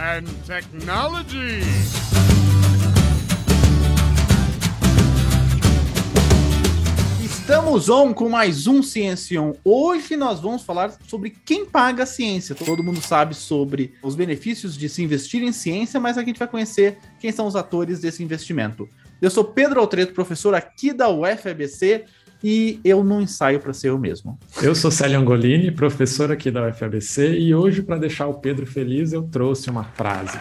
and 0.00 0.24
technology. 0.46 1.60
Estamos 7.22 7.90
on 7.90 8.14
com 8.14 8.28
mais 8.30 8.66
um 8.66 8.82
Ciencion. 8.82 9.52
Hoje 9.62 10.16
nós 10.16 10.40
vamos 10.40 10.62
falar 10.62 10.96
sobre 11.06 11.30
quem 11.44 11.66
paga 11.66 12.04
a 12.04 12.06
ciência. 12.06 12.54
Todo 12.54 12.82
mundo 12.82 13.02
sabe 13.02 13.34
sobre 13.34 13.92
os 14.02 14.14
benefícios 14.14 14.74
de 14.78 14.88
se 14.88 15.02
investir 15.02 15.42
em 15.42 15.52
ciência, 15.52 16.00
mas 16.00 16.16
aqui 16.16 16.30
a 16.30 16.32
gente 16.32 16.38
vai 16.38 16.48
conhecer 16.48 16.96
quem 17.18 17.30
são 17.30 17.46
os 17.46 17.56
atores 17.56 18.00
desse 18.00 18.22
investimento. 18.22 18.88
Eu 19.20 19.30
sou 19.30 19.44
Pedro 19.44 19.80
Altreto, 19.80 20.14
professor 20.14 20.54
aqui 20.54 20.94
da 20.94 21.10
UFABC, 21.10 22.06
e 22.42 22.80
eu 22.84 23.04
não 23.04 23.20
ensaio 23.20 23.60
para 23.60 23.72
ser 23.72 23.90
eu 23.90 23.98
mesmo. 23.98 24.38
Eu 24.62 24.74
sou 24.74 24.90
Célio 24.90 25.18
Angolini, 25.18 25.70
professor 25.70 26.30
aqui 26.32 26.50
da 26.50 26.68
UFABC, 26.68 27.38
e 27.38 27.54
hoje, 27.54 27.82
para 27.82 27.96
deixar 27.96 28.26
o 28.26 28.34
Pedro 28.34 28.66
feliz, 28.66 29.12
eu 29.12 29.22
trouxe 29.22 29.70
uma 29.70 29.84
frase. 29.84 30.38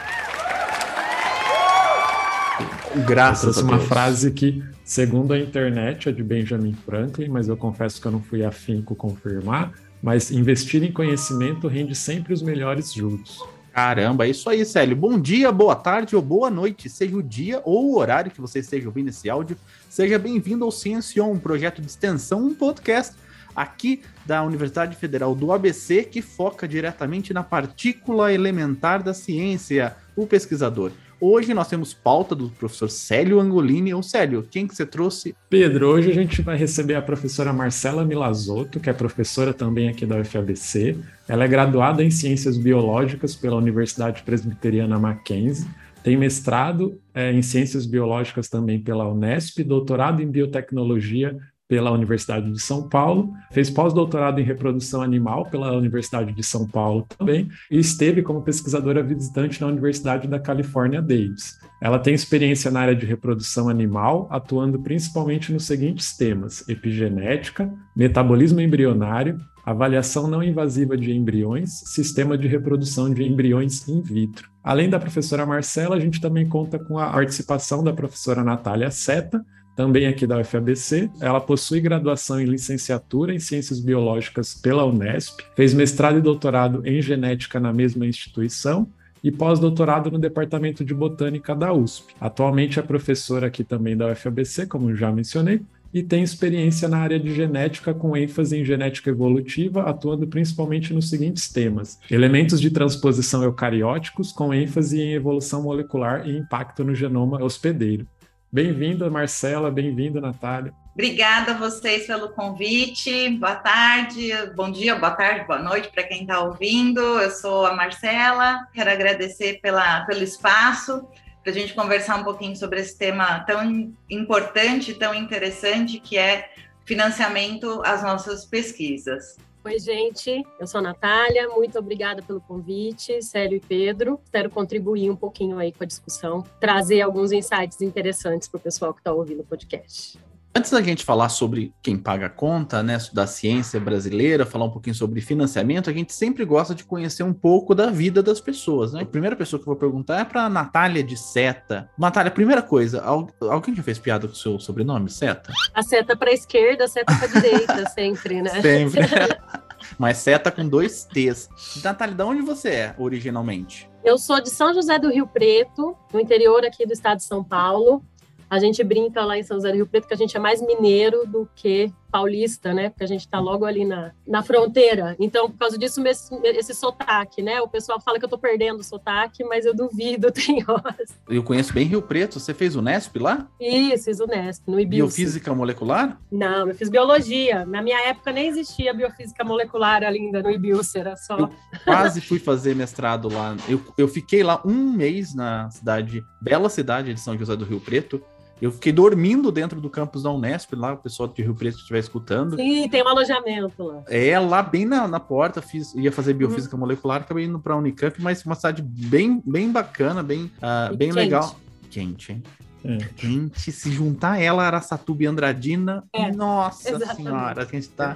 Graças 3.05 3.43
eu 3.43 3.53
trouxe 3.53 3.59
a 3.59 3.63
uma 3.63 3.77
Deus. 3.77 3.87
frase 3.87 4.31
que, 4.31 4.63
segundo 4.83 5.33
a 5.33 5.39
internet, 5.39 6.09
é 6.09 6.11
de 6.11 6.23
Benjamin 6.23 6.73
Franklin, 6.73 7.27
mas 7.27 7.47
eu 7.47 7.55
confesso 7.55 8.01
que 8.01 8.07
eu 8.07 8.11
não 8.11 8.21
fui 8.21 8.43
afinco 8.43 8.95
confirmar. 8.95 9.71
Mas 10.01 10.31
investir 10.31 10.81
em 10.81 10.93
conhecimento 10.93 11.67
rende 11.67 11.93
sempre 11.93 12.33
os 12.33 12.41
melhores 12.41 12.93
juros. 12.93 13.43
Caramba, 13.79 14.27
é 14.27 14.31
isso 14.31 14.49
aí, 14.49 14.65
Célio. 14.65 14.93
Bom 14.93 15.17
dia, 15.17 15.53
boa 15.53 15.73
tarde 15.73 16.13
ou 16.13 16.21
boa 16.21 16.49
noite, 16.49 16.89
seja 16.89 17.15
o 17.15 17.23
dia 17.23 17.61
ou 17.63 17.93
o 17.93 17.97
horário 17.97 18.29
que 18.29 18.41
você 18.41 18.59
esteja 18.59 18.87
ouvindo 18.87 19.07
esse 19.07 19.29
áudio. 19.29 19.55
Seja 19.89 20.19
bem-vindo 20.19 20.65
ao 20.65 20.69
Ciencion, 20.69 21.31
um 21.31 21.39
projeto 21.39 21.81
de 21.81 21.87
extensão, 21.87 22.45
um 22.45 22.53
podcast 22.53 23.15
aqui 23.55 24.01
da 24.25 24.43
Universidade 24.43 24.97
Federal 24.97 25.33
do 25.33 25.53
ABC 25.53 26.03
que 26.03 26.21
foca 26.21 26.67
diretamente 26.67 27.33
na 27.33 27.41
partícula 27.41 28.33
elementar 28.33 29.01
da 29.01 29.13
ciência, 29.13 29.95
o 30.13 30.27
pesquisador. 30.27 30.91
Hoje 31.21 31.53
nós 31.53 31.67
temos 31.67 31.93
pauta 31.93 32.33
do 32.33 32.49
professor 32.49 32.89
Célio 32.89 33.41
Angolini. 33.41 33.93
Ô 33.93 34.01
Célio, 34.01 34.47
quem 34.49 34.65
que 34.65 34.73
você 34.73 34.85
trouxe? 34.85 35.35
Pedro, 35.49 35.89
hoje 35.89 36.11
a 36.11 36.13
gente 36.13 36.41
vai 36.41 36.55
receber 36.55 36.95
a 36.95 37.01
professora 37.01 37.51
Marcela 37.51 38.05
Milazotto, 38.05 38.79
que 38.79 38.89
é 38.89 38.93
professora 38.93 39.53
também 39.53 39.89
aqui 39.89 40.05
da 40.05 40.17
UFABC. 40.17 40.97
Ela 41.27 41.43
é 41.43 41.47
graduada 41.47 42.01
em 42.01 42.09
Ciências 42.09 42.57
Biológicas 42.57 43.35
pela 43.35 43.57
Universidade 43.57 44.23
Presbiteriana 44.23 44.97
Mackenzie, 44.97 45.67
tem 46.01 46.15
mestrado 46.15 46.97
é, 47.13 47.31
em 47.33 47.41
Ciências 47.41 47.85
Biológicas 47.85 48.47
também 48.47 48.79
pela 48.79 49.07
Unesp, 49.07 49.61
doutorado 49.63 50.21
em 50.21 50.27
Biotecnologia 50.27 51.37
pela 51.69 51.91
Universidade 51.91 52.51
de 52.51 52.59
São 52.59 52.89
Paulo, 52.89 53.31
fez 53.51 53.69
pós-doutorado 53.69 54.41
em 54.41 54.43
reprodução 54.43 55.03
animal 55.03 55.45
pela 55.45 55.77
Universidade 55.77 56.33
de 56.33 56.43
São 56.43 56.67
Paulo 56.67 57.05
também, 57.15 57.47
e 57.69 57.77
esteve 57.77 58.23
como 58.23 58.41
pesquisadora 58.41 59.03
visitante 59.03 59.61
na 59.61 59.67
Universidade 59.67 60.27
da 60.27 60.39
Califórnia 60.39 60.99
Davis. 60.99 61.59
Ela 61.79 61.99
tem 61.99 62.15
experiência 62.15 62.71
na 62.71 62.79
área 62.81 62.95
de 62.95 63.05
reprodução 63.05 63.69
animal, 63.69 64.27
atuando 64.31 64.79
principalmente 64.79 65.53
nos 65.53 65.65
seguintes 65.65 66.17
temas: 66.17 66.67
epigenética, 66.67 67.71
metabolismo 67.95 68.59
embrionário, 68.59 69.37
avaliação 69.63 70.27
não 70.27 70.41
invasiva 70.41 70.97
de 70.97 71.13
embriões, 71.13 71.69
sistema 71.85 72.35
de 72.35 72.47
reprodução 72.47 73.13
de 73.13 73.23
embriões 73.23 73.87
in 73.87 74.01
vitro. 74.01 74.49
Além 74.63 74.89
da 74.89 74.99
professora 74.99 75.45
Marcela, 75.45 75.95
a 75.95 75.99
gente 75.99 76.19
também 76.19 76.49
conta 76.49 76.79
com 76.79 76.97
a 76.97 77.11
participação 77.11 77.83
da 77.83 77.93
professora 77.93 78.43
Natália 78.43 78.89
Seta, 78.89 79.45
também 79.79 80.07
aqui 80.07 80.27
da 80.27 80.37
UFABC. 80.37 81.09
Ela 81.21 81.39
possui 81.39 81.79
graduação 81.79 82.37
em 82.37 82.43
licenciatura 82.43 83.33
em 83.33 83.39
Ciências 83.39 83.79
Biológicas 83.79 84.53
pela 84.53 84.83
Unesp, 84.83 85.39
fez 85.55 85.73
mestrado 85.73 86.17
e 86.17 86.21
doutorado 86.21 86.85
em 86.85 87.01
genética 87.01 87.61
na 87.61 87.71
mesma 87.71 88.05
instituição 88.05 88.89
e 89.23 89.31
pós-doutorado 89.31 90.11
no 90.11 90.19
Departamento 90.19 90.83
de 90.83 90.93
Botânica 90.93 91.55
da 91.55 91.71
USP. 91.71 92.13
Atualmente 92.19 92.77
é 92.77 92.81
professora 92.81 93.47
aqui 93.47 93.63
também 93.63 93.95
da 93.95 94.11
UFABC, 94.11 94.67
como 94.67 94.93
já 94.93 95.13
mencionei, 95.13 95.61
e 95.93 96.03
tem 96.03 96.23
experiência 96.23 96.89
na 96.89 96.97
área 96.97 97.17
de 97.17 97.33
genética 97.33 97.93
com 97.93 98.17
ênfase 98.17 98.57
em 98.57 98.65
genética 98.65 99.09
evolutiva, 99.09 99.83
atuando 99.83 100.27
principalmente 100.27 100.93
nos 100.93 101.09
seguintes 101.09 101.47
temas: 101.47 101.97
elementos 102.11 102.59
de 102.59 102.69
transposição 102.69 103.43
eucarióticos 103.43 104.33
com 104.33 104.53
ênfase 104.53 104.99
em 104.99 105.13
evolução 105.13 105.63
molecular 105.63 106.27
e 106.27 106.37
impacto 106.37 106.83
no 106.83 106.93
genoma 106.93 107.41
hospedeiro. 107.41 108.05
Bem-vinda, 108.51 109.11
Marcela, 109.11 109.69
bem-vinda, 109.69 110.19
Natália. 110.19 110.73
Obrigada 110.95 111.51
a 111.51 111.57
vocês 111.57 112.07
pelo 112.07 112.29
convite. 112.29 113.29
Boa 113.37 113.55
tarde, 113.55 114.31
bom 114.55 114.71
dia, 114.71 114.95
boa 114.95 115.11
tarde, 115.11 115.45
boa 115.45 115.59
noite 115.59 115.89
para 115.89 116.01
quem 116.01 116.23
está 116.23 116.39
ouvindo. 116.41 116.99
Eu 116.99 117.29
sou 117.29 117.67
a 117.67 117.75
Marcela, 117.75 118.67
quero 118.73 118.89
agradecer 118.89 119.59
pela, 119.61 120.01
pelo 120.05 120.23
espaço 120.23 121.07
para 121.43 121.51
a 121.51 121.55
gente 121.55 121.75
conversar 121.75 122.17
um 122.17 122.23
pouquinho 122.23 122.55
sobre 122.55 122.81
esse 122.81 122.97
tema 122.97 123.39
tão 123.41 123.93
importante, 124.09 124.95
tão 124.95 125.13
interessante, 125.13 125.99
que 125.99 126.17
é 126.17 126.49
financiamento 126.85 127.83
às 127.85 128.01
nossas 128.01 128.45
pesquisas. 128.45 129.37
Oi, 129.69 129.77
gente, 129.77 130.43
eu 130.59 130.65
sou 130.65 130.79
a 130.79 130.81
Natália, 130.81 131.47
muito 131.49 131.77
obrigada 131.77 132.23
pelo 132.23 132.41
convite, 132.41 133.21
Célio 133.21 133.57
e 133.57 133.59
Pedro. 133.59 134.19
Espero 134.23 134.49
contribuir 134.49 135.11
um 135.11 135.15
pouquinho 135.15 135.59
aí 135.59 135.71
com 135.71 135.83
a 135.83 135.85
discussão, 135.85 136.43
trazer 136.59 137.01
alguns 137.01 137.31
insights 137.31 137.79
interessantes 137.79 138.47
para 138.47 138.57
o 138.57 138.61
pessoal 138.61 138.95
que 138.95 139.01
está 139.01 139.13
ouvindo 139.13 139.41
o 139.41 139.45
podcast. 139.45 140.17
Antes 140.55 140.71
da 140.71 140.81
gente 140.81 141.05
falar 141.05 141.29
sobre 141.29 141.73
quem 141.81 141.95
paga 141.95 142.25
a 142.25 142.29
conta, 142.29 142.81
né, 142.81 142.97
da 143.13 143.27
ciência 143.27 143.79
brasileira, 143.79 144.45
falar 144.45 144.65
um 144.65 144.71
pouquinho 144.71 144.95
sobre 144.95 145.21
financiamento, 145.21 145.89
a 145.89 145.93
gente 145.93 146.11
sempre 146.11 146.43
gosta 146.43 146.73
de 146.73 146.83
conhecer 146.83 147.21
um 147.21 147.33
pouco 147.33 147.75
da 147.75 147.91
vida 147.91 148.23
das 148.23 148.41
pessoas, 148.41 148.91
né? 148.91 149.03
A 149.03 149.05
primeira 149.05 149.35
pessoa 149.35 149.59
que 149.59 149.63
eu 149.63 149.73
vou 149.73 149.75
perguntar 149.75 150.19
é 150.19 150.25
para 150.25 150.49
Natália 150.49 151.03
de 151.03 151.15
Seta. 151.15 151.89
Natália, 151.97 152.31
primeira 152.31 152.63
coisa, 152.63 153.03
alguém 153.03 153.75
já 153.75 153.83
fez 153.83 153.99
piada 153.99 154.27
com 154.27 154.33
o 154.33 154.35
seu 154.35 154.59
sobrenome, 154.59 155.09
Seta? 155.09 155.53
A 155.73 155.83
seta 155.83 156.17
para 156.17 156.31
a 156.31 156.33
esquerda, 156.33 156.85
a 156.85 156.87
seta 156.87 157.15
para 157.15 157.25
a 157.25 157.41
direita, 157.41 157.89
sempre, 157.93 158.41
né? 158.41 158.61
Sempre. 158.61 159.01
Mas 159.97 160.17
Seta 160.17 160.51
com 160.51 160.67
dois 160.67 161.05
T's. 161.05 161.49
Natália, 161.83 162.15
de 162.15 162.23
onde 162.23 162.41
você 162.41 162.69
é 162.69 162.95
originalmente? 162.97 163.89
Eu 164.03 164.17
sou 164.17 164.41
de 164.41 164.49
São 164.49 164.73
José 164.73 164.97
do 164.99 165.09
Rio 165.09 165.27
Preto, 165.27 165.95
no 166.13 166.19
interior 166.19 166.65
aqui 166.65 166.85
do 166.85 166.93
estado 166.93 167.17
de 167.17 167.23
São 167.23 167.43
Paulo. 167.43 168.03
A 168.49 168.59
gente 168.59 168.83
brinca 168.83 169.23
lá 169.23 169.37
em 169.37 169.43
São 169.43 169.57
José 169.57 169.69
do 169.69 169.75
Rio 169.75 169.87
Preto 169.87 170.07
que 170.07 170.13
a 170.13 170.17
gente 170.17 170.35
é 170.35 170.39
mais 170.39 170.61
mineiro 170.61 171.27
do 171.27 171.47
que 171.55 171.93
paulista, 172.11 172.73
né? 172.73 172.89
Porque 172.89 173.03
a 173.03 173.07
gente 173.07 173.21
está 173.21 173.39
logo 173.39 173.65
ali 173.65 173.85
na, 173.85 174.11
na 174.27 174.41
fronteira. 174.41 175.15
Então, 175.19 175.49
por 175.49 175.57
causa 175.57 175.77
disso, 175.77 176.05
esse, 176.07 176.33
esse 176.43 176.73
sotaque, 176.73 177.41
né? 177.41 177.61
O 177.61 177.67
pessoal 177.67 178.01
fala 178.01 178.17
que 178.17 178.25
eu 178.25 178.29
tô 178.29 178.37
perdendo 178.37 178.79
o 178.79 178.83
sotaque, 178.83 179.43
mas 179.43 179.65
eu 179.65 179.75
duvido, 179.75 180.31
tem 180.33 180.63
horas. 180.67 181.15
Eu 181.27 181.43
conheço 181.43 181.73
bem 181.73 181.85
Rio 181.85 182.01
Preto. 182.01 182.39
Você 182.39 182.53
fez 182.53 182.75
o 182.75 182.81
Nesp 182.81 183.17
lá? 183.19 183.47
Isso, 183.59 184.05
fiz 184.05 184.19
o 184.19 184.25
Nesp, 184.25 184.67
no 184.67 184.79
IBIUS. 184.79 185.13
Biofísica 185.13 185.53
molecular? 185.53 186.19
Não, 186.31 186.67
eu 186.67 186.75
fiz 186.75 186.89
biologia. 186.89 187.65
Na 187.65 187.81
minha 187.81 187.99
época 188.07 188.31
nem 188.31 188.47
existia 188.47 188.93
biofísica 188.93 189.43
molecular 189.43 190.03
ainda 190.03 190.41
no 190.41 190.49
IBIUS, 190.49 190.95
era 190.95 191.15
só... 191.15 191.37
Eu 191.37 191.49
quase 191.85 192.21
fui 192.21 192.39
fazer 192.39 192.75
mestrado 192.75 193.31
lá. 193.31 193.55
Eu, 193.67 193.81
eu 193.97 194.07
fiquei 194.07 194.41
lá 194.41 194.61
um 194.65 194.91
mês 194.91 195.35
na 195.35 195.69
cidade, 195.69 196.23
bela 196.41 196.69
cidade 196.69 197.13
de 197.13 197.19
São 197.19 197.37
José 197.37 197.55
do 197.55 197.65
Rio 197.65 197.79
Preto. 197.79 198.21
Eu 198.61 198.71
fiquei 198.71 198.91
dormindo 198.91 199.51
dentro 199.51 199.79
do 199.79 199.89
campus 199.89 200.23
da 200.23 200.31
Unesp, 200.31 200.73
lá 200.73 200.93
o 200.93 200.97
pessoal 200.97 201.29
de 201.29 201.41
Rio 201.41 201.55
Preto 201.55 201.77
estiver 201.77 201.99
escutando. 201.99 202.55
Sim, 202.57 202.89
tem 202.89 203.03
um 203.03 203.07
alojamento 203.07 203.83
lá. 203.83 204.03
É, 204.07 204.37
lá 204.37 204.61
bem 204.61 204.85
na, 204.85 205.07
na 205.07 205.19
porta, 205.19 205.61
fiz, 205.61 205.93
ia 205.95 206.11
fazer 206.11 206.33
biofísica 206.33 206.75
uhum. 206.75 206.81
molecular, 206.81 207.21
acabei 207.21 207.45
indo 207.45 207.59
para 207.59 207.73
a 207.73 207.77
Unicamp, 207.77 208.21
mas 208.21 208.43
uma 208.45 208.55
cidade 208.55 208.81
bem, 208.81 209.41
bem 209.45 209.71
bacana, 209.71 210.21
bem, 210.21 210.51
uh, 210.57 210.95
bem 210.95 211.09
quente. 211.09 211.15
legal. 211.15 211.59
Quente, 211.89 212.31
hein? 212.33 212.43
É. 212.83 212.97
Quente, 213.15 213.71
se 213.71 213.91
juntar 213.91 214.41
ela, 214.41 214.63
Araçatuba 214.63 215.23
e 215.23 215.25
Andradina, 215.25 216.03
é, 216.13 216.31
nossa 216.31 216.89
exatamente. 216.89 217.23
senhora, 217.23 217.63
a 217.63 217.65
gente 217.65 217.89
tá, 217.89 218.15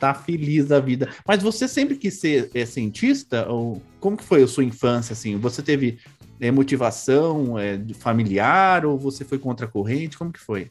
tá 0.00 0.14
feliz 0.14 0.66
da 0.66 0.80
vida. 0.80 1.08
Mas 1.26 1.42
você 1.42 1.66
sempre 1.66 1.96
quis 1.96 2.20
ser 2.20 2.50
é, 2.54 2.66
cientista? 2.66 3.48
Ou 3.48 3.82
como 4.00 4.16
que 4.16 4.24
foi 4.24 4.42
a 4.42 4.48
sua 4.48 4.64
infância, 4.64 5.12
assim? 5.12 5.38
Você 5.38 5.62
teve 5.62 5.98
é, 6.40 6.50
motivação 6.50 7.58
é, 7.58 7.78
familiar 7.94 8.84
ou 8.84 8.98
você 8.98 9.24
foi 9.24 9.38
contra 9.38 9.66
a 9.66 9.68
corrente? 9.68 10.18
Como 10.18 10.32
que 10.32 10.40
foi? 10.40 10.70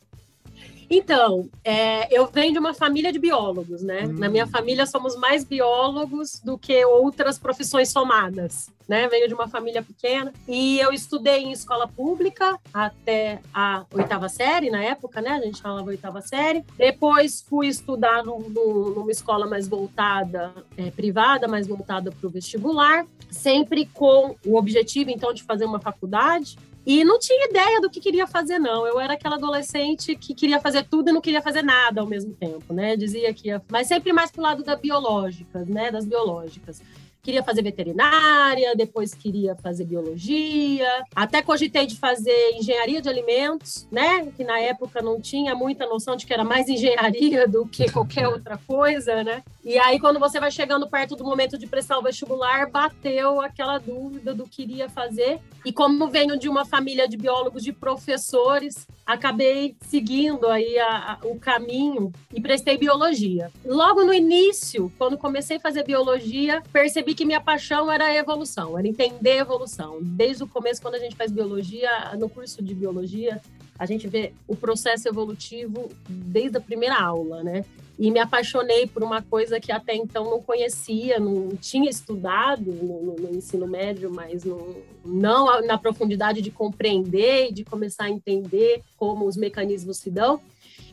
Então, 0.95 1.49
é, 1.63 2.07
eu 2.15 2.27
venho 2.27 2.53
de 2.53 2.59
uma 2.59 2.71
família 2.71 3.11
de 3.11 3.17
biólogos, 3.17 3.81
né? 3.81 4.03
Hum. 4.05 4.13
Na 4.13 4.29
minha 4.29 4.45
família 4.45 4.85
somos 4.85 5.15
mais 5.15 5.43
biólogos 5.43 6.39
do 6.39 6.55
que 6.55 6.85
outras 6.85 7.39
profissões 7.39 7.89
somadas, 7.89 8.69
né? 8.87 9.07
Venho 9.07 9.27
de 9.27 9.33
uma 9.33 9.47
família 9.47 9.81
pequena 9.81 10.31
e 10.47 10.79
eu 10.79 10.93
estudei 10.93 11.45
em 11.45 11.51
escola 11.51 11.87
pública 11.87 12.59
até 12.71 13.41
a 13.51 13.85
oitava 13.91 14.29
série, 14.29 14.69
na 14.69 14.83
época, 14.83 15.19
né? 15.19 15.31
A 15.31 15.41
gente 15.41 15.63
falava 15.63 15.87
oitava 15.87 16.21
série. 16.21 16.63
Depois 16.77 17.41
fui 17.41 17.65
estudar 17.65 18.23
numa 18.23 19.11
escola 19.11 19.47
mais 19.47 19.67
voltada, 19.67 20.53
é, 20.77 20.91
privada, 20.91 21.47
mais 21.47 21.65
voltada 21.65 22.11
para 22.11 22.27
o 22.27 22.29
vestibular, 22.29 23.03
sempre 23.31 23.87
com 23.87 24.35
o 24.45 24.55
objetivo, 24.57 25.09
então, 25.09 25.33
de 25.33 25.41
fazer 25.41 25.65
uma 25.65 25.79
faculdade. 25.79 26.55
E 26.85 27.03
não 27.03 27.17
tinha 27.17 27.47
ideia 27.47 27.79
do 27.79 27.89
que 27.89 28.01
queria 28.01 28.27
fazer, 28.27 28.59
não. 28.59 28.85
Eu 28.85 28.99
era 28.99 29.13
aquela 29.13 29.35
adolescente 29.35 30.15
que 30.15 30.33
queria 30.33 30.59
fazer 30.59 30.83
tudo 30.83 31.09
e 31.09 31.13
não 31.13 31.21
queria 31.21 31.41
fazer 31.41 31.61
nada 31.61 32.01
ao 32.01 32.07
mesmo 32.07 32.33
tempo, 32.33 32.73
né? 32.73 32.97
Dizia 32.97 33.33
que 33.33 33.47
ia... 33.47 33.61
Mas 33.69 33.87
sempre 33.87 34.11
mais 34.11 34.31
pro 34.31 34.41
lado 34.41 34.63
da 34.63 34.75
biológicas, 34.75 35.67
né? 35.67 35.89
Das 35.91 36.05
biológicas. 36.05 36.81
queria 37.21 37.41
fazer 37.41 37.61
veterinária, 37.61 38.75
depois 38.75 39.13
queria 39.13 39.55
fazer 39.55 39.85
biologia, 39.85 41.05
até 41.15 41.41
cogitei 41.41 41.85
de 41.85 41.95
fazer 41.95 42.51
engenharia 42.55 43.01
de 43.01 43.07
alimentos, 43.07 43.87
né? 43.89 44.29
Que 44.35 44.43
na 44.43 44.59
época 44.59 45.01
não 45.01 45.21
tinha 45.21 45.55
muita 45.55 45.85
noção 45.85 46.17
de 46.17 46.25
que 46.25 46.33
era 46.33 46.43
mais 46.43 46.67
engenharia 46.69 47.47
do 47.47 47.65
que 47.65 47.89
qualquer 47.89 48.27
outra 48.27 48.59
coisa, 48.67 49.23
né? 49.23 49.41
E 49.65 49.79
aí, 49.79 49.97
quando 49.97 50.19
você 50.19 50.41
vai 50.41 50.51
chegando 50.51 50.89
perto 50.89 51.15
do 51.15 51.23
momento 51.23 51.57
de 51.57 51.65
prestar 51.65 51.97
o 51.97 52.01
vestibular, 52.01 52.69
bateu 52.69 53.39
aquela 53.39 53.77
dúvida 53.77 54.33
do 54.33 54.43
que 54.43 54.61
iria 54.63 54.89
fazer. 54.89 55.39
E 55.65 55.71
como 55.71 56.09
venho 56.09 56.37
de 56.37 56.49
uma 56.49 56.65
família 56.65 57.07
de 57.07 57.15
biólogos, 57.15 57.63
de 57.63 57.71
professores, 57.71 58.85
acabei 59.05 59.77
seguindo 59.79 60.47
aí 60.47 60.77
a, 60.77 61.13
a, 61.13 61.19
o 61.23 61.39
caminho 61.39 62.11
e 62.33 62.41
prestei 62.41 62.77
biologia. 62.77 63.49
Logo 63.63 64.03
no 64.03 64.13
início, 64.13 64.91
quando 64.97 65.17
comecei 65.17 65.55
a 65.55 65.61
fazer 65.61 65.85
biologia, 65.85 66.61
percebi 66.73 67.15
que 67.15 67.23
minha 67.23 67.39
paixão 67.39 67.89
era 67.89 68.07
a 68.07 68.13
evolução, 68.13 68.77
era 68.77 68.85
entender 68.85 69.31
a 69.31 69.41
evolução. 69.43 69.99
Desde 70.01 70.43
o 70.43 70.47
começo, 70.47 70.81
quando 70.81 70.95
a 70.95 70.99
gente 70.99 71.15
faz 71.15 71.31
biologia, 71.31 71.89
no 72.19 72.27
curso 72.27 72.61
de 72.61 72.75
biologia, 72.75 73.41
a 73.83 73.85
gente 73.85 74.07
vê 74.07 74.31
o 74.47 74.55
processo 74.55 75.09
evolutivo 75.09 75.89
desde 76.07 76.57
a 76.57 76.61
primeira 76.61 76.97
aula, 76.97 77.43
né? 77.43 77.65
E 77.99 78.09
me 78.09 78.17
apaixonei 78.17 78.87
por 78.87 79.03
uma 79.03 79.21
coisa 79.21 79.59
que 79.59 79.73
até 79.73 79.93
então 79.93 80.23
não 80.23 80.41
conhecia, 80.41 81.19
não 81.19 81.49
tinha 81.57 81.89
estudado 81.89 82.71
no, 82.71 83.15
no 83.17 83.35
ensino 83.35 83.67
médio, 83.67 84.09
mas 84.09 84.45
não, 84.45 84.75
não 85.03 85.61
na 85.67 85.77
profundidade 85.77 86.41
de 86.41 86.49
compreender 86.49 87.49
e 87.49 87.53
de 87.53 87.65
começar 87.65 88.05
a 88.05 88.09
entender 88.09 88.81
como 88.95 89.27
os 89.27 89.35
mecanismos 89.35 89.97
se 89.97 90.09
dão. 90.09 90.39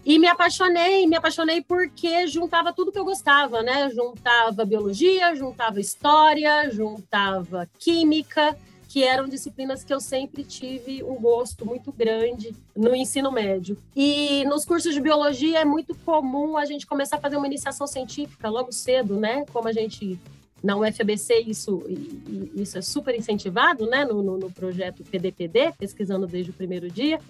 E 0.05 0.19
me 0.19 0.27
apaixonei, 0.27 1.07
me 1.07 1.17
apaixonei 1.17 1.63
porque 1.63 2.27
juntava 2.27 2.73
tudo 2.73 2.91
que 2.91 2.99
eu 2.99 3.05
gostava, 3.05 3.63
né? 3.63 3.89
Juntava 3.91 4.65
biologia, 4.65 5.35
juntava 5.37 5.81
história, 5.81 6.69
juntava 6.71 7.69
química, 7.79 8.59
que 8.91 9.05
eram 9.05 9.29
disciplinas 9.29 9.85
que 9.85 9.95
eu 9.95 10.01
sempre 10.01 10.43
tive 10.43 11.01
um 11.05 11.15
gosto 11.15 11.65
muito 11.65 11.93
grande 11.93 12.53
no 12.75 12.93
ensino 12.93 13.31
médio. 13.31 13.79
E 13.95 14.45
nos 14.47 14.65
cursos 14.65 14.93
de 14.93 15.01
biologia 15.01 15.61
é 15.61 15.65
muito 15.65 15.95
comum 15.95 16.57
a 16.57 16.65
gente 16.65 16.89
começar 16.89 17.19
a 17.19 17.21
fazer 17.21 17.37
uma 17.37 17.47
iniciação 17.47 17.87
científica 17.87 18.49
logo 18.49 18.73
cedo, 18.73 19.17
né? 19.17 19.45
Como 19.53 19.69
a 19.69 19.73
gente 19.73 20.19
na 20.61 20.77
UFBC 20.77 21.45
isso, 21.47 21.85
isso 22.57 22.79
é 22.79 22.83
super 22.83 23.15
incentivado, 23.15 23.87
né? 23.87 24.05
No, 24.05 24.25
no, 24.25 24.37
no 24.37 24.51
projeto 24.51 25.05
PDPD, 25.05 25.73
pesquisando 25.79 26.27
desde 26.27 26.51
o 26.51 26.55
primeiro 26.55 26.91
dia 26.91 27.21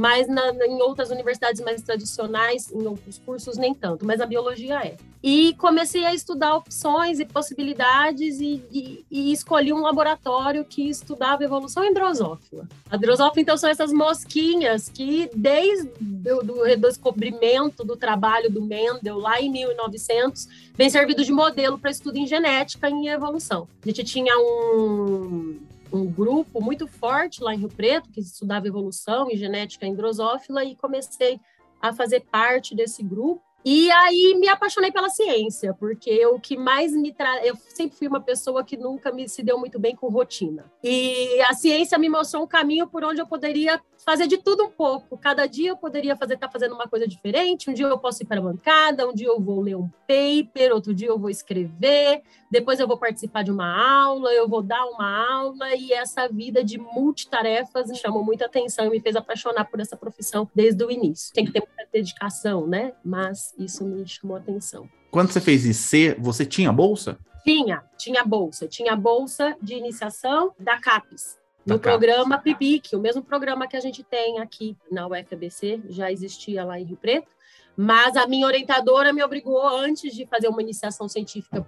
mas 0.00 0.26
na, 0.26 0.50
em 0.64 0.80
outras 0.80 1.10
universidades 1.10 1.60
mais 1.60 1.82
tradicionais, 1.82 2.72
em 2.72 2.86
outros 2.86 3.18
cursos, 3.18 3.58
nem 3.58 3.74
tanto, 3.74 4.06
mas 4.06 4.18
a 4.18 4.24
biologia 4.24 4.82
é. 4.82 4.96
E 5.22 5.52
comecei 5.56 6.06
a 6.06 6.14
estudar 6.14 6.56
opções 6.56 7.20
e 7.20 7.26
possibilidades 7.26 8.40
e, 8.40 8.64
e, 8.72 9.04
e 9.10 9.30
escolhi 9.30 9.74
um 9.74 9.82
laboratório 9.82 10.64
que 10.64 10.88
estudava 10.88 11.44
evolução 11.44 11.84
em 11.84 11.92
drosófila. 11.92 12.66
A 12.90 12.96
drosófila, 12.96 13.42
então, 13.42 13.58
são 13.58 13.68
essas 13.68 13.92
mosquinhas 13.92 14.88
que, 14.88 15.28
desde 15.34 15.90
do 16.00 16.64
descobrimento 16.78 17.84
do 17.84 17.94
trabalho 17.94 18.50
do 18.50 18.62
Mendel, 18.62 19.18
lá 19.18 19.38
em 19.38 19.50
1900, 19.50 20.48
vem 20.74 20.88
servido 20.88 21.22
de 21.22 21.30
modelo 21.30 21.78
para 21.78 21.90
estudo 21.90 22.16
em 22.16 22.26
genética 22.26 22.88
e 22.88 22.92
em 22.94 23.08
evolução. 23.08 23.68
A 23.84 23.86
gente 23.86 24.02
tinha 24.04 24.32
um 24.38 25.58
um 25.92 26.06
grupo 26.06 26.62
muito 26.62 26.86
forte 26.86 27.42
lá 27.42 27.54
em 27.54 27.58
Rio 27.58 27.68
Preto, 27.68 28.10
que 28.10 28.20
estudava 28.20 28.66
evolução 28.66 29.30
e 29.30 29.36
genética 29.36 29.86
em 29.86 29.94
drosófila, 29.94 30.64
e 30.64 30.76
comecei 30.76 31.40
a 31.80 31.92
fazer 31.92 32.20
parte 32.20 32.74
desse 32.74 33.02
grupo. 33.02 33.42
E 33.64 33.90
aí 33.90 34.36
me 34.38 34.48
apaixonei 34.48 34.90
pela 34.90 35.10
ciência, 35.10 35.74
porque 35.74 36.24
o 36.26 36.40
que 36.40 36.56
mais 36.56 36.92
me 36.92 37.12
traz. 37.12 37.46
Eu 37.46 37.56
sempre 37.56 37.96
fui 37.96 38.08
uma 38.08 38.20
pessoa 38.20 38.64
que 38.64 38.76
nunca 38.76 39.12
me 39.12 39.28
se 39.28 39.42
deu 39.42 39.58
muito 39.58 39.78
bem 39.78 39.94
com 39.94 40.08
rotina. 40.08 40.64
E 40.82 41.40
a 41.42 41.52
ciência 41.52 41.98
me 41.98 42.08
mostrou 42.08 42.44
um 42.44 42.46
caminho 42.46 42.86
por 42.86 43.04
onde 43.04 43.20
eu 43.20 43.26
poderia 43.26 43.80
fazer 44.04 44.26
de 44.26 44.38
tudo 44.38 44.64
um 44.64 44.70
pouco. 44.70 45.16
Cada 45.18 45.46
dia 45.46 45.70
eu 45.70 45.76
poderia 45.76 46.16
fazer 46.16 46.34
estar 46.34 46.46
tá 46.48 46.52
fazendo 46.52 46.74
uma 46.74 46.88
coisa 46.88 47.06
diferente. 47.06 47.70
Um 47.70 47.74
dia 47.74 47.86
eu 47.86 47.98
posso 47.98 48.22
ir 48.22 48.26
para 48.26 48.38
a 48.38 48.42
bancada, 48.42 49.08
um 49.08 49.12
dia 49.12 49.28
eu 49.28 49.40
vou 49.40 49.60
ler 49.60 49.76
um 49.76 49.88
paper, 50.06 50.72
outro 50.72 50.94
dia 50.94 51.08
eu 51.08 51.18
vou 51.18 51.30
escrever, 51.30 52.22
depois 52.50 52.80
eu 52.80 52.88
vou 52.88 52.98
participar 52.98 53.44
de 53.44 53.50
uma 53.50 54.02
aula, 54.02 54.32
eu 54.32 54.48
vou 54.48 54.62
dar 54.62 54.84
uma 54.86 55.40
aula 55.40 55.74
e 55.74 55.92
essa 55.92 56.26
vida 56.28 56.64
de 56.64 56.78
multitarefas 56.78 57.88
me 57.88 57.96
chamou 57.96 58.24
muita 58.24 58.46
atenção 58.46 58.86
e 58.86 58.90
me 58.90 59.00
fez 59.00 59.16
apaixonar 59.16 59.66
por 59.66 59.80
essa 59.80 59.96
profissão 59.96 60.48
desde 60.54 60.82
o 60.84 60.90
início. 60.90 61.32
Tem 61.32 61.44
que 61.44 61.52
ter 61.52 61.60
muita 61.60 61.86
dedicação, 61.92 62.66
né? 62.66 62.92
Mas 63.04 63.49
isso 63.58 63.84
me 63.84 64.06
chamou 64.06 64.36
atenção. 64.36 64.88
Quando 65.10 65.32
você 65.32 65.40
fez 65.40 65.64
IC, 65.64 66.16
você 66.18 66.46
tinha 66.46 66.72
bolsa? 66.72 67.18
Tinha, 67.44 67.82
tinha 67.96 68.24
bolsa. 68.24 68.66
Tinha 68.68 68.94
bolsa 68.94 69.56
de 69.60 69.74
iniciação 69.74 70.52
da 70.58 70.78
CAPES 70.78 71.40
no 71.64 71.78
programa 71.78 72.38
PIBIC, 72.38 72.96
o 72.96 73.00
mesmo 73.00 73.22
programa 73.22 73.66
que 73.66 73.76
a 73.76 73.80
gente 73.80 74.02
tem 74.02 74.38
aqui 74.38 74.76
na 74.90 75.06
UFABC, 75.06 75.82
já 75.88 76.10
existia 76.10 76.64
lá 76.64 76.80
em 76.80 76.84
Rio 76.84 76.96
Preto, 76.96 77.28
mas 77.76 78.16
a 78.16 78.26
minha 78.26 78.46
orientadora 78.46 79.12
me 79.12 79.22
obrigou, 79.22 79.66
antes 79.68 80.14
de 80.14 80.26
fazer 80.26 80.48
uma 80.48 80.62
iniciação 80.62 81.08
científica 81.08 81.64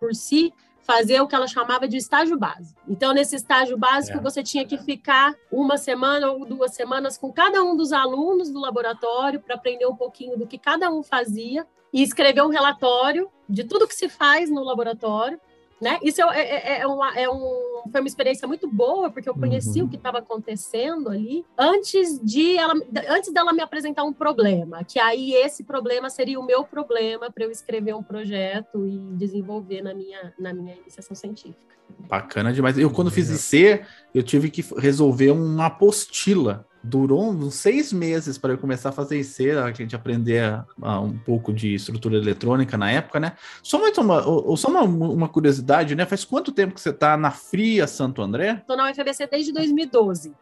por 0.00 0.14
si, 0.14 0.52
fazer 0.84 1.20
o 1.20 1.26
que 1.26 1.34
ela 1.34 1.48
chamava 1.48 1.88
de 1.88 1.96
estágio 1.96 2.38
básico. 2.38 2.80
Então, 2.86 3.12
nesse 3.12 3.34
estágio 3.34 3.76
básico, 3.76 4.18
é. 4.18 4.20
você 4.20 4.42
tinha 4.42 4.66
que 4.66 4.78
ficar 4.78 5.34
uma 5.50 5.76
semana 5.78 6.30
ou 6.30 6.44
duas 6.44 6.74
semanas 6.74 7.16
com 7.16 7.32
cada 7.32 7.62
um 7.64 7.74
dos 7.74 7.92
alunos 7.92 8.50
do 8.50 8.60
laboratório 8.60 9.40
para 9.40 9.54
aprender 9.54 9.86
um 9.86 9.96
pouquinho 9.96 10.38
do 10.38 10.46
que 10.46 10.58
cada 10.58 10.90
um 10.90 11.02
fazia 11.02 11.66
e 11.92 12.02
escrever 12.02 12.42
um 12.42 12.48
relatório 12.48 13.30
de 13.48 13.64
tudo 13.64 13.88
que 13.88 13.94
se 13.94 14.08
faz 14.08 14.50
no 14.50 14.62
laboratório 14.62 15.40
né? 15.80 15.98
Isso 16.02 16.22
é, 16.22 16.38
é, 16.38 16.72
é, 16.72 16.80
é, 16.80 16.86
uma, 16.86 17.18
é 17.18 17.28
um, 17.28 17.82
foi 17.90 18.00
uma 18.00 18.08
experiência 18.08 18.46
muito 18.46 18.68
boa, 18.68 19.10
porque 19.10 19.28
eu 19.28 19.34
conheci 19.34 19.80
uhum. 19.80 19.86
o 19.86 19.90
que 19.90 19.96
estava 19.96 20.18
acontecendo 20.18 21.08
ali 21.08 21.44
antes 21.58 22.18
de 22.22 22.56
ela, 22.56 22.74
antes 23.08 23.32
dela 23.32 23.52
me 23.52 23.60
apresentar 23.60 24.04
um 24.04 24.12
problema, 24.12 24.84
que 24.84 24.98
aí 24.98 25.34
esse 25.34 25.64
problema 25.64 26.08
seria 26.08 26.38
o 26.38 26.46
meu 26.46 26.64
problema 26.64 27.30
para 27.30 27.44
eu 27.44 27.50
escrever 27.50 27.94
um 27.94 28.02
projeto 28.02 28.86
e 28.86 28.98
desenvolver 29.16 29.82
na 29.82 29.94
minha, 29.94 30.32
na 30.38 30.52
minha 30.52 30.74
iniciação 30.76 31.14
científica. 31.14 31.74
Bacana 31.98 32.52
demais. 32.52 32.78
Eu, 32.78 32.90
quando 32.90 33.10
fiz 33.10 33.28
IC, 33.28 33.84
eu 34.14 34.22
tive 34.22 34.50
que 34.50 34.64
resolver 34.78 35.30
uma 35.30 35.66
apostila 35.66 36.66
durou 36.84 37.30
uns 37.30 37.54
seis 37.54 37.92
meses 37.92 38.36
para 38.36 38.52
eu 38.52 38.58
começar 38.58 38.90
a 38.90 38.92
fazer 38.92 39.18
IC, 39.18 39.50
a 39.52 39.72
gente 39.72 39.96
aprender 39.96 40.64
um 40.78 41.16
pouco 41.18 41.52
de 41.52 41.74
estrutura 41.74 42.16
eletrônica 42.16 42.76
na 42.76 42.90
época, 42.90 43.18
né? 43.18 43.32
Só 43.62 43.80
mais 43.80 43.96
uma, 43.96 44.22
só 44.56 44.68
uma, 44.68 44.82
uma 44.82 45.28
curiosidade, 45.28 45.94
né? 45.94 46.04
Faz 46.04 46.24
quanto 46.24 46.52
tempo 46.52 46.74
que 46.74 46.80
você 46.80 46.90
está 46.90 47.16
na 47.16 47.30
Fria 47.30 47.86
Santo 47.86 48.20
André? 48.20 48.58
Estou 48.60 48.76
na 48.76 48.90
UFBC 48.90 49.26
desde 49.26 49.52
2012. 49.52 50.34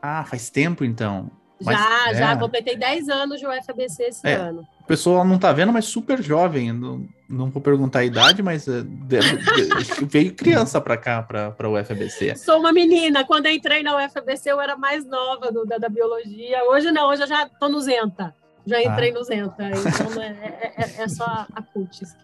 Ah, 0.00 0.24
faz 0.24 0.48
tempo 0.48 0.84
então. 0.84 1.30
Mas, 1.62 1.78
já, 1.78 2.10
é... 2.10 2.14
já, 2.14 2.36
completei 2.38 2.76
10 2.76 3.08
anos 3.08 3.38
de 3.38 3.46
UFABC 3.46 4.02
esse 4.04 4.26
é, 4.26 4.34
ano. 4.34 4.66
O 4.90 4.98
pessoal 4.98 5.24
não 5.24 5.38
tá 5.38 5.52
vendo, 5.52 5.72
mas 5.72 5.84
super 5.84 6.20
jovem. 6.20 6.72
Não, 6.72 7.06
não 7.28 7.48
vou 7.48 7.62
perguntar 7.62 8.00
a 8.00 8.04
idade, 8.04 8.42
mas 8.42 8.66
é, 8.66 8.82
deve, 8.82 9.38
veio 10.10 10.34
criança 10.34 10.80
para 10.80 10.96
cá, 10.96 11.22
para 11.22 11.68
o 11.68 11.80
UFABC. 11.80 12.34
Sou 12.34 12.58
uma 12.58 12.72
menina. 12.72 13.24
Quando 13.24 13.46
eu 13.46 13.52
entrei 13.52 13.84
na 13.84 14.04
UFABC, 14.04 14.50
eu 14.50 14.60
era 14.60 14.76
mais 14.76 15.04
nova 15.04 15.52
do, 15.52 15.64
da, 15.64 15.78
da 15.78 15.88
biologia. 15.88 16.64
Hoje 16.64 16.90
não, 16.90 17.08
hoje 17.08 17.22
eu 17.22 17.28
já 17.28 17.48
tô 17.48 17.68
no 17.68 17.80
Zenta. 17.80 18.34
Já 18.66 18.82
entrei 18.82 19.10
ah. 19.10 19.14
no 19.14 19.22
Zenta. 19.22 19.70
Então 19.70 20.20
é, 20.20 20.26
é, 20.26 20.74
é, 20.76 21.02
é 21.02 21.08
só 21.08 21.46
a 21.54 21.62
CUTES 21.62 22.16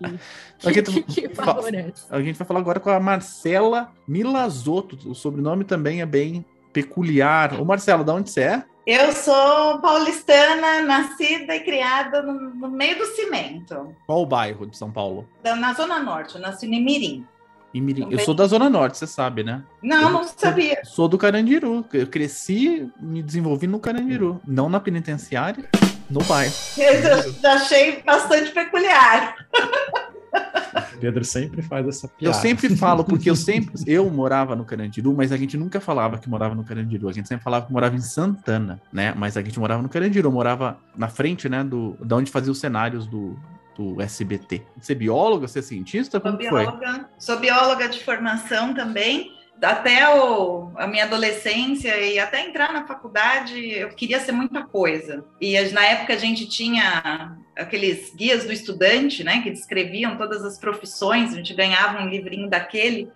que, 0.59 0.83
que, 0.83 1.03
que, 1.29 1.29
favorece. 1.37 2.05
A 2.11 2.21
gente 2.21 2.37
vai 2.37 2.49
falar 2.49 2.59
agora 2.59 2.81
com 2.81 2.91
a 2.91 2.99
Marcela 2.99 3.93
Milazotto. 4.09 5.09
O 5.09 5.15
sobrenome 5.15 5.63
também 5.63 6.01
é 6.01 6.07
bem 6.07 6.45
peculiar. 6.73 7.61
Ô, 7.61 7.65
Marcela, 7.65 8.03
de 8.03 8.11
onde 8.11 8.29
você 8.29 8.41
é? 8.41 8.65
Eu 8.87 9.11
sou 9.11 9.81
paulistana, 9.81 10.81
nascida 10.83 11.57
e 11.57 11.61
criada 11.61 12.23
no, 12.23 12.35
no, 12.55 12.69
meio 12.71 12.97
do 12.97 13.07
cimento. 13.07 13.93
Qual 14.07 14.23
o 14.23 14.27
bairro 14.27 14.65
de 14.65 14.77
São 14.77 14.93
Paulo? 14.93 15.29
Na 15.43 15.75
Zona 15.75 15.99
Norte, 15.99 16.37
eu 16.37 16.41
nasci 16.41 16.67
em 16.67 16.85
Mirim. 16.85 17.27
Em 17.75 17.81
Mirim. 17.81 18.07
Eu 18.13 18.21
sou 18.21 18.33
da 18.33 18.47
Zona 18.47 18.71
Norte, 18.71 18.97
você 18.97 19.07
sabe, 19.09 19.43
né? 19.43 19.65
Não, 19.83 20.03
eu 20.03 20.11
não 20.11 20.23
sabia. 20.23 20.77
Sou, 20.85 20.95
sou 20.95 21.09
do 21.09 21.19
Carandiru. 21.19 21.85
Eu 21.93 22.07
cresci, 22.07 22.89
me 23.01 23.25
desenvolvi 23.25 23.67
no 23.67 23.81
Carandiru. 23.81 24.41
Não 24.47 24.69
na 24.69 24.79
penitenciária, 24.79 25.69
no 26.09 26.23
bairro. 26.23 26.55
Eu 26.79 27.51
achei 27.51 28.01
bastante 28.05 28.53
peculiar. 28.53 29.35
Pedro 31.01 31.25
sempre 31.25 31.63
faz 31.63 31.87
essa 31.87 32.09
piada. 32.09 32.37
Eu 32.37 32.41
sempre 32.41 32.75
falo, 32.77 33.05
porque 33.05 33.29
eu 33.31 33.37
sempre. 33.37 33.75
Eu 33.87 34.11
morava 34.11 34.57
no 34.57 34.65
Carandiru, 34.65 35.15
mas 35.15 35.33
a 35.33 35.37
gente 35.37 35.57
nunca 35.57 35.81
falava 35.81 36.19
que 36.19 36.29
morava 36.29 36.55
no 36.55 36.65
Carandiru. 36.65 37.09
A 37.09 37.13
gente 37.13 37.29
sempre 37.29 37.45
falava 37.45 37.67
que 37.67 37.73
morava 37.73 37.95
em 37.95 38.01
Santana, 38.01 38.81
né? 38.93 39.15
Mas 39.17 39.37
a 39.37 39.43
gente 39.43 39.59
morava 39.59 39.83
no 39.83 39.89
Carandiru, 39.89 40.31
morava 40.33 40.79
na 40.97 41.09
frente, 41.09 41.49
né? 41.49 41.63
Do, 41.63 41.97
da 42.01 42.17
onde 42.17 42.31
fazia 42.31 42.51
os 42.51 42.59
cenários 42.59 43.07
do, 43.07 43.39
do 43.77 44.01
SBT. 44.01 44.63
Você 44.81 44.93
é 44.93 44.95
bióloga, 44.95 45.47
você 45.47 45.61
é 45.61 45.63
cientista? 45.63 46.19
Como 46.19 46.33
sou 46.33 46.51
bióloga, 46.51 46.93
foi? 46.93 47.05
sou 47.19 47.39
bióloga 47.39 47.89
de 47.89 48.03
formação 48.03 48.75
também. 48.75 49.37
Até 49.63 50.15
o, 50.15 50.71
a 50.77 50.87
minha 50.87 51.05
adolescência 51.05 51.99
e 51.99 52.19
até 52.19 52.41
entrar 52.41 52.73
na 52.73 52.87
faculdade, 52.87 53.59
eu 53.71 53.89
queria 53.91 54.21
ser 54.21 54.33
muita 54.33 54.65
coisa. 54.65 55.25
E 55.41 55.59
na 55.71 55.85
época 55.85 56.13
a 56.13 56.19
gente 56.19 56.47
tinha 56.47 57.37
aqueles 57.57 58.15
guias 58.15 58.45
do 58.45 58.53
estudante, 58.53 59.25
né, 59.25 59.43
que 59.43 59.51
descreviam 59.51 60.17
todas 60.17 60.45
as 60.45 60.59
profissões, 60.59 61.33
a 61.33 61.37
gente 61.37 61.55
ganhava 61.55 62.03
um 62.03 62.09
livrinho 62.09 62.51
daquele 62.51 63.11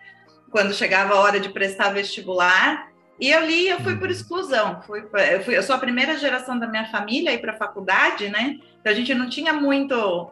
quando 0.51 0.75
chegava 0.75 1.15
a 1.15 1.21
hora 1.21 1.39
de 1.39 1.51
prestar 1.51 1.91
vestibular. 1.91 2.91
E 3.21 3.31
eu 3.31 3.45
li, 3.45 3.69
eu 3.69 3.81
fui 3.81 3.97
por 3.97 4.07
uhum. 4.07 4.13
exclusão. 4.13 4.83
Fui, 4.83 5.05
eu, 5.33 5.43
fui, 5.43 5.57
eu 5.57 5.63
sou 5.63 5.77
a 5.77 5.79
primeira 5.79 6.17
geração 6.17 6.59
da 6.59 6.67
minha 6.67 6.87
família 6.87 7.31
a 7.31 7.35
ir 7.35 7.39
para 7.39 7.53
a 7.53 7.57
faculdade, 7.57 8.29
né? 8.31 8.59
Então 8.81 8.91
a 8.91 8.95
gente 8.95 9.15
não 9.15 9.29
tinha 9.29 9.53
muito 9.53 10.31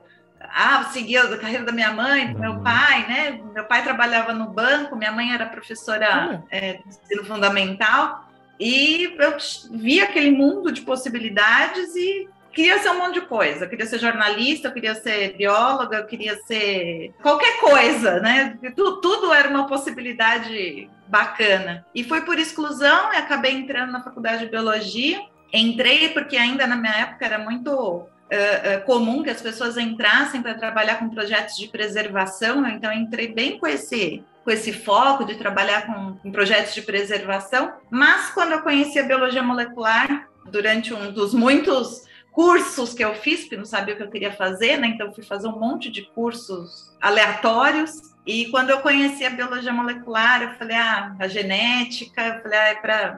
ah, 0.53 0.85
seguia 0.93 1.23
a 1.23 1.39
carreira 1.39 1.65
da 1.65 1.73
minha 1.73 1.93
mãe, 1.93 2.33
do 2.33 2.39
meu 2.39 2.53
uhum. 2.53 2.63
pai, 2.63 3.07
né? 3.09 3.41
Meu 3.55 3.65
pai 3.65 3.83
trabalhava 3.83 4.33
no 4.33 4.47
banco, 4.47 4.97
minha 4.97 5.13
mãe 5.13 5.33
era 5.33 5.47
professora 5.47 6.43
é, 6.51 6.75
de 6.75 6.89
ensino 6.89 7.25
fundamental, 7.25 8.29
e 8.59 9.15
eu 9.19 9.37
vi 9.71 10.01
aquele 10.01 10.31
mundo 10.31 10.73
de 10.73 10.81
possibilidades 10.81 11.95
e 11.95 12.29
queria 12.53 12.79
ser 12.81 12.91
um 12.91 12.99
monte 12.99 13.15
de 13.15 13.27
coisa. 13.27 13.65
Eu 13.65 13.69
queria 13.69 13.87
ser 13.87 14.01
jornalista, 14.01 14.69
eu 14.69 14.73
queria 14.73 14.95
ser 14.97 15.37
bióloga, 15.37 15.99
eu 15.99 16.07
queria 16.07 16.37
ser 16.43 17.15
qualquer 17.23 17.61
coisa, 17.61 18.19
né? 18.19 18.59
Tudo, 18.75 19.01
tudo 19.01 19.33
era 19.33 19.49
uma 19.49 19.69
possibilidade 19.69 20.91
bacana. 21.07 21.87
E 21.95 22.03
foi 22.03 22.23
por 22.23 22.39
exclusão, 22.39 23.13
e 23.13 23.17
acabei 23.17 23.53
entrando 23.53 23.93
na 23.93 24.03
faculdade 24.03 24.45
de 24.45 24.51
biologia. 24.51 25.21
Entrei 25.53 26.09
porque 26.09 26.37
ainda 26.37 26.67
na 26.67 26.77
minha 26.77 26.95
época 26.95 27.25
era 27.25 27.39
muito 27.39 28.07
uh, 28.33 28.85
comum 28.85 29.23
que 29.23 29.31
as 29.31 29.41
pessoas 29.43 29.77
entrassem 29.77 30.43
para 30.43 30.55
trabalhar 30.55 30.99
com 30.99 31.09
projetos 31.09 31.57
de 31.57 31.69
preservação, 31.69 32.67
então 32.67 32.93
entrei 32.93 33.29
bem 33.29 33.59
com 33.59 33.67
esse 33.67 34.23
com 34.45 34.53
esse 34.53 34.73
foco 34.73 35.27
de 35.27 35.35
trabalhar 35.35 35.85
com, 35.85 36.15
com 36.15 36.33
projetos 36.33 36.73
de 36.73 36.81
preservação, 36.81 37.71
mas 37.91 38.31
quando 38.31 38.53
eu 38.53 38.63
conheci 38.63 38.99
a 38.99 39.03
biologia 39.03 39.43
molecular, 39.43 40.27
durante 40.51 40.95
um 40.95 41.13
dos 41.13 41.35
muitos 41.35 42.05
cursos 42.33 42.95
que 42.95 43.05
eu 43.05 43.15
fiz, 43.15 43.41
porque 43.41 43.57
não 43.57 43.65
sabia 43.65 43.95
o 43.95 43.97
que 43.97 44.03
eu 44.03 44.11
queria 44.11 44.33
fazer, 44.33 44.77
né? 44.77 44.89
Então 44.89 45.13
fui 45.13 45.25
fazer 45.25 45.49
um 45.49 45.59
monte 45.59 45.91
de 45.91 46.03
cursos 46.03 46.97
aleatórios 47.01 48.08
e 48.29 48.45
quando 48.51 48.69
eu 48.69 48.81
conheci 48.81 49.25
a 49.25 49.31
biologia 49.31 49.73
molecular, 49.73 50.43
eu 50.43 50.51
falei, 50.51 50.77
ah, 50.77 51.17
a 51.19 51.27
genética, 51.27 52.23
eu 52.23 52.43
falei, 52.43 52.59
ah, 52.59 52.69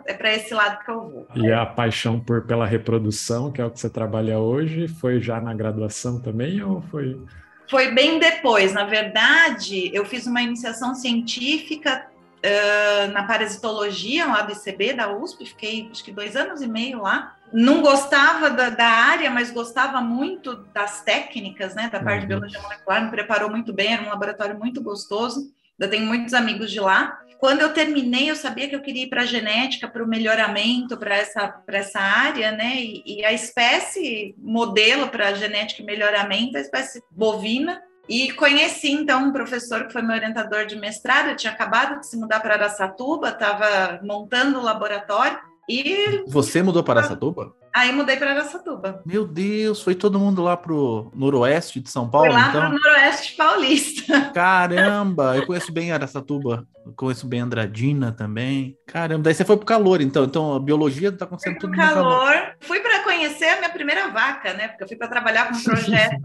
é 0.07 0.15
para 0.15 0.31
é 0.31 0.37
esse 0.37 0.55
lado 0.55 0.85
que 0.85 0.89
eu 0.89 1.01
vou. 1.01 1.27
E 1.35 1.53
a 1.53 1.67
paixão 1.67 2.21
por 2.21 2.47
pela 2.47 2.65
reprodução, 2.65 3.51
que 3.51 3.61
é 3.61 3.65
o 3.65 3.71
que 3.73 3.81
você 3.81 3.91
trabalha 3.91 4.39
hoje, 4.39 4.87
foi 4.87 5.21
já 5.21 5.41
na 5.41 5.53
graduação 5.53 6.21
também 6.21 6.63
ou 6.63 6.81
foi? 6.83 7.21
Foi 7.69 7.91
bem 7.91 8.21
depois. 8.21 8.73
Na 8.73 8.85
verdade, 8.85 9.91
eu 9.93 10.05
fiz 10.05 10.29
uma 10.29 10.43
iniciação 10.43 10.95
científica 10.95 12.07
uh, 12.39 13.11
na 13.11 13.25
parasitologia 13.25 14.27
lá 14.27 14.43
do 14.43 14.53
ICB, 14.53 14.93
da 14.93 15.13
USP, 15.13 15.45
fiquei 15.45 15.89
acho 15.91 16.05
que 16.05 16.13
dois 16.13 16.37
anos 16.37 16.63
e 16.63 16.69
meio 16.69 17.03
lá 17.03 17.35
não 17.53 17.81
gostava 17.83 18.51
da, 18.51 18.71
da, 18.71 18.87
área, 18.87 19.31
mas 19.31 19.51
gostava 19.51 20.01
muito 20.01 20.57
das 20.73 21.03
técnicas, 21.03 21.75
né, 21.75 21.89
da 21.91 22.01
parte 22.01 22.15
uhum. 22.15 22.21
de 22.21 22.27
biologia 22.27 22.61
molecular, 22.61 23.05
me 23.05 23.11
preparou 23.11 23.51
muito 23.51 23.73
bem, 23.73 23.93
era 23.93 24.03
um 24.03 24.09
laboratório 24.09 24.59
muito 24.59 24.83
gostoso, 24.83 25.53
eu 25.79 25.89
tenho 25.89 26.07
muitos 26.07 26.35
amigos 26.35 26.71
de 26.71 26.81
lá. 26.81 27.19
Quando 27.39 27.63
eu 27.63 27.73
terminei, 27.73 28.31
eu 28.31 28.37
sabia 28.37 28.69
que 28.69 28.77
eu 28.77 28.83
queria 28.83 29.05
ir 29.05 29.09
para 29.09 29.23
a 29.23 29.27
genética, 29.27 29.89
para 29.89 30.05
o 30.05 30.07
melhoramento, 30.07 30.97
para 30.97 31.17
essa, 31.17 31.63
essa 31.69 31.99
área, 31.99 32.53
né, 32.53 32.77
e, 32.77 33.03
e 33.07 33.25
a 33.25 33.33
espécie 33.33 34.35
modelo 34.39 35.09
para 35.09 35.33
genética 35.35 35.83
e 35.83 35.85
melhoramento, 35.85 36.59
a 36.59 36.61
espécie 36.61 37.03
bovina, 37.11 37.83
e 38.09 38.33
conheci 38.33 38.91
então 38.91 39.29
um 39.29 39.33
professor 39.33 39.87
que 39.87 39.93
foi 39.93 40.03
meu 40.03 40.17
orientador 40.17 40.67
de 40.67 40.77
mestrado, 40.77 41.29
eu 41.29 41.37
tinha 41.37 41.53
acabado 41.53 42.01
de 42.01 42.09
se 42.09 42.17
mudar 42.17 42.41
para 42.41 42.55
Araçatuba, 42.55 43.29
estava 43.29 44.01
montando 44.03 44.59
o 44.59 44.63
laboratório, 44.63 45.39
e. 45.71 46.25
Você 46.27 46.63
mudou 46.63 46.83
para 46.83 47.01
Araçatuba? 47.01 47.55
Aí 47.73 47.93
mudei 47.93 48.17
para 48.17 48.33
Araçatuba. 48.33 49.01
Meu 49.07 49.25
Deus, 49.25 49.81
foi 49.81 49.95
todo 49.95 50.19
mundo 50.19 50.43
lá 50.43 50.57
pro 50.57 51.11
noroeste 51.15 51.81
de 51.81 51.89
São 51.89 52.09
Paulo? 52.09 52.27
Foi 52.27 52.37
lá 52.37 52.49
então? 52.49 52.61
pro 52.69 52.79
noroeste 52.79 53.37
paulista. 53.37 54.21
Caramba, 54.35 55.37
eu 55.37 55.47
conheço 55.47 55.73
bem 55.73 55.93
Araçatuba, 55.93 56.67
eu 56.85 56.93
conheço 56.93 57.29
bem 57.29 57.41
Andradina 57.41 58.11
também. 58.11 58.77
Caramba, 58.87 59.23
daí 59.23 59.35
você 59.35 59.45
foi 59.45 59.57
pro 59.57 59.67
calor, 59.67 60.01
então. 60.01 60.25
Então 60.25 60.55
a 60.55 60.59
biologia 60.59 61.13
tá 61.13 61.25
acontecendo 61.25 61.59
tudo 61.59 61.77
calor. 61.77 61.97
no 61.97 62.03
calor. 62.03 62.57
Fui 62.61 62.81
para 62.81 62.90
conhecer 63.03 63.47
a 63.47 63.57
minha 63.59 63.71
primeira 63.71 64.09
vaca, 64.09 64.53
né? 64.55 64.69
Porque 64.69 64.85
eu 64.85 64.89
fui 64.89 64.97
para 64.97 65.09
trabalhar 65.09 65.49
com 65.49 65.57
um 65.57 65.63
projeto 65.65 66.21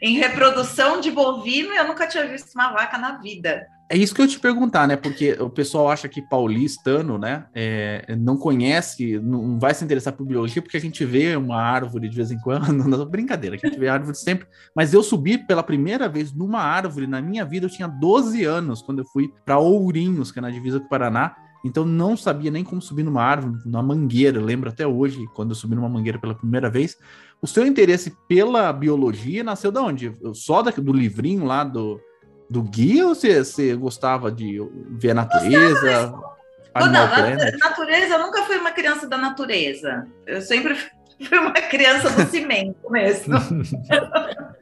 em 0.00 0.16
reprodução 0.16 1.00
de 1.00 1.10
bovino 1.10 1.72
e 1.72 1.76
eu 1.76 1.86
nunca 1.86 2.06
tinha 2.06 2.26
visto 2.26 2.54
uma 2.54 2.72
vaca 2.72 2.98
na 2.98 3.18
vida. 3.18 3.66
É 3.92 3.96
isso 3.96 4.14
que 4.14 4.22
eu 4.22 4.28
te 4.28 4.38
perguntar, 4.38 4.86
né? 4.86 4.94
Porque 4.94 5.32
o 5.40 5.50
pessoal 5.50 5.90
acha 5.90 6.08
que 6.08 6.22
paulistano, 6.22 7.18
né, 7.18 7.46
é, 7.52 8.14
não 8.16 8.36
conhece, 8.36 9.18
não 9.18 9.58
vai 9.58 9.74
se 9.74 9.84
interessar 9.84 10.12
por 10.12 10.24
biologia, 10.24 10.62
porque 10.62 10.76
a 10.76 10.80
gente 10.80 11.04
vê 11.04 11.34
uma 11.34 11.60
árvore 11.60 12.08
de 12.08 12.14
vez 12.14 12.30
em 12.30 12.38
quando. 12.38 12.70
Não, 12.72 13.04
brincadeira, 13.04 13.56
a 13.56 13.58
gente 13.58 13.78
vê 13.80 13.88
árvore 13.88 14.16
sempre. 14.16 14.46
Mas 14.76 14.94
eu 14.94 15.02
subi 15.02 15.38
pela 15.38 15.62
primeira 15.62 16.08
vez 16.08 16.32
numa 16.32 16.60
árvore 16.60 17.08
na 17.08 17.20
minha 17.20 17.44
vida, 17.44 17.66
eu 17.66 17.70
tinha 17.70 17.88
12 17.88 18.44
anos, 18.44 18.80
quando 18.80 19.00
eu 19.00 19.04
fui 19.06 19.28
para 19.44 19.58
Ourinhos, 19.58 20.30
que 20.30 20.38
é 20.38 20.42
na 20.42 20.50
divisa 20.50 20.78
com 20.78 20.86
o 20.86 20.88
Paraná. 20.88 21.34
Então 21.64 21.84
não 21.84 22.16
sabia 22.16 22.50
nem 22.50 22.64
como 22.64 22.80
subir 22.80 23.02
numa 23.02 23.22
árvore, 23.22 23.60
numa 23.64 23.82
mangueira. 23.82 24.38
Eu 24.38 24.44
lembro 24.44 24.70
até 24.70 24.86
hoje, 24.86 25.26
quando 25.34 25.50
eu 25.50 25.54
subi 25.54 25.74
numa 25.74 25.88
mangueira 25.88 26.18
pela 26.18 26.34
primeira 26.34 26.70
vez. 26.70 26.96
O 27.42 27.46
seu 27.46 27.66
interesse 27.66 28.16
pela 28.28 28.72
biologia 28.72 29.42
nasceu 29.42 29.72
da 29.72 29.82
onde? 29.82 30.16
Só 30.34 30.62
da, 30.62 30.70
do 30.70 30.92
livrinho 30.92 31.44
lá 31.44 31.64
do 31.64 32.00
do 32.50 32.64
guia 32.64 33.06
ou 33.06 33.14
você, 33.14 33.44
você 33.44 33.76
gostava 33.76 34.32
de 34.32 34.58
ver 34.98 35.12
a 35.12 35.14
natureza? 35.14 36.12
Não, 36.74 36.88
natureza, 37.58 38.14
eu 38.14 38.18
nunca 38.18 38.42
fui 38.42 38.56
uma 38.58 38.72
criança 38.72 39.08
da 39.08 39.16
natureza. 39.16 40.06
Eu 40.26 40.42
sempre 40.42 40.74
fui 41.22 41.38
uma 41.38 41.52
criança 41.52 42.10
do 42.10 42.28
cimento 42.28 42.90
mesmo. 42.90 43.34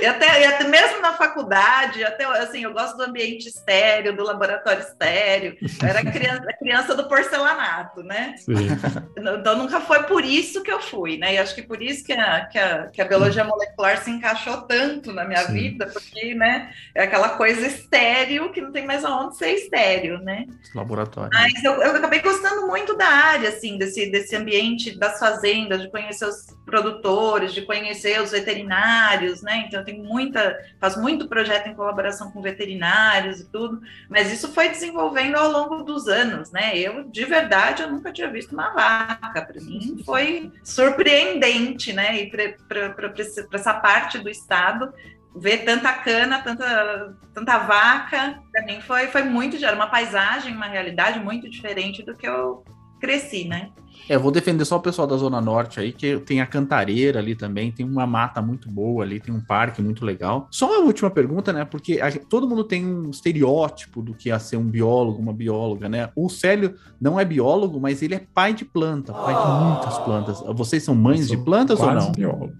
E 0.00 0.06
até, 0.06 0.42
e 0.42 0.44
até 0.44 0.64
mesmo 0.64 1.00
na 1.00 1.14
faculdade, 1.14 2.04
até 2.04 2.24
assim, 2.24 2.64
eu 2.64 2.72
gosto 2.72 2.96
do 2.96 3.04
ambiente 3.04 3.48
estéreo, 3.48 4.14
do 4.14 4.22
laboratório 4.22 4.82
estéreo. 4.82 5.56
Eu 5.60 5.88
era 5.88 6.04
criança, 6.04 6.46
criança 6.58 6.94
do 6.94 7.08
porcelanato, 7.08 8.02
né? 8.02 8.34
Sim. 8.38 8.68
Então 9.16 9.56
nunca 9.56 9.80
foi 9.80 10.02
por 10.04 10.24
isso 10.24 10.62
que 10.62 10.70
eu 10.70 10.80
fui, 10.80 11.16
né? 11.16 11.34
E 11.34 11.38
acho 11.38 11.54
que 11.54 11.62
por 11.62 11.80
isso 11.80 12.04
que 12.04 12.12
a, 12.12 12.44
que 12.46 12.58
a, 12.58 12.86
que 12.88 13.00
a 13.00 13.04
biologia 13.04 13.44
molecular 13.44 13.98
se 14.02 14.10
encaixou 14.10 14.62
tanto 14.62 15.12
na 15.12 15.24
minha 15.24 15.44
Sim. 15.44 15.52
vida, 15.52 15.86
porque 15.86 16.34
né, 16.34 16.72
é 16.94 17.04
aquela 17.04 17.30
coisa 17.30 17.66
estéreo 17.66 18.52
que 18.52 18.60
não 18.60 18.72
tem 18.72 18.86
mais 18.86 19.04
aonde 19.04 19.36
ser 19.36 19.52
estéreo, 19.52 20.18
né? 20.18 20.46
Laboratório. 20.74 21.30
Mas 21.32 21.64
eu, 21.64 21.72
eu 21.74 21.96
acabei 21.96 22.20
gostando 22.20 22.66
muito 22.66 22.96
da 22.96 23.06
área, 23.06 23.48
assim, 23.48 23.78
desse, 23.78 24.10
desse 24.10 24.36
ambiente 24.36 24.98
das 24.98 25.18
fazendas, 25.18 25.80
de 25.80 25.90
conhecer 25.90 26.26
os 26.26 26.46
produtores, 26.66 27.52
de 27.54 27.62
conhecer 27.62 28.20
os 28.20 28.30
veterinários, 28.32 29.42
né? 29.42 29.61
Então 29.66 29.84
tenho 29.84 30.04
muita, 30.04 30.58
faço 30.80 31.00
muito 31.00 31.28
projeto 31.28 31.68
em 31.68 31.74
colaboração 31.74 32.30
com 32.30 32.42
veterinários 32.42 33.40
e 33.40 33.48
tudo, 33.48 33.80
mas 34.08 34.32
isso 34.32 34.52
foi 34.52 34.68
desenvolvendo 34.68 35.36
ao 35.36 35.50
longo 35.50 35.82
dos 35.82 36.08
anos, 36.08 36.50
né? 36.50 36.76
Eu, 36.76 37.04
de 37.04 37.24
verdade, 37.24 37.82
eu 37.82 37.90
nunca 37.90 38.12
tinha 38.12 38.30
visto 38.30 38.52
uma 38.52 38.70
vaca, 38.70 39.42
para 39.42 39.60
mim 39.60 40.02
foi 40.04 40.52
surpreendente, 40.62 41.92
né? 41.92 42.22
E 42.22 42.30
para 42.30 43.12
essa 43.52 43.74
parte 43.74 44.18
do 44.18 44.28
estado, 44.28 44.92
ver 45.34 45.58
tanta 45.64 45.92
cana, 45.92 46.42
tanta, 46.42 47.16
tanta 47.32 47.58
vaca, 47.58 48.42
para 48.52 48.64
mim 48.64 48.80
foi, 48.80 49.06
foi 49.06 49.22
muito, 49.22 49.62
era 49.64 49.74
uma 49.74 49.88
paisagem, 49.88 50.54
uma 50.54 50.66
realidade 50.66 51.18
muito 51.20 51.48
diferente 51.48 52.02
do 52.02 52.14
que 52.14 52.28
eu 52.28 52.64
cresci, 53.00 53.48
né? 53.48 53.70
É, 54.08 54.18
vou 54.18 54.30
defender 54.30 54.64
só 54.64 54.76
o 54.76 54.80
pessoal 54.80 55.06
da 55.06 55.16
Zona 55.16 55.40
Norte 55.40 55.80
aí, 55.80 55.92
que 55.92 56.18
tem 56.20 56.40
a 56.40 56.46
Cantareira 56.46 57.18
ali 57.18 57.34
também, 57.34 57.70
tem 57.70 57.86
uma 57.86 58.06
mata 58.06 58.42
muito 58.42 58.68
boa 58.68 59.04
ali, 59.04 59.20
tem 59.20 59.34
um 59.34 59.40
parque 59.40 59.80
muito 59.80 60.04
legal. 60.04 60.48
Só 60.50 60.66
uma 60.66 60.86
última 60.86 61.10
pergunta, 61.10 61.52
né? 61.52 61.64
Porque 61.64 62.00
a, 62.00 62.10
todo 62.10 62.48
mundo 62.48 62.64
tem 62.64 62.84
um 62.84 63.10
estereótipo 63.10 64.02
do 64.02 64.14
que 64.14 64.30
é 64.30 64.38
ser 64.38 64.56
um 64.56 64.66
biólogo, 64.66 65.20
uma 65.20 65.32
bióloga, 65.32 65.88
né? 65.88 66.10
O 66.16 66.28
Célio 66.28 66.74
não 67.00 67.18
é 67.18 67.24
biólogo, 67.24 67.80
mas 67.80 68.02
ele 68.02 68.14
é 68.14 68.26
pai 68.34 68.52
de 68.52 68.64
planta, 68.64 69.12
pai 69.12 69.34
de 69.34 69.64
muitas 69.64 69.98
plantas. 69.98 70.40
Vocês 70.54 70.82
são 70.82 70.94
mães 70.94 71.28
de 71.28 71.36
plantas 71.36 71.80
ou 71.80 71.92
não? 71.92 72.12
Biólogo. 72.12 72.54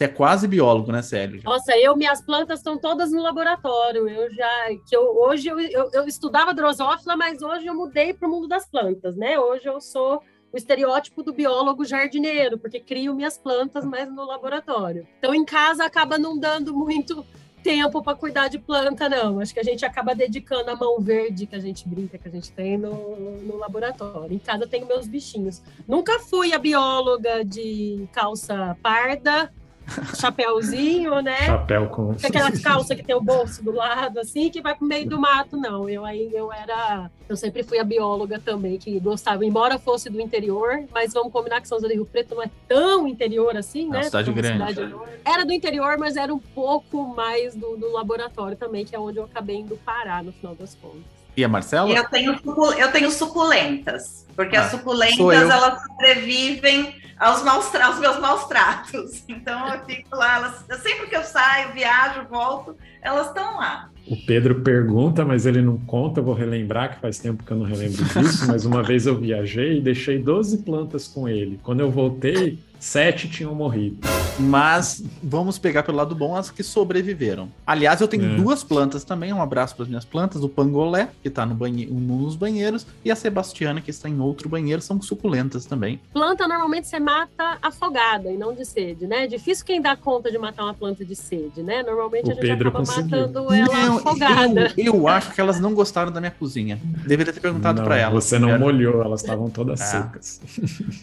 Você 0.00 0.04
é 0.04 0.08
quase 0.08 0.48
biólogo, 0.48 0.90
né, 0.90 1.02
Célio? 1.02 1.42
Nossa, 1.44 1.76
eu, 1.76 1.94
minhas 1.94 2.22
plantas 2.22 2.60
estão 2.60 2.78
todas 2.78 3.12
no 3.12 3.20
laboratório. 3.20 4.08
Eu 4.08 4.32
já, 4.32 4.48
que 4.88 4.96
eu, 4.96 5.02
hoje 5.02 5.46
eu, 5.46 5.60
eu, 5.60 5.90
eu 5.92 6.06
estudava 6.06 6.54
drosófila, 6.54 7.18
mas 7.18 7.42
hoje 7.42 7.66
eu 7.66 7.74
mudei 7.74 8.14
para 8.14 8.26
o 8.26 8.30
mundo 8.30 8.48
das 8.48 8.66
plantas, 8.66 9.14
né? 9.14 9.38
Hoje 9.38 9.66
eu 9.66 9.78
sou 9.78 10.22
o 10.52 10.56
estereótipo 10.56 11.22
do 11.22 11.32
biólogo 11.32 11.84
jardineiro, 11.84 12.58
porque 12.58 12.80
crio 12.80 13.14
minhas 13.14 13.38
plantas, 13.38 13.84
mas 13.84 14.10
no 14.10 14.24
laboratório. 14.24 15.06
Então, 15.18 15.34
em 15.34 15.44
casa, 15.44 15.84
acaba 15.84 16.18
não 16.18 16.38
dando 16.38 16.74
muito 16.74 17.24
tempo 17.62 18.02
para 18.02 18.16
cuidar 18.16 18.48
de 18.48 18.58
planta, 18.58 19.08
não. 19.08 19.38
Acho 19.38 19.54
que 19.54 19.60
a 19.60 19.64
gente 19.64 19.84
acaba 19.84 20.14
dedicando 20.14 20.70
a 20.70 20.76
mão 20.76 20.98
verde 21.00 21.46
que 21.46 21.54
a 21.54 21.60
gente 21.60 21.86
brinca, 21.88 22.18
que 22.18 22.26
a 22.26 22.30
gente 22.30 22.50
tem 22.52 22.76
no, 22.76 23.38
no 23.38 23.56
laboratório. 23.56 24.34
Em 24.34 24.38
casa, 24.38 24.66
tenho 24.66 24.86
meus 24.86 25.06
bichinhos. 25.06 25.62
Nunca 25.86 26.18
fui 26.18 26.52
a 26.52 26.58
bióloga 26.58 27.44
de 27.44 28.08
calça 28.12 28.76
parda, 28.82 29.52
chapéuzinho, 30.16 31.20
né? 31.20 31.46
Chapéu 31.46 31.88
com. 31.88 32.12
Aquela 32.22 32.52
calça 32.60 32.94
que 32.94 33.02
tem 33.02 33.14
o 33.14 33.20
bolso 33.20 33.62
do 33.62 33.72
lado, 33.72 34.20
assim, 34.20 34.50
que 34.50 34.60
vai 34.60 34.74
pro 34.74 34.86
meio 34.86 35.08
do 35.08 35.18
mato, 35.18 35.56
não. 35.56 35.88
Eu 35.88 36.04
aí 36.04 36.30
eu 36.32 36.52
era. 36.52 37.10
Eu 37.28 37.36
sempre 37.36 37.62
fui 37.62 37.78
a 37.78 37.84
bióloga 37.84 38.40
também, 38.40 38.76
que 38.76 38.98
gostava, 38.98 39.44
embora 39.44 39.78
fosse 39.78 40.10
do 40.10 40.20
interior, 40.20 40.82
mas 40.92 41.12
vamos 41.12 41.32
combinar 41.32 41.60
que 41.60 41.68
São 41.68 41.78
José 41.78 41.88
do 41.88 41.94
Rio 41.94 42.06
Preto 42.06 42.34
não 42.34 42.42
é 42.42 42.50
tão 42.66 43.06
interior 43.06 43.56
assim, 43.56 43.86
é 43.88 43.90
né? 43.90 44.02
Cidade 44.04 44.32
grande. 44.32 44.74
Cidade 44.74 44.94
era 45.24 45.44
do 45.44 45.52
interior, 45.52 45.96
mas 45.98 46.16
era 46.16 46.34
um 46.34 46.38
pouco 46.38 47.14
mais 47.14 47.54
do, 47.54 47.76
do 47.76 47.92
laboratório 47.92 48.56
também, 48.56 48.84
que 48.84 48.96
é 48.96 48.98
onde 48.98 49.18
eu 49.18 49.24
acabei 49.24 49.56
indo 49.56 49.76
parar 49.76 50.24
no 50.24 50.32
final 50.32 50.54
das 50.54 50.74
contas. 50.74 51.19
E 51.40 51.44
a 51.44 51.48
Marcela? 51.48 51.90
Eu 51.90 52.06
tenho, 52.08 52.38
eu 52.78 52.92
tenho 52.92 53.10
suculentas, 53.10 54.26
porque 54.36 54.56
ah, 54.56 54.64
as 54.64 54.70
suculentas 54.70 55.18
elas 55.50 55.82
sobrevivem 55.82 56.94
aos, 57.18 57.42
maus, 57.42 57.74
aos 57.74 57.98
meus 57.98 58.18
maus 58.18 58.44
tratos. 58.44 59.24
Então 59.40 59.68
eu 59.68 59.84
fico 59.86 60.14
lá, 60.14 60.36
elas, 60.36 60.82
sempre 60.82 61.06
que 61.06 61.16
eu 61.16 61.22
saio, 61.22 61.72
viajo, 61.72 62.26
volto, 62.28 62.76
elas 63.00 63.28
estão 63.28 63.56
lá. 63.56 63.88
O 64.06 64.16
Pedro 64.26 64.60
pergunta, 64.60 65.24
mas 65.24 65.46
ele 65.46 65.62
não 65.62 65.78
conta, 65.78 66.20
eu 66.20 66.24
vou 66.24 66.34
relembrar, 66.34 66.94
que 66.94 67.00
faz 67.00 67.18
tempo 67.18 67.42
que 67.42 67.50
eu 67.50 67.56
não 67.56 67.64
relembro 67.64 68.04
disso, 68.04 68.46
mas 68.46 68.66
uma 68.66 68.82
vez 68.82 69.06
eu 69.06 69.16
viajei 69.16 69.78
e 69.78 69.80
deixei 69.80 70.18
12 70.18 70.58
plantas 70.58 71.08
com 71.08 71.26
ele. 71.26 71.58
Quando 71.62 71.80
eu 71.80 71.90
voltei, 71.90 72.58
sete 72.80 73.28
tinham 73.28 73.54
morrido. 73.54 73.98
Mas 74.38 75.04
vamos 75.22 75.58
pegar 75.58 75.82
pelo 75.82 75.98
lado 75.98 76.14
bom 76.14 76.34
as 76.34 76.50
que 76.50 76.62
sobreviveram. 76.62 77.50
Aliás, 77.66 78.00
eu 78.00 78.08
tenho 78.08 78.32
é. 78.32 78.36
duas 78.36 78.64
plantas 78.64 79.04
também. 79.04 79.32
Um 79.32 79.42
abraço 79.42 79.76
para 79.76 79.82
as 79.82 79.88
minhas 79.88 80.04
plantas: 80.04 80.42
o 80.42 80.48
pangolé, 80.48 81.10
que 81.22 81.28
está 81.28 81.44
no 81.44 81.54
banhe 81.54 81.86
nos 81.86 82.34
banheiros, 82.34 82.86
e 83.04 83.10
a 83.10 83.16
sebastiana, 83.16 83.80
que 83.80 83.90
está 83.90 84.08
em 84.08 84.18
outro 84.18 84.48
banheiro. 84.48 84.80
São 84.80 85.00
suculentas 85.02 85.66
também. 85.66 86.00
Planta 86.12 86.48
normalmente 86.48 86.88
você 86.88 86.98
mata 86.98 87.58
afogada 87.60 88.30
e 88.30 88.36
não 88.36 88.54
de 88.54 88.64
sede, 88.64 89.06
né? 89.06 89.24
É 89.24 89.26
difícil 89.26 89.64
quem 89.64 89.80
dá 89.80 89.94
conta 89.94 90.30
de 90.30 90.38
matar 90.38 90.64
uma 90.64 90.74
planta 90.74 91.04
de 91.04 91.14
sede, 91.14 91.62
né? 91.62 91.82
Normalmente 91.82 92.28
o 92.28 92.30
a 92.30 92.34
gente 92.34 92.40
Pedro 92.40 92.70
acaba 92.70 92.86
conseguiu. 92.86 93.20
matando 93.20 93.52
ela 93.52 93.76
não, 93.76 93.96
afogada. 93.98 94.72
Eu, 94.76 94.94
eu, 94.94 95.08
acho 95.08 95.34
que 95.34 95.40
elas 95.40 95.60
não 95.60 95.74
gostaram 95.74 96.10
da 96.10 96.20
minha 96.20 96.30
cozinha. 96.30 96.80
Deveria 97.06 97.32
ter 97.32 97.40
perguntado 97.40 97.82
para 97.82 97.98
elas. 97.98 98.24
Você 98.24 98.38
não 98.38 98.58
molhou, 98.58 99.02
elas 99.02 99.20
estavam 99.20 99.50
todas 99.50 99.80
ah. 99.80 99.84
secas. 99.84 100.40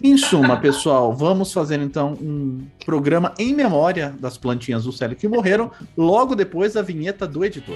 Em 0.01 0.17
suma, 0.17 0.57
pessoal, 0.57 1.13
vamos 1.15 1.53
fazer 1.53 1.66
fazer 1.67 1.81
então 1.81 2.13
um 2.13 2.65
programa 2.85 3.33
em 3.37 3.53
memória 3.53 4.15
das 4.19 4.37
plantinhas 4.37 4.85
do 4.85 4.91
Célio 4.93 5.17
que 5.17 5.27
morreram, 5.27 5.69
logo 5.97 6.33
depois 6.33 6.73
da 6.73 6.81
vinheta 6.81 7.27
do 7.27 7.43
editor. 7.43 7.75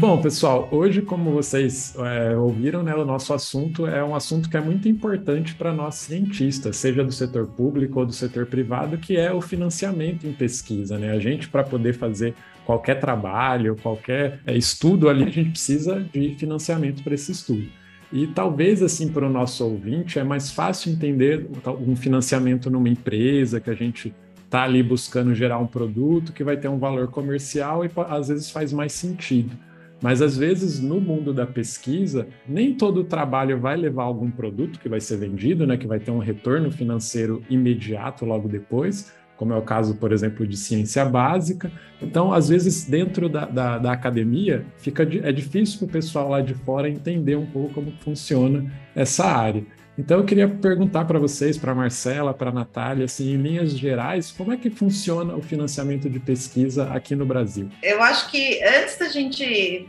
Bom, 0.00 0.18
pessoal, 0.18 0.66
hoje, 0.72 1.02
como 1.02 1.30
vocês 1.30 1.94
é, 1.98 2.34
ouviram, 2.34 2.82
né, 2.82 2.94
o 2.94 3.04
nosso 3.04 3.34
assunto 3.34 3.86
é 3.86 4.02
um 4.02 4.14
assunto 4.14 4.48
que 4.48 4.56
é 4.56 4.60
muito 4.60 4.88
importante 4.88 5.54
para 5.54 5.74
nós 5.74 5.96
cientistas, 5.96 6.76
seja 6.76 7.04
do 7.04 7.12
setor 7.12 7.46
público 7.48 8.00
ou 8.00 8.06
do 8.06 8.12
setor 8.14 8.46
privado, 8.46 8.96
que 8.96 9.18
é 9.18 9.30
o 9.30 9.42
financiamento 9.42 10.26
em 10.26 10.32
pesquisa. 10.32 10.98
Né? 10.98 11.10
A 11.10 11.18
gente, 11.18 11.50
para 11.50 11.62
poder 11.62 11.92
fazer 11.92 12.34
qualquer 12.64 12.98
trabalho, 12.98 13.76
qualquer 13.82 14.40
é, 14.46 14.56
estudo 14.56 15.06
ali, 15.06 15.24
a 15.24 15.28
gente 15.28 15.50
precisa 15.50 16.00
de 16.00 16.34
financiamento 16.34 17.04
para 17.04 17.12
esse 17.12 17.32
estudo. 17.32 17.68
E 18.10 18.26
talvez, 18.26 18.82
assim, 18.82 19.06
para 19.06 19.26
o 19.26 19.30
nosso 19.30 19.62
ouvinte, 19.66 20.18
é 20.18 20.24
mais 20.24 20.50
fácil 20.50 20.92
entender 20.92 21.46
um 21.78 21.94
financiamento 21.94 22.70
numa 22.70 22.88
empresa 22.88 23.60
que 23.60 23.68
a 23.68 23.74
gente 23.74 24.14
está 24.46 24.62
ali 24.62 24.82
buscando 24.82 25.34
gerar 25.34 25.58
um 25.58 25.66
produto 25.66 26.32
que 26.32 26.42
vai 26.42 26.56
ter 26.56 26.68
um 26.68 26.78
valor 26.78 27.08
comercial 27.08 27.84
e 27.84 27.90
às 28.08 28.28
vezes 28.28 28.50
faz 28.50 28.72
mais 28.72 28.94
sentido. 28.94 29.68
Mas 30.02 30.22
às 30.22 30.36
vezes 30.36 30.80
no 30.80 31.00
mundo 31.00 31.32
da 31.32 31.46
pesquisa, 31.46 32.26
nem 32.48 32.74
todo 32.74 33.04
trabalho 33.04 33.58
vai 33.58 33.76
levar 33.76 34.04
algum 34.04 34.30
produto 34.30 34.78
que 34.78 34.88
vai 34.88 35.00
ser 35.00 35.18
vendido, 35.18 35.66
né, 35.66 35.76
que 35.76 35.86
vai 35.86 36.00
ter 36.00 36.10
um 36.10 36.18
retorno 36.18 36.70
financeiro 36.70 37.42
imediato 37.50 38.24
logo 38.24 38.48
depois, 38.48 39.12
como 39.36 39.54
é 39.54 39.56
o 39.56 39.62
caso, 39.62 39.94
por 39.94 40.12
exemplo, 40.12 40.46
de 40.46 40.54
ciência 40.54 41.02
básica. 41.02 41.72
Então, 42.02 42.30
às 42.30 42.50
vezes, 42.50 42.84
dentro 42.84 43.26
da, 43.26 43.46
da, 43.46 43.78
da 43.78 43.92
academia, 43.92 44.66
fica, 44.76 45.02
é 45.02 45.32
difícil 45.32 45.78
para 45.78 45.86
o 45.86 45.88
pessoal 45.88 46.28
lá 46.28 46.42
de 46.42 46.52
fora 46.52 46.90
entender 46.90 47.36
um 47.36 47.46
pouco 47.46 47.72
como 47.72 47.90
funciona 48.00 48.70
essa 48.94 49.24
área. 49.24 49.64
Então 50.00 50.18
eu 50.18 50.24
queria 50.24 50.48
perguntar 50.48 51.04
para 51.04 51.18
vocês, 51.18 51.58
para 51.58 51.72
a 51.72 51.74
Marcela, 51.74 52.32
para 52.32 52.50
a 52.50 52.52
Natália, 52.52 53.04
assim, 53.04 53.34
em 53.34 53.36
linhas 53.36 53.76
gerais, 53.76 54.30
como 54.30 54.52
é 54.52 54.56
que 54.56 54.70
funciona 54.70 55.34
o 55.34 55.42
financiamento 55.42 56.08
de 56.08 56.18
pesquisa 56.18 56.84
aqui 56.90 57.14
no 57.14 57.26
Brasil? 57.26 57.68
Eu 57.82 58.02
acho 58.02 58.30
que 58.30 58.62
antes 58.62 58.98
da 58.98 59.08
gente 59.08 59.88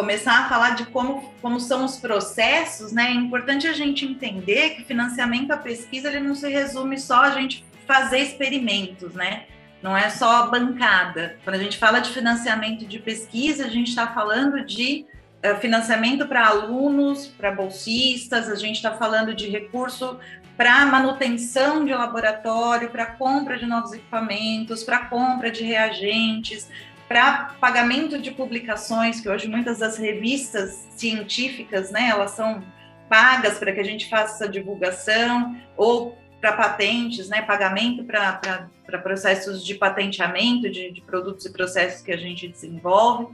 começar 0.00 0.46
a 0.46 0.48
falar 0.48 0.70
de 0.76 0.86
como, 0.86 1.30
como 1.42 1.60
são 1.60 1.84
os 1.84 1.98
processos, 1.98 2.90
né, 2.90 3.08
é 3.08 3.12
importante 3.12 3.68
a 3.68 3.74
gente 3.74 4.06
entender 4.06 4.70
que 4.70 4.84
financiamento 4.84 5.50
à 5.50 5.58
pesquisa 5.58 6.08
ele 6.08 6.20
não 6.20 6.34
se 6.34 6.48
resume 6.48 6.98
só 6.98 7.20
a 7.20 7.30
gente 7.32 7.66
fazer 7.86 8.20
experimentos, 8.20 9.12
né? 9.14 9.44
Não 9.82 9.94
é 9.94 10.08
só 10.08 10.48
bancada. 10.48 11.36
Quando 11.44 11.56
a 11.56 11.58
gente 11.58 11.76
fala 11.76 12.00
de 12.00 12.10
financiamento 12.10 12.86
de 12.86 12.98
pesquisa, 12.98 13.66
a 13.66 13.68
gente 13.68 13.88
está 13.88 14.06
falando 14.06 14.64
de 14.64 15.04
é, 15.42 15.54
financiamento 15.56 16.26
para 16.26 16.46
alunos, 16.46 17.26
para 17.26 17.50
bolsistas, 17.50 18.48
a 18.48 18.54
gente 18.54 18.76
está 18.76 18.92
falando 18.92 19.34
de 19.34 19.50
recurso 19.50 20.18
para 20.56 20.84
manutenção 20.86 21.84
de 21.84 21.92
laboratório, 21.92 22.90
para 22.90 23.06
compra 23.06 23.58
de 23.58 23.66
novos 23.66 23.92
equipamentos, 23.92 24.82
para 24.82 25.06
compra 25.06 25.50
de 25.50 25.62
reagentes, 25.62 26.70
para 27.10 27.56
pagamento 27.60 28.22
de 28.22 28.30
publicações, 28.30 29.20
que 29.20 29.28
hoje 29.28 29.48
muitas 29.48 29.78
das 29.78 29.98
revistas 29.98 30.86
científicas, 30.92 31.90
né, 31.90 32.08
elas 32.08 32.30
são 32.30 32.62
pagas 33.08 33.58
para 33.58 33.72
que 33.72 33.80
a 33.80 33.84
gente 33.84 34.08
faça 34.08 34.48
divulgação, 34.48 35.60
ou 35.76 36.16
para 36.40 36.52
patentes, 36.52 37.28
né, 37.28 37.42
pagamento 37.42 38.04
para 38.04 38.70
processos 39.02 39.66
de 39.66 39.74
patenteamento 39.74 40.70
de, 40.70 40.92
de 40.92 41.00
produtos 41.00 41.44
e 41.46 41.52
processos 41.52 42.00
que 42.00 42.12
a 42.12 42.16
gente 42.16 42.46
desenvolve. 42.46 43.26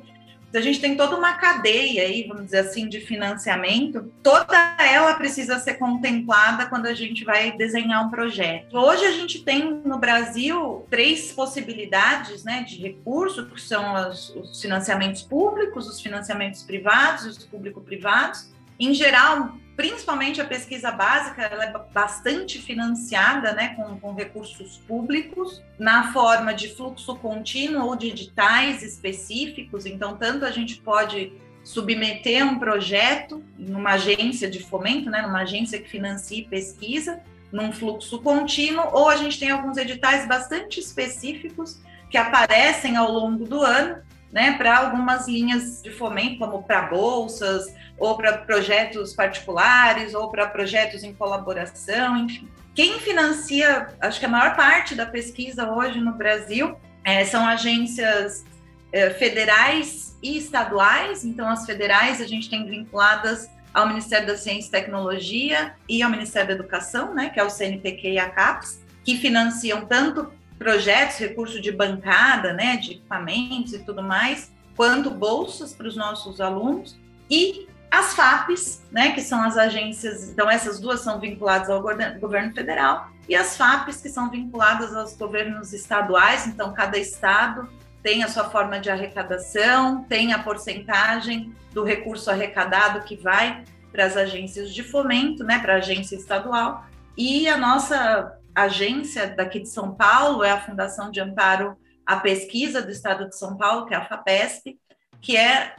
A 0.56 0.60
gente 0.60 0.80
tem 0.80 0.96
toda 0.96 1.16
uma 1.16 1.34
cadeia 1.34 2.02
aí, 2.02 2.24
vamos 2.26 2.46
dizer 2.46 2.58
assim, 2.58 2.88
de 2.88 3.00
financiamento, 3.00 4.12
toda 4.22 4.56
ela 4.78 5.14
precisa 5.14 5.58
ser 5.58 5.74
contemplada 5.74 6.66
quando 6.66 6.86
a 6.86 6.94
gente 6.94 7.24
vai 7.24 7.52
desenhar 7.52 8.06
um 8.06 8.10
projeto. 8.10 8.76
Hoje 8.76 9.04
a 9.04 9.12
gente 9.12 9.42
tem 9.42 9.82
no 9.84 9.98
Brasil 9.98 10.86
três 10.90 11.32
possibilidades 11.32 12.44
né, 12.44 12.62
de 12.62 12.76
recurso, 12.76 13.46
que 13.46 13.60
são 13.60 14.08
os, 14.08 14.30
os 14.30 14.60
financiamentos 14.60 15.22
públicos, 15.22 15.86
os 15.88 16.00
financiamentos 16.00 16.62
privados 16.62 17.26
os 17.26 17.44
público-privados. 17.44 18.55
Em 18.78 18.92
geral, 18.92 19.56
principalmente 19.76 20.40
a 20.40 20.44
pesquisa 20.44 20.90
básica, 20.90 21.42
ela 21.42 21.64
é 21.64 21.74
bastante 21.92 22.58
financiada 22.58 23.52
né, 23.52 23.74
com, 23.76 24.00
com, 24.00 24.14
recursos 24.14 24.78
públicos, 24.88 25.62
na 25.78 26.12
forma 26.12 26.54
de 26.54 26.74
fluxo 26.74 27.14
contínuo 27.16 27.86
ou 27.86 27.96
de 27.96 28.08
editais 28.08 28.82
específicos. 28.82 29.84
Então, 29.84 30.16
tanto 30.16 30.44
a 30.44 30.50
gente 30.50 30.76
pode 30.76 31.32
submeter 31.62 32.46
um 32.46 32.58
projeto 32.58 33.44
numa 33.58 33.90
agência 33.90 34.48
de 34.48 34.60
fomento, 34.62 35.10
né, 35.10 35.20
numa 35.20 35.40
agência 35.40 35.80
que 35.80 35.88
financie 35.88 36.46
pesquisa, 36.48 37.20
num 37.52 37.72
fluxo 37.72 38.20
contínuo, 38.20 38.86
ou 38.92 39.08
a 39.08 39.16
gente 39.16 39.38
tem 39.38 39.50
alguns 39.50 39.76
editais 39.76 40.26
bastante 40.26 40.80
específicos 40.80 41.80
que 42.08 42.16
aparecem 42.16 42.96
ao 42.96 43.10
longo 43.10 43.44
do 43.44 43.62
ano, 43.62 44.02
né, 44.36 44.52
para 44.52 44.76
algumas 44.76 45.26
linhas 45.26 45.80
de 45.80 45.90
fomento, 45.90 46.36
como 46.36 46.62
para 46.62 46.82
bolsas, 46.82 47.74
ou 47.96 48.18
para 48.18 48.36
projetos 48.36 49.14
particulares, 49.14 50.12
ou 50.12 50.30
para 50.30 50.46
projetos 50.46 51.02
em 51.02 51.14
colaboração, 51.14 52.18
enfim. 52.18 52.46
Quem 52.74 53.00
financia, 53.00 53.88
acho 53.98 54.20
que 54.20 54.26
a 54.26 54.28
maior 54.28 54.54
parte 54.54 54.94
da 54.94 55.06
pesquisa 55.06 55.70
hoje 55.70 55.98
no 56.00 56.12
Brasil 56.12 56.76
é, 57.02 57.24
são 57.24 57.46
agências 57.46 58.44
é, 58.92 59.08
federais 59.08 60.14
e 60.22 60.36
estaduais. 60.36 61.24
Então, 61.24 61.48
as 61.48 61.64
federais 61.64 62.20
a 62.20 62.26
gente 62.26 62.50
tem 62.50 62.66
vinculadas 62.66 63.48
ao 63.72 63.88
Ministério 63.88 64.26
da 64.26 64.36
Ciência 64.36 64.68
e 64.68 64.70
Tecnologia 64.70 65.74
e 65.88 66.02
ao 66.02 66.10
Ministério 66.10 66.48
da 66.48 66.54
Educação, 66.56 67.14
né, 67.14 67.30
que 67.30 67.40
é 67.40 67.42
o 67.42 67.48
CNPq 67.48 68.06
e 68.10 68.18
a 68.18 68.28
CAPES, 68.28 68.84
que 69.02 69.16
financiam 69.16 69.86
tanto 69.86 70.30
projetos, 70.58 71.18
recurso 71.18 71.60
de 71.60 71.70
bancada, 71.70 72.52
né, 72.52 72.76
de 72.76 72.92
equipamentos 72.92 73.72
e 73.72 73.78
tudo 73.80 74.02
mais, 74.02 74.52
quanto 74.74 75.10
bolsas 75.10 75.72
para 75.72 75.86
os 75.86 75.96
nossos 75.96 76.40
alunos. 76.40 76.96
E 77.30 77.68
as 77.90 78.14
FAPs, 78.14 78.82
né, 78.90 79.12
que 79.12 79.20
são 79.20 79.42
as 79.42 79.56
agências, 79.56 80.30
então 80.30 80.50
essas 80.50 80.80
duas 80.80 81.00
são 81.00 81.20
vinculadas 81.20 81.70
ao 81.70 81.80
governo 81.80 82.54
federal, 82.54 83.10
e 83.28 83.34
as 83.34 83.56
FAPs, 83.56 84.00
que 84.00 84.08
são 84.08 84.30
vinculadas 84.30 84.94
aos 84.94 85.16
governos 85.16 85.72
estaduais, 85.72 86.46
então 86.46 86.72
cada 86.72 86.98
estado 86.98 87.68
tem 88.02 88.22
a 88.22 88.28
sua 88.28 88.48
forma 88.50 88.78
de 88.78 88.88
arrecadação, 88.88 90.04
tem 90.04 90.32
a 90.32 90.38
porcentagem 90.38 91.52
do 91.72 91.82
recurso 91.82 92.30
arrecadado 92.30 93.00
que 93.00 93.16
vai 93.16 93.64
para 93.90 94.04
as 94.04 94.16
agências 94.16 94.72
de 94.72 94.82
fomento, 94.82 95.42
né, 95.42 95.58
para 95.58 95.74
a 95.74 95.76
agência 95.78 96.14
estadual, 96.14 96.86
e 97.16 97.48
a 97.48 97.56
nossa 97.56 98.35
agência 98.56 99.28
daqui 99.28 99.60
de 99.60 99.68
São 99.68 99.94
Paulo 99.94 100.42
é 100.42 100.50
a 100.50 100.60
Fundação 100.60 101.10
de 101.10 101.20
Amparo 101.20 101.76
à 102.06 102.16
Pesquisa 102.16 102.80
do 102.80 102.90
Estado 102.90 103.28
de 103.28 103.36
São 103.36 103.56
Paulo, 103.56 103.84
que 103.84 103.92
é 103.92 103.98
a 103.98 104.04
FAPESP, 104.04 104.78
que 105.20 105.36
é 105.36 105.74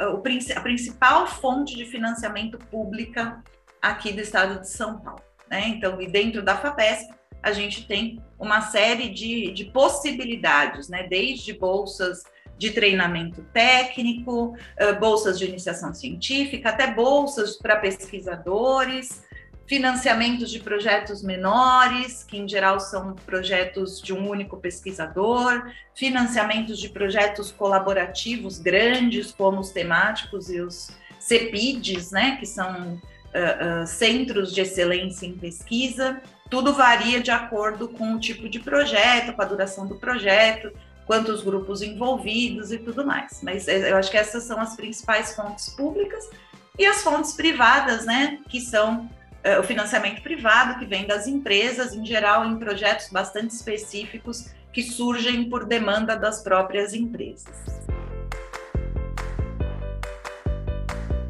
uh, 0.00 0.14
o, 0.14 0.16
a 0.18 0.60
principal 0.60 1.26
fonte 1.28 1.76
de 1.76 1.84
financiamento 1.84 2.58
pública 2.58 3.42
aqui 3.80 4.12
do 4.12 4.20
estado 4.20 4.60
de 4.60 4.68
São 4.68 4.98
Paulo. 4.98 5.22
Né? 5.48 5.68
Então, 5.68 6.00
e 6.00 6.08
dentro 6.08 6.42
da 6.42 6.56
FAPESP, 6.56 7.14
a 7.40 7.52
gente 7.52 7.86
tem 7.86 8.20
uma 8.38 8.62
série 8.62 9.10
de, 9.10 9.52
de 9.52 9.66
possibilidades, 9.66 10.88
né? 10.88 11.04
desde 11.04 11.52
bolsas 11.52 12.24
de 12.56 12.72
treinamento 12.72 13.42
técnico, 13.52 14.56
bolsas 14.98 15.38
de 15.38 15.44
iniciação 15.44 15.94
científica, 15.94 16.70
até 16.70 16.92
bolsas 16.92 17.56
para 17.56 17.76
pesquisadores, 17.76 19.22
financiamentos 19.68 20.50
de 20.50 20.60
projetos 20.60 21.22
menores, 21.22 22.24
que 22.24 22.38
em 22.38 22.48
geral 22.48 22.80
são 22.80 23.14
projetos 23.14 24.00
de 24.00 24.14
um 24.14 24.26
único 24.26 24.56
pesquisador, 24.56 25.70
financiamentos 25.94 26.78
de 26.78 26.88
projetos 26.88 27.52
colaborativos 27.52 28.58
grandes, 28.58 29.30
como 29.30 29.60
os 29.60 29.68
temáticos 29.68 30.48
e 30.48 30.60
os 30.60 30.90
CEPIDs, 31.20 32.10
né, 32.10 32.38
que 32.40 32.46
são 32.46 32.94
uh, 32.94 33.82
uh, 33.82 33.86
centros 33.86 34.54
de 34.54 34.62
excelência 34.62 35.26
em 35.26 35.36
pesquisa. 35.36 36.22
Tudo 36.48 36.72
varia 36.72 37.20
de 37.20 37.30
acordo 37.30 37.88
com 37.88 38.14
o 38.14 38.18
tipo 38.18 38.48
de 38.48 38.58
projeto, 38.58 39.34
com 39.34 39.42
a 39.42 39.44
duração 39.44 39.86
do 39.86 39.96
projeto, 39.96 40.72
quantos 41.06 41.42
grupos 41.42 41.82
envolvidos 41.82 42.72
e 42.72 42.78
tudo 42.78 43.04
mais. 43.04 43.40
Mas 43.42 43.68
eh, 43.68 43.90
eu 43.90 43.96
acho 43.98 44.10
que 44.10 44.16
essas 44.16 44.44
são 44.44 44.58
as 44.58 44.74
principais 44.76 45.36
fontes 45.36 45.68
públicas 45.70 46.30
e 46.78 46.86
as 46.86 47.02
fontes 47.02 47.34
privadas, 47.34 48.06
né, 48.06 48.38
que 48.48 48.60
são 48.62 49.10
o 49.56 49.62
financiamento 49.62 50.20
privado, 50.20 50.78
que 50.78 50.84
vem 50.84 51.06
das 51.06 51.26
empresas, 51.26 51.94
em 51.94 52.04
geral, 52.04 52.44
em 52.44 52.58
projetos 52.58 53.08
bastante 53.08 53.54
específicos 53.54 54.52
que 54.72 54.82
surgem 54.82 55.48
por 55.48 55.64
demanda 55.64 56.16
das 56.16 56.42
próprias 56.42 56.92
empresas. 56.92 57.56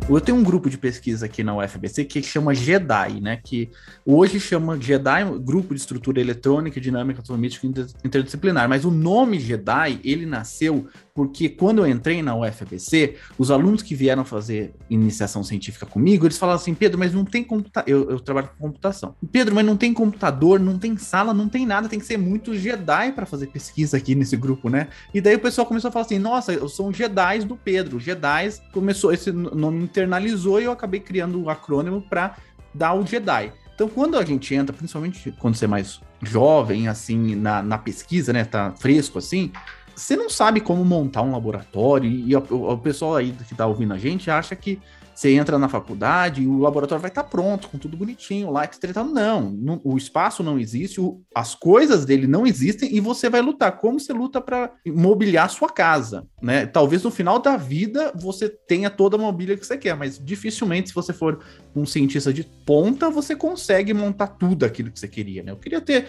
Eu 0.08 0.22
tenho 0.22 0.38
um 0.38 0.42
grupo 0.42 0.70
de 0.70 0.78
pesquisa 0.78 1.26
aqui 1.26 1.44
na 1.44 1.54
UFBC 1.54 2.02
que 2.06 2.22
chama 2.22 2.54
GEDAI, 2.54 3.20
né? 3.20 3.38
Que 3.44 3.70
hoje 4.06 4.40
chama 4.40 4.80
GEDAI, 4.80 5.26
Grupo 5.38 5.74
de 5.74 5.80
Estrutura 5.80 6.18
Eletrônica, 6.18 6.80
Dinâmica 6.80 7.20
Autonomística 7.20 7.66
Interdisciplinar. 8.02 8.66
Mas 8.70 8.86
o 8.86 8.90
nome 8.90 9.38
GEDAI, 9.38 10.00
ele 10.02 10.24
nasceu 10.24 10.88
porque 11.18 11.48
quando 11.48 11.80
eu 11.80 11.86
entrei 11.88 12.22
na 12.22 12.36
UFBC, 12.36 13.16
os 13.36 13.50
alunos 13.50 13.82
que 13.82 13.92
vieram 13.92 14.24
fazer 14.24 14.72
iniciação 14.88 15.42
científica 15.42 15.84
comigo, 15.84 16.24
eles 16.24 16.38
falavam 16.38 16.62
assim, 16.62 16.74
Pedro, 16.74 16.96
mas 16.96 17.12
não 17.12 17.24
tem 17.24 17.42
computador, 17.42 17.90
eu, 17.90 18.08
eu, 18.08 18.20
trabalho 18.20 18.48
com 18.50 18.68
computação. 18.68 19.16
Pedro, 19.32 19.52
mas 19.52 19.66
não 19.66 19.76
tem 19.76 19.92
computador, 19.92 20.60
não 20.60 20.78
tem 20.78 20.96
sala, 20.96 21.34
não 21.34 21.48
tem 21.48 21.66
nada, 21.66 21.88
tem 21.88 21.98
que 21.98 22.06
ser 22.06 22.18
muito 22.18 22.54
Jedi 22.54 23.10
para 23.10 23.26
fazer 23.26 23.48
pesquisa 23.48 23.96
aqui 23.96 24.14
nesse 24.14 24.36
grupo, 24.36 24.70
né? 24.70 24.86
E 25.12 25.20
daí 25.20 25.34
o 25.34 25.40
pessoal 25.40 25.66
começou 25.66 25.88
a 25.88 25.90
falar 25.90 26.04
assim, 26.04 26.20
nossa, 26.20 26.52
eu 26.52 26.68
sou 26.68 26.88
um 26.88 26.94
Jedi 26.94 27.40
do 27.40 27.56
Pedro. 27.56 27.98
Jedi 27.98 28.52
começou, 28.72 29.12
esse 29.12 29.32
nome 29.32 29.88
internalizou 29.98 30.60
e 30.60 30.64
eu 30.64 30.72
acabei 30.72 31.00
criando 31.00 31.38
o 31.38 31.44
um 31.44 31.50
acrônimo 31.50 32.00
para 32.00 32.36
dar 32.72 32.94
o 32.94 33.04
Jedi. 33.04 33.52
Então, 33.74 33.88
quando 33.88 34.16
a 34.16 34.24
gente 34.24 34.54
entra, 34.54 34.74
principalmente 34.74 35.32
quando 35.38 35.54
você 35.54 35.64
é 35.64 35.68
mais 35.68 36.00
jovem, 36.22 36.88
assim, 36.88 37.34
na, 37.34 37.62
na 37.62 37.78
pesquisa, 37.78 38.32
né, 38.32 38.44
tá 38.44 38.72
fresco 38.72 39.18
assim, 39.18 39.52
você 39.94 40.16
não 40.16 40.28
sabe 40.28 40.60
como 40.60 40.84
montar 40.84 41.22
um 41.22 41.32
laboratório, 41.32 42.10
e 42.10 42.34
o, 42.34 42.72
o 42.72 42.78
pessoal 42.78 43.16
aí 43.16 43.32
que 43.32 43.52
está 43.52 43.66
ouvindo 43.66 43.92
a 43.92 43.98
gente 43.98 44.30
acha 44.30 44.54
que 44.54 44.80
você 45.18 45.32
entra 45.32 45.58
na 45.58 45.68
faculdade 45.68 46.42
e 46.42 46.46
o 46.46 46.58
laboratório 46.58 47.02
vai 47.02 47.10
estar 47.10 47.24
tá 47.24 47.28
pronto, 47.28 47.68
com 47.68 47.76
tudo 47.76 47.96
bonitinho 47.96 48.52
lá, 48.52 48.62
etc. 48.62 48.98
Não, 48.98 49.50
não, 49.50 49.80
o 49.82 49.96
espaço 49.96 50.44
não 50.44 50.60
existe, 50.60 51.00
o, 51.00 51.20
as 51.34 51.56
coisas 51.56 52.04
dele 52.04 52.28
não 52.28 52.46
existem 52.46 52.94
e 52.94 53.00
você 53.00 53.28
vai 53.28 53.40
lutar. 53.40 53.78
Como 53.78 53.98
você 53.98 54.12
luta 54.12 54.40
para 54.40 54.72
mobiliar 54.86 55.50
sua 55.50 55.68
casa, 55.70 56.24
né? 56.40 56.66
Talvez 56.66 57.02
no 57.02 57.10
final 57.10 57.40
da 57.40 57.56
vida 57.56 58.12
você 58.14 58.48
tenha 58.48 58.88
toda 58.90 59.16
a 59.16 59.18
mobília 59.18 59.56
que 59.56 59.66
você 59.66 59.76
quer, 59.76 59.96
mas 59.96 60.24
dificilmente, 60.24 60.90
se 60.90 60.94
você 60.94 61.12
for 61.12 61.40
um 61.74 61.84
cientista 61.84 62.32
de 62.32 62.44
ponta, 62.64 63.10
você 63.10 63.34
consegue 63.34 63.92
montar 63.92 64.28
tudo 64.28 64.64
aquilo 64.64 64.88
que 64.88 65.00
você 65.00 65.08
queria, 65.08 65.42
né? 65.42 65.50
Eu 65.50 65.56
queria 65.56 65.80
ter 65.80 66.06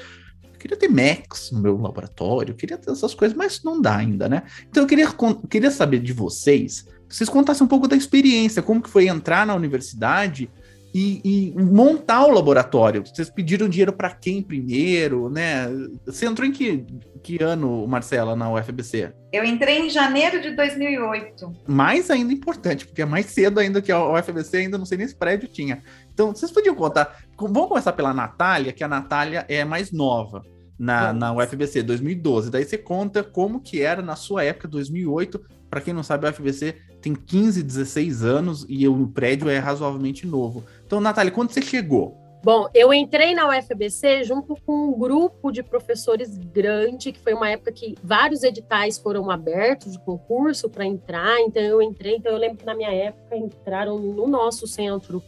queria 0.60 0.78
ter 0.78 0.90
Macs 0.90 1.52
no 1.52 1.62
meu 1.62 1.78
laboratório, 1.78 2.54
queria 2.54 2.78
ter 2.78 2.92
essas 2.92 3.16
coisas, 3.16 3.36
mas 3.36 3.64
não 3.64 3.82
dá 3.82 3.96
ainda, 3.96 4.30
né? 4.30 4.44
Então 4.70 4.84
eu 4.84 4.88
queria, 4.88 5.08
queria 5.50 5.72
saber 5.72 6.00
de 6.00 6.12
vocês, 6.14 6.86
vocês 7.10 7.30
contassem 7.30 7.66
um 7.66 7.68
pouco 7.68 7.88
da 7.88 7.96
experiência, 7.96 8.62
como 8.62 8.82
que 8.82 8.90
foi 8.90 9.08
entrar 9.08 9.46
na 9.46 9.56
universidade 9.56 10.50
e, 10.94 11.22
e 11.24 11.62
montar 11.62 12.26
o 12.26 12.32
laboratório. 12.32 13.04
Vocês 13.06 13.30
pediram 13.30 13.70
dinheiro 13.70 13.94
para 13.94 14.10
quem 14.12 14.42
primeiro, 14.42 15.30
né? 15.30 15.68
Você 16.06 16.26
entrou 16.26 16.48
em 16.48 16.52
que, 16.52 16.86
que 17.22 17.42
ano, 17.44 17.88
Marcela, 17.88 18.36
na 18.36 18.52
UFBC? 18.52 19.14
Eu 19.32 19.44
entrei 19.44 19.80
em 19.80 19.90
janeiro 19.90 20.42
de 20.42 20.56
2008. 20.56 21.54
Mais 21.68 22.10
ainda 22.10 22.34
importante, 22.34 22.86
porque 22.86 23.02
é 23.02 23.06
mais 23.06 23.28
cedo 23.28 23.60
ainda 23.60 23.82
que 23.82 23.92
a 23.92 24.04
UFBC, 24.04 24.58
ainda 24.58 24.78
não 24.78 24.86
sei 24.86 24.98
nem 24.98 25.08
se 25.08 25.16
prédio 25.16 25.48
tinha. 25.48 25.84
Então, 26.14 26.34
vocês 26.34 26.52
podiam 26.52 26.76
contar. 26.76 27.24
Vamos 27.38 27.68
começar 27.68 27.94
pela 27.94 28.14
Natália, 28.14 28.74
que 28.74 28.84
a 28.84 28.88
Natália 28.88 29.46
é 29.48 29.64
mais 29.64 29.92
nova 29.92 30.44
na, 30.78 31.14
na 31.14 31.34
UFBC, 31.34 31.84
2012. 31.84 32.50
Daí 32.50 32.64
você 32.64 32.78
conta 32.78 33.24
como 33.24 33.60
que 33.60 33.82
era 33.82 34.02
na 34.02 34.16
sua 34.16 34.44
época, 34.44 34.68
2008. 34.68 35.59
Para 35.70 35.82
quem 35.82 35.94
não 35.94 36.04
sabe, 36.04 36.28
a 36.28 36.32
UFBC 36.32 36.76
tem 37.02 37.14
15, 37.14 37.62
16 37.62 38.24
anos 38.24 38.66
e 38.68 38.88
o 38.88 39.08
prédio 39.08 39.50
é 39.50 39.60
razoavelmente 39.60 40.26
novo. 40.26 40.64
Então, 40.86 41.00
Natália, 41.00 41.32
quando 41.32 41.52
você 41.52 41.62
chegou? 41.62 42.18
Bom, 42.42 42.70
eu 42.74 42.94
entrei 42.94 43.36
na 43.36 43.50
UFBC 43.50 44.24
junto 44.24 44.56
com 44.66 44.88
um 44.88 44.98
grupo 44.98 45.52
de 45.52 45.62
professores 45.62 46.38
grande, 46.38 47.12
que 47.12 47.20
foi 47.20 47.34
uma 47.34 47.50
época 47.50 47.72
que 47.74 47.96
vários 48.02 48.44
editais 48.44 48.98
foram 48.98 49.30
abertos 49.30 49.92
de 49.92 50.00
concurso 50.00 50.70
para 50.70 50.86
entrar, 50.86 51.38
então 51.42 51.62
eu 51.62 51.82
entrei, 51.82 52.16
então 52.16 52.32
eu 52.32 52.38
lembro 52.38 52.58
que 52.58 52.66
na 52.66 52.74
minha 52.74 52.94
época 52.94 53.36
entraram 53.36 54.00
no 54.00 54.26
nosso 54.26 54.66
centro 54.66 55.22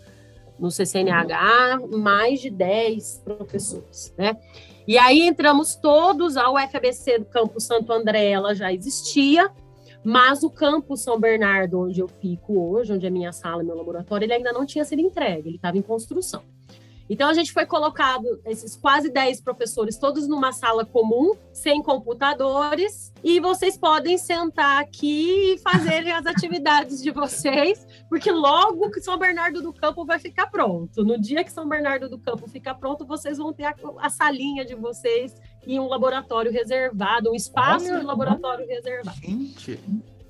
no 0.57 0.71
CCNH, 0.71 1.79
mais 1.91 2.39
de 2.39 2.49
10 2.49 3.23
professores, 3.25 4.13
né? 4.17 4.37
E 4.87 4.97
aí 4.97 5.21
entramos 5.21 5.75
todos, 5.75 6.37
a 6.37 6.49
UFABC 6.49 7.19
do 7.19 7.25
Campo 7.25 7.59
Santo 7.59 7.91
André, 7.91 8.29
ela 8.29 8.55
já 8.55 8.71
existia, 8.71 9.51
mas 10.03 10.43
o 10.43 10.49
Campo 10.49 10.97
São 10.97 11.19
Bernardo, 11.19 11.79
onde 11.79 11.99
eu 11.99 12.07
fico 12.07 12.59
hoje, 12.59 12.93
onde 12.93 13.05
é 13.05 13.09
minha 13.09 13.31
sala, 13.31 13.63
meu 13.63 13.75
laboratório, 13.75 14.25
ele 14.25 14.33
ainda 14.33 14.51
não 14.51 14.65
tinha 14.65 14.83
sido 14.83 14.99
entregue, 14.99 15.49
ele 15.49 15.55
estava 15.57 15.77
em 15.77 15.81
construção. 15.81 16.43
Então, 17.11 17.27
a 17.27 17.33
gente 17.33 17.51
foi 17.51 17.65
colocado, 17.65 18.41
esses 18.45 18.77
quase 18.77 19.09
10 19.09 19.41
professores, 19.41 19.97
todos 19.97 20.29
numa 20.29 20.53
sala 20.53 20.85
comum, 20.85 21.35
sem 21.51 21.83
computadores, 21.83 23.11
e 23.21 23.37
vocês 23.41 23.77
podem 23.77 24.17
sentar 24.17 24.81
aqui 24.81 25.55
e 25.55 25.57
fazer 25.57 26.09
as 26.09 26.23
atividades 26.31 27.03
de 27.03 27.11
vocês, 27.11 27.85
porque 28.07 28.31
logo 28.31 28.89
que 28.89 29.01
São 29.01 29.17
Bernardo 29.17 29.61
do 29.61 29.73
Campo 29.73 30.05
vai 30.05 30.19
ficar 30.19 30.47
pronto. 30.47 31.03
No 31.03 31.19
dia 31.19 31.43
que 31.43 31.51
São 31.51 31.67
Bernardo 31.67 32.07
do 32.07 32.17
Campo 32.17 32.47
ficar 32.47 32.75
pronto, 32.75 33.05
vocês 33.05 33.37
vão 33.37 33.51
ter 33.51 33.65
a, 33.65 33.75
a 33.99 34.09
salinha 34.09 34.63
de 34.63 34.73
vocês 34.73 35.35
e 35.67 35.77
um 35.77 35.89
laboratório 35.89 36.49
reservado, 36.49 37.29
um 37.29 37.35
espaço 37.35 37.87
Olha, 37.87 37.99
de 37.99 38.05
laboratório 38.05 38.65
reservado. 38.65 39.17
Gente. 39.17 39.77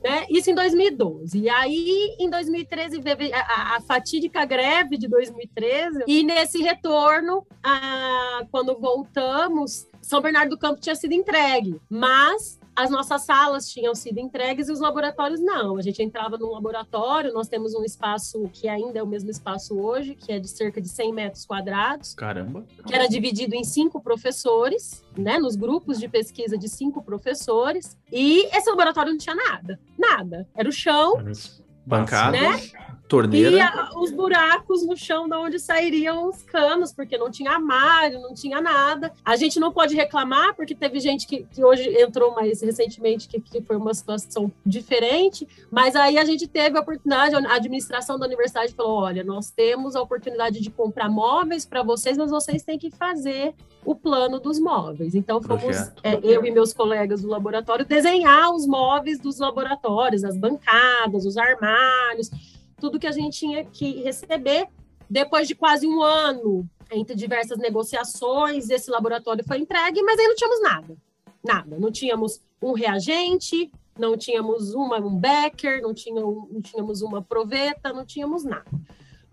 Né? 0.03 0.25
Isso 0.29 0.49
em 0.49 0.55
2012. 0.55 1.37
E 1.37 1.49
aí, 1.49 2.15
em 2.19 2.29
2013, 2.29 3.01
teve 3.01 3.31
a, 3.33 3.75
a, 3.75 3.81
fatídica 3.81 4.43
greve 4.45 4.97
de 4.97 5.07
2013. 5.07 6.03
E 6.07 6.23
nesse 6.23 6.61
retorno, 6.61 7.45
a, 7.63 8.43
quando 8.51 8.79
voltamos, 8.79 9.87
São 10.01 10.21
Bernardo 10.21 10.51
do 10.51 10.57
Campo 10.57 10.81
tinha 10.81 10.95
sido 10.95 11.13
entregue. 11.13 11.79
Mas 11.89 12.59
as 12.81 12.89
nossas 12.89 13.21
salas 13.21 13.69
tinham 13.69 13.93
sido 13.93 14.19
entregues 14.19 14.67
e 14.67 14.71
os 14.71 14.79
laboratórios 14.79 15.39
não. 15.39 15.77
A 15.77 15.81
gente 15.81 16.01
entrava 16.01 16.37
num 16.37 16.49
laboratório, 16.49 17.31
nós 17.31 17.47
temos 17.47 17.75
um 17.75 17.83
espaço 17.83 18.49
que 18.51 18.67
ainda 18.67 18.97
é 18.97 19.03
o 19.03 19.07
mesmo 19.07 19.29
espaço 19.29 19.79
hoje, 19.79 20.15
que 20.15 20.31
é 20.31 20.39
de 20.39 20.47
cerca 20.47 20.81
de 20.81 20.89
100 20.89 21.13
metros 21.13 21.45
quadrados. 21.45 22.15
Caramba! 22.15 22.65
Que 22.87 22.95
era 22.95 23.07
dividido 23.07 23.55
em 23.55 23.63
cinco 23.63 24.01
professores, 24.01 25.05
né? 25.15 25.37
Nos 25.37 25.55
grupos 25.55 25.99
de 25.99 26.07
pesquisa 26.07 26.57
de 26.57 26.67
cinco 26.67 27.03
professores. 27.03 27.95
E 28.11 28.45
esse 28.55 28.69
laboratório 28.69 29.11
não 29.11 29.19
tinha 29.19 29.35
nada. 29.35 29.79
Nada. 29.97 30.47
Era 30.55 30.67
o 30.67 30.71
chão. 30.71 31.17
Bancada. 31.85 32.39
Né? 32.39 32.61
torneira. 33.11 33.51
E 33.51 33.59
a, 33.59 33.89
os 33.97 34.09
buracos 34.09 34.87
no 34.87 34.95
chão 34.95 35.27
de 35.27 35.35
onde 35.35 35.59
sairiam 35.59 36.29
os 36.29 36.41
canos, 36.43 36.93
porque 36.93 37.17
não 37.17 37.29
tinha 37.29 37.51
armário, 37.51 38.21
não 38.21 38.33
tinha 38.33 38.61
nada. 38.61 39.11
A 39.25 39.35
gente 39.35 39.59
não 39.59 39.69
pode 39.69 39.93
reclamar, 39.93 40.55
porque 40.55 40.73
teve 40.73 40.97
gente 41.01 41.27
que, 41.27 41.43
que 41.43 41.61
hoje 41.61 41.89
entrou 42.01 42.33
mais 42.33 42.61
recentemente, 42.61 43.27
que, 43.27 43.41
que 43.41 43.61
foi 43.61 43.75
uma 43.75 43.93
situação 43.93 44.49
diferente, 44.65 45.45
mas 45.69 45.93
aí 45.93 46.17
a 46.17 46.23
gente 46.23 46.47
teve 46.47 46.77
a 46.77 46.81
oportunidade, 46.81 47.35
a 47.35 47.53
administração 47.53 48.17
da 48.17 48.25
universidade 48.25 48.73
falou: 48.73 49.01
olha, 49.01 49.25
nós 49.25 49.51
temos 49.51 49.93
a 49.97 50.01
oportunidade 50.01 50.61
de 50.61 50.69
comprar 50.69 51.09
móveis 51.09 51.65
para 51.65 51.83
vocês, 51.83 52.17
mas 52.17 52.31
vocês 52.31 52.63
têm 52.63 52.79
que 52.79 52.89
fazer 52.91 53.53
o 53.83 53.95
plano 53.95 54.39
dos 54.39 54.59
móveis. 54.59 55.15
Então, 55.15 55.41
fomos 55.41 55.75
é, 56.03 56.19
eu 56.23 56.45
e 56.45 56.51
meus 56.51 56.71
colegas 56.71 57.21
do 57.23 57.27
laboratório 57.27 57.83
desenhar 57.83 58.53
os 58.53 58.65
móveis 58.65 59.19
dos 59.19 59.39
laboratórios, 59.39 60.23
as 60.23 60.37
bancadas, 60.37 61.25
os 61.25 61.35
armários 61.35 61.70
tudo 62.79 62.99
que 62.99 63.07
a 63.07 63.11
gente 63.11 63.39
tinha 63.39 63.65
que 63.65 64.01
receber. 64.01 64.67
Depois 65.09 65.47
de 65.47 65.55
quase 65.55 65.85
um 65.85 66.01
ano, 66.01 66.67
entre 66.91 67.15
diversas 67.15 67.57
negociações, 67.57 68.69
esse 68.69 68.89
laboratório 68.89 69.43
foi 69.45 69.59
entregue, 69.59 70.01
mas 70.01 70.19
aí 70.19 70.27
não 70.27 70.35
tínhamos 70.35 70.61
nada. 70.61 70.97
Nada. 71.43 71.79
Não 71.79 71.91
tínhamos 71.91 72.41
um 72.61 72.73
reagente, 72.73 73.71
não 73.97 74.17
tínhamos 74.17 74.73
uma 74.73 74.97
um 74.99 75.15
Becker, 75.15 75.81
não, 75.81 75.93
tinha, 75.93 76.21
não 76.21 76.61
tínhamos 76.61 77.01
uma 77.01 77.21
Proveta, 77.21 77.91
não 77.91 78.05
tínhamos 78.05 78.43
nada. 78.43 78.69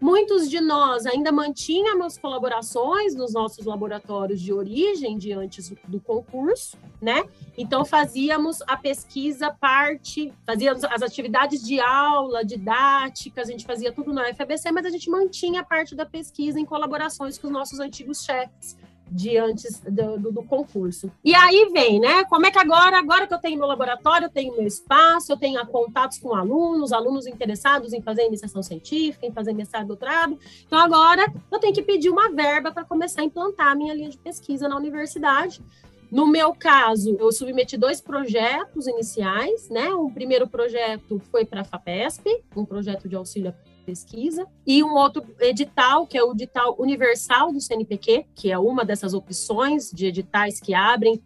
Muitos 0.01 0.49
de 0.49 0.61
nós 0.61 1.07
ainda 1.07 1.33
mantínhamos 1.33 2.17
colaborações 2.17 3.17
nos 3.17 3.33
nossos 3.33 3.67
laboratórios 3.67 4.41
de 4.41 4.53
origem 4.53 5.19
de 5.19 5.33
antes 5.33 5.73
do 5.89 6.01
concurso, 6.01 6.77
né? 7.03 7.25
Então 7.57 7.85
fazíamos 7.85 8.63
a 8.69 8.77
pesquisa 8.77 9.51
parte, 9.51 10.33
fazíamos 10.47 10.85
as 10.85 11.03
atividades 11.03 11.61
de 11.67 11.81
aula, 11.81 12.45
didáticas, 12.45 13.49
a 13.49 13.53
gente 13.53 13.67
fazia 13.67 13.91
tudo 13.91 14.13
na 14.13 14.33
FABC, 14.33 14.71
mas 14.71 14.87
a 14.87 14.91
gente 14.91 15.11
mantinha 15.11 15.65
parte 15.65 15.97
da 15.97 16.07
pesquisa 16.07 16.61
em 16.61 16.65
colaborações 16.65 17.37
com 17.37 17.49
os 17.49 17.53
nossos 17.53 17.81
antigos 17.81 18.23
chefes 18.23 18.77
de 19.11 19.37
antes 19.37 19.81
do, 19.81 20.19
do, 20.19 20.33
do, 20.33 20.43
concurso. 20.43 21.11
E 21.25 21.35
aí 21.35 21.71
vem, 21.73 21.99
né? 22.01 22.25
Como 22.25 22.47
é 22.47 22.51
que 22.51 22.59
agora, 22.59 22.99
agora 22.99 23.27
que 23.27 23.35
eu 23.35 23.39
tenho 23.39 23.59
meu 23.59 23.67
laboratório, 23.67 24.27
eu 24.27 24.31
tenho 24.31 24.55
meu 24.55 24.67
espaço, 24.67 25.33
eu 25.33 25.37
tenho 25.37 25.65
contatos 25.67 26.19
com 26.19 26.35
alunos, 26.35 26.93
alunos 26.93 27.27
interessados 27.27 27.93
em 27.93 28.03
fazer 28.03 28.27
iniciação 28.27 28.63
científica, 28.63 29.27
em 29.27 29.33
fazer 29.33 29.53
mestrado, 29.53 29.87
doutorado. 29.87 30.39
Então 30.67 30.79
agora 30.79 31.33
eu 31.51 31.59
tenho 31.59 31.75
que 31.75 31.83
pedir 31.83 32.11
uma 32.11 32.31
verba 32.31 32.71
para 32.71 32.85
começar 32.85 33.23
a 33.23 33.25
implantar 33.25 33.69
a 33.69 33.75
minha 33.75 33.95
linha 33.95 34.11
de 34.11 34.19
pesquisa 34.19 34.69
na 34.69 34.77
universidade. 34.77 35.63
No 36.11 36.27
meu 36.27 36.55
caso, 36.55 37.17
eu 37.21 37.31
submeti 37.31 37.77
dois 37.77 38.01
projetos 38.01 38.87
iniciais, 38.87 39.69
né? 39.69 39.91
Um 39.91 40.11
primeiro 40.11 40.49
projeto 40.49 41.21
foi 41.31 41.45
para 41.45 41.61
a 41.61 41.65
FAPESP, 41.65 42.43
um 42.57 42.65
projeto 42.65 43.07
de 43.07 43.15
auxílio 43.15 43.55
pesquisa, 43.89 44.47
e 44.67 44.85
um 44.85 44.93
outro 44.93 45.25
edital, 45.41 46.07
que 46.07 46.19
é 46.19 46.23
o 46.23 46.33
edital 46.33 46.77
universal 46.79 47.51
do 47.51 47.59
CNPq, 47.59 48.27
que 48.35 48.53
é 48.53 48.59
uma 48.59 48.85
dessas 48.85 49.15
opções 49.15 49.91
de 49.91 50.05
editais 50.05 50.61
que 50.61 50.75
abrem 50.75 51.23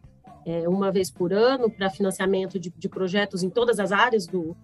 é, 0.47 0.69
uma 0.69 0.93
vez 0.93 1.11
por 1.11 1.33
ano 1.33 1.69
para 1.69 1.91
financiamento 1.91 2.61
de, 2.61 2.71
de, 2.71 2.89
projetos 2.89 3.43
em 3.43 3.51
todas 3.51 3.81
as 3.81 3.91
áreas 3.91 4.29
do, 4.29 4.57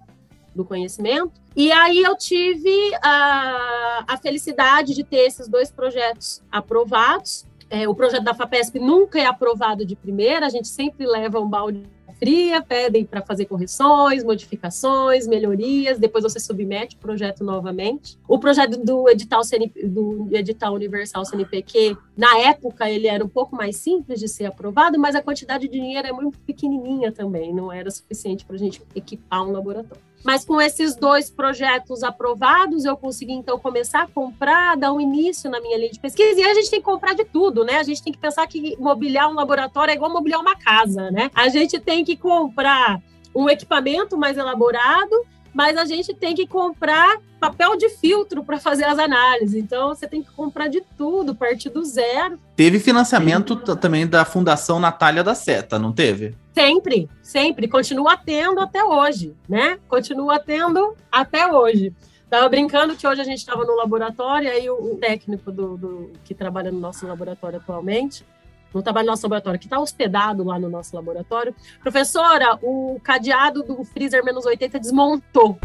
do 0.55 0.65
conhecimento. 0.65 1.33
E 1.57 1.73
aí 1.73 1.99
eu 1.99 2.17
tive 2.17 2.95
a, 3.03 4.05
a 4.07 4.17
felicidade 4.17 4.95
de 4.95 5.03
ter 5.03 5.27
esses 5.27 5.49
dois 5.49 5.73
projetos 5.73 6.41
aprovados. 6.53 7.45
É, 7.69 7.89
o 7.89 7.97
projeto 7.97 8.23
da 8.23 8.33
FAPESP 8.33 8.79
nunca 8.79 9.19
é 9.19 9.27
aprovado 9.27 9.85
de 9.85 9.97
primeira, 9.97 10.47
a 10.47 10.51
gente 10.51 10.69
sempre 10.69 11.05
leva 11.05 11.41
um 11.41 11.49
balde 11.49 11.83
fria, 12.19 12.61
pedem 12.61 13.05
para 13.05 13.23
fazer 13.23 13.47
correções, 13.47 14.25
modificações, 14.25 15.27
melhorias, 15.27 15.99
depois 15.99 16.25
você 16.25 16.41
submete 16.41 16.97
o 16.97 16.99
projeto 16.99 17.45
novamente. 17.45 18.19
O 18.27 18.39
projeto 18.39 18.77
do 18.79 19.09
edital, 19.09 19.45
CNP, 19.45 19.87
do 19.87 20.29
edital 20.33 20.75
Universal 20.75 21.25
CNPq, 21.25 21.97
na 22.17 22.39
época, 22.39 22.91
ele 22.91 23.07
era 23.07 23.25
um 23.25 23.29
pouco 23.29 23.55
mais 23.55 23.77
simples 23.77 24.19
de 24.21 24.29
ser 24.29 24.47
aprovado, 24.47 24.99
mas 24.99 25.15
a 25.15 25.23
quantidade 25.23 25.69
de 25.69 25.73
dinheiro 25.73 26.07
é 26.07 26.13
muito 26.13 26.39
pequenininha 26.41 27.13
também, 27.13 27.55
não 27.55 27.73
era 27.73 27.91
suficiente 27.91 28.45
para 28.45 28.57
a 28.57 28.59
gente 28.59 28.83
equipar 28.95 29.47
um 29.47 29.53
laboratório. 29.53 30.03
Mas 30.25 30.45
com 30.45 30.61
esses 30.61 30.97
dois 30.97 31.31
projetos 31.31 32.03
aprovados, 32.03 32.85
eu 32.85 32.97
consegui 32.97 33.33
então 33.33 33.59
começar 33.59 34.03
a 34.03 34.07
comprar, 34.07 34.77
dar 34.77 34.93
um 34.93 35.01
início 35.01 35.51
na 35.51 35.61
minha 35.61 35.79
linha 35.79 35.91
de 35.91 36.01
pesquisa. 36.01 36.41
E 36.41 36.45
a 36.45 36.55
gente 36.55 36.71
tem 36.71 36.81
que 36.81 36.85
comprar 36.85 37.15
de 37.15 37.25
tudo, 37.25 37.65
né? 37.65 37.77
A 37.77 37.83
gente 37.83 38.03
tem 38.03 38.13
que 38.13 38.19
pensar 38.19 38.47
que 38.47 38.77
mobiliar 38.79 39.31
um 39.31 39.35
laboratório 39.35 39.93
é 39.93 39.95
igual 39.95 40.13
mobiliar 40.13 40.41
uma 40.41 40.57
casa, 40.57 41.11
né? 41.11 41.31
A 41.35 41.49
gente 41.49 41.79
tem 41.79 42.05
que 42.05 42.17
comprar 42.17 43.01
um 43.35 43.49
equipamento 43.49 44.17
mais 44.17 44.37
elaborado, 44.37 45.25
mas 45.59 45.77
a 45.77 45.85
gente 45.85 46.15
tem 46.15 46.37
que 46.37 46.47
comprar 46.47 47.19
papel 47.41 47.77
de 47.77 47.89
filtro 47.89 48.45
para 48.45 48.61
fazer 48.61 48.85
as 48.85 48.97
análises. 48.97 49.57
Então, 49.57 49.89
você 49.89 50.07
tem 50.07 50.23
que 50.23 50.31
comprar 50.31 50.69
de 50.69 50.81
tudo, 50.97 51.35
partir 51.35 51.69
do 51.69 51.85
zero. 51.85 52.39
Teve 52.55 52.79
financiamento 52.79 53.57
também 53.75 54.07
da 54.07 54.25
Fundação 54.25 54.79
Natália 54.79 55.25
da 55.25 55.35
Seta, 55.35 55.77
não 55.77 55.93
teve? 55.93 56.37
Sempre, 56.55 57.11
sempre. 57.21 57.67
Continua 57.67 58.17
tendo 58.17 58.61
até 58.61 58.85
hoje, 58.85 59.35
né? 59.49 59.81
Continua 59.89 60.39
tendo 60.39 60.95
até 61.11 61.53
hoje. 61.53 61.93
Tava 62.31 62.49
brincando 62.49 62.95
que 62.95 63.05
hoje 63.05 63.21
a 63.21 63.25
gente 63.25 63.39
estava 63.39 63.65
no 63.65 63.75
laboratório, 63.75 64.49
aí 64.49 64.71
o, 64.71 64.93
o 64.93 64.97
técnico 64.97 65.51
do, 65.51 65.77
do, 65.77 66.13
que 66.23 66.35
trabalha 66.35 66.71
no 66.71 66.79
nosso 66.79 67.05
laboratório 67.05 67.59
atualmente, 67.59 68.25
não 68.75 68.83
trabalha 68.83 69.07
no 69.07 69.13
nosso 69.13 69.25
laboratório, 69.25 69.59
que 69.59 69.67
está 69.67 69.79
hospedado 69.79 70.45
lá 70.45 70.59
no 70.59 70.69
nosso 70.69 70.95
laboratório. 70.95 71.55
Professora, 71.81 72.59
o 72.63 73.01
cadeado 73.03 73.63
do 73.63 73.85
freezer 73.85 74.25
menos 74.25 74.45
80 74.45 74.79
desmontou. 74.79 75.59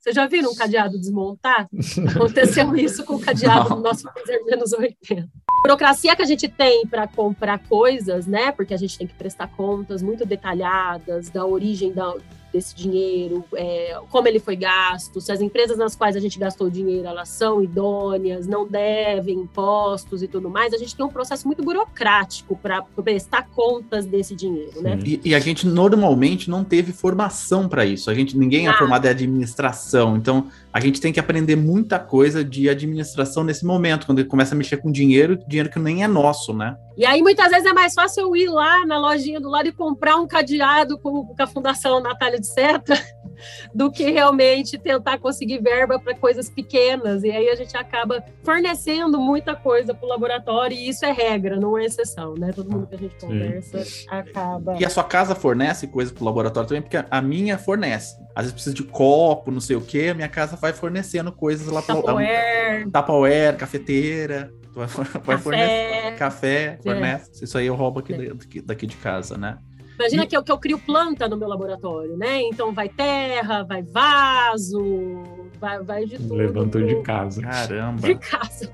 Você 0.00 0.12
já 0.12 0.26
viu 0.26 0.48
um 0.48 0.54
cadeado 0.54 0.98
desmontar? 0.98 1.68
Aconteceu 2.14 2.74
isso 2.74 3.04
com 3.04 3.16
o 3.16 3.20
cadeado 3.20 3.68
Não. 3.68 3.76
do 3.76 3.82
nosso 3.82 4.10
freezer 4.12 4.42
menos 4.46 4.72
80. 4.72 5.22
A 5.22 5.62
burocracia 5.62 6.16
que 6.16 6.22
a 6.22 6.26
gente 6.26 6.48
tem 6.48 6.86
para 6.86 7.06
comprar 7.06 7.58
coisas, 7.58 8.26
né? 8.26 8.50
Porque 8.50 8.72
a 8.72 8.78
gente 8.78 8.96
tem 8.96 9.06
que 9.06 9.12
prestar 9.12 9.48
contas 9.48 10.02
muito 10.02 10.24
detalhadas 10.24 11.28
da 11.28 11.44
origem 11.44 11.92
da, 11.92 12.14
desse 12.52 12.74
dinheiro, 12.74 13.44
é, 13.54 13.98
como 14.08 14.28
ele 14.28 14.38
foi 14.38 14.56
gasto, 14.56 15.20
se 15.20 15.30
as 15.30 15.40
empresas 15.40 15.78
nas 15.78 15.94
quais 15.94 16.16
a 16.16 16.20
gente 16.20 16.38
gastou 16.38 16.68
dinheiro 16.68 17.06
elas 17.06 17.28
são 17.28 17.62
idôneas, 17.62 18.46
não 18.46 18.66
devem 18.66 19.38
impostos 19.38 20.22
e 20.22 20.28
tudo 20.28 20.50
mais, 20.50 20.72
a 20.72 20.78
gente 20.78 20.94
tem 20.96 21.04
um 21.04 21.10
processo 21.10 21.46
muito 21.46 21.62
burocrático 21.62 22.56
para 22.56 22.82
prestar 22.82 23.48
contas 23.54 24.06
desse 24.06 24.34
dinheiro, 24.34 24.82
né? 24.82 24.98
E, 25.04 25.20
e, 25.24 25.34
a 25.34 25.40
gente 25.40 25.66
normalmente 25.66 26.50
não 26.50 26.64
teve 26.64 26.92
formação 26.92 27.68
para 27.68 27.84
isso. 27.84 28.10
A 28.10 28.14
gente 28.14 28.36
ninguém 28.36 28.66
é 28.66 28.70
ah. 28.70 28.78
formado 28.78 29.06
em 29.06 29.08
administração, 29.08 30.16
então 30.16 30.48
a 30.72 30.80
gente 30.80 31.00
tem 31.00 31.12
que 31.12 31.20
aprender 31.20 31.56
muita 31.56 31.98
coisa 31.98 32.44
de 32.44 32.68
administração 32.68 33.42
nesse 33.42 33.64
momento, 33.64 34.06
quando 34.06 34.20
ele 34.20 34.28
começa 34.28 34.54
a 34.54 34.58
mexer 34.58 34.76
com 34.76 34.90
dinheiro, 34.90 35.38
dinheiro 35.46 35.70
que 35.70 35.78
nem 35.78 36.02
é 36.02 36.08
nosso, 36.08 36.52
né? 36.52 36.76
E 36.96 37.04
aí 37.06 37.22
muitas 37.22 37.50
vezes 37.50 37.66
é 37.66 37.72
mais 37.72 37.94
fácil 37.94 38.22
eu 38.22 38.36
ir 38.36 38.48
lá 38.48 38.84
na 38.86 38.98
lojinha 38.98 39.40
do 39.40 39.48
lado 39.48 39.68
e 39.68 39.72
comprar 39.72 40.16
um 40.16 40.26
cadeado 40.26 40.98
com, 40.98 41.24
com 41.24 41.42
a 41.42 41.46
Fundação 41.46 42.00
Natália 42.00 42.39
Seta 42.46 42.94
do 43.74 43.90
que 43.90 44.10
realmente 44.10 44.78
tentar 44.78 45.18
conseguir 45.18 45.60
verba 45.60 45.98
para 45.98 46.14
coisas 46.14 46.48
pequenas. 46.48 47.22
E 47.22 47.30
aí 47.30 47.48
a 47.48 47.54
gente 47.54 47.76
acaba 47.76 48.22
fornecendo 48.42 49.18
muita 49.20 49.54
coisa 49.54 49.94
para 49.94 50.06
o 50.06 50.08
laboratório, 50.08 50.76
e 50.76 50.88
isso 50.88 51.04
é 51.04 51.12
regra, 51.12 51.56
não 51.58 51.76
é 51.78 51.84
exceção, 51.84 52.34
né? 52.34 52.52
Todo 52.54 52.70
mundo 52.70 52.86
que 52.86 52.94
a 52.94 52.98
gente 52.98 53.14
conversa 53.20 53.84
Sim. 53.84 54.06
acaba. 54.08 54.76
E 54.78 54.84
a 54.84 54.90
sua 54.90 55.04
casa 55.04 55.34
fornece 55.34 55.86
coisa 55.86 56.12
para 56.12 56.22
o 56.22 56.26
laboratório 56.26 56.68
também, 56.68 56.82
porque 56.82 57.02
a 57.08 57.22
minha 57.22 57.58
fornece. 57.58 58.16
Às 58.34 58.44
vezes 58.44 58.52
precisa 58.52 58.74
de 58.74 58.84
copo, 58.84 59.50
não 59.50 59.60
sei 59.60 59.76
o 59.76 59.80
quê, 59.80 60.08
a 60.10 60.14
minha 60.14 60.28
casa 60.28 60.56
vai 60.56 60.72
fornecendo 60.72 61.32
coisas 61.32 61.66
lá 61.66 61.82
para 61.82 61.96
Tupperware. 61.96 62.84
Tupperware, 62.90 63.56
cafeteira. 63.56 64.50
Vai, 64.72 64.86
vai 64.86 65.04
café. 65.04 65.38
fornecer 65.38 66.16
café, 66.16 66.78
fornece. 66.80 67.44
Isso 67.44 67.58
aí 67.58 67.66
eu 67.66 67.74
roubo 67.74 67.98
aqui, 67.98 68.12
daqui, 68.12 68.60
daqui 68.60 68.86
de 68.86 68.96
casa, 68.96 69.36
né? 69.36 69.58
Imagina 70.00 70.26
que 70.26 70.34
eu, 70.34 70.42
que 70.42 70.50
eu 70.50 70.58
crio 70.58 70.78
planta 70.78 71.28
no 71.28 71.36
meu 71.36 71.46
laboratório, 71.46 72.16
né? 72.16 72.40
Então 72.42 72.72
vai 72.72 72.88
terra, 72.88 73.62
vai 73.64 73.82
vaso, 73.82 75.22
vai, 75.60 75.82
vai 75.82 76.06
de 76.06 76.16
tudo. 76.16 76.36
Levantou 76.36 76.82
de 76.82 77.02
casa. 77.02 77.42
Caramba. 77.42 78.08
De 78.08 78.14
casa. 78.14 78.72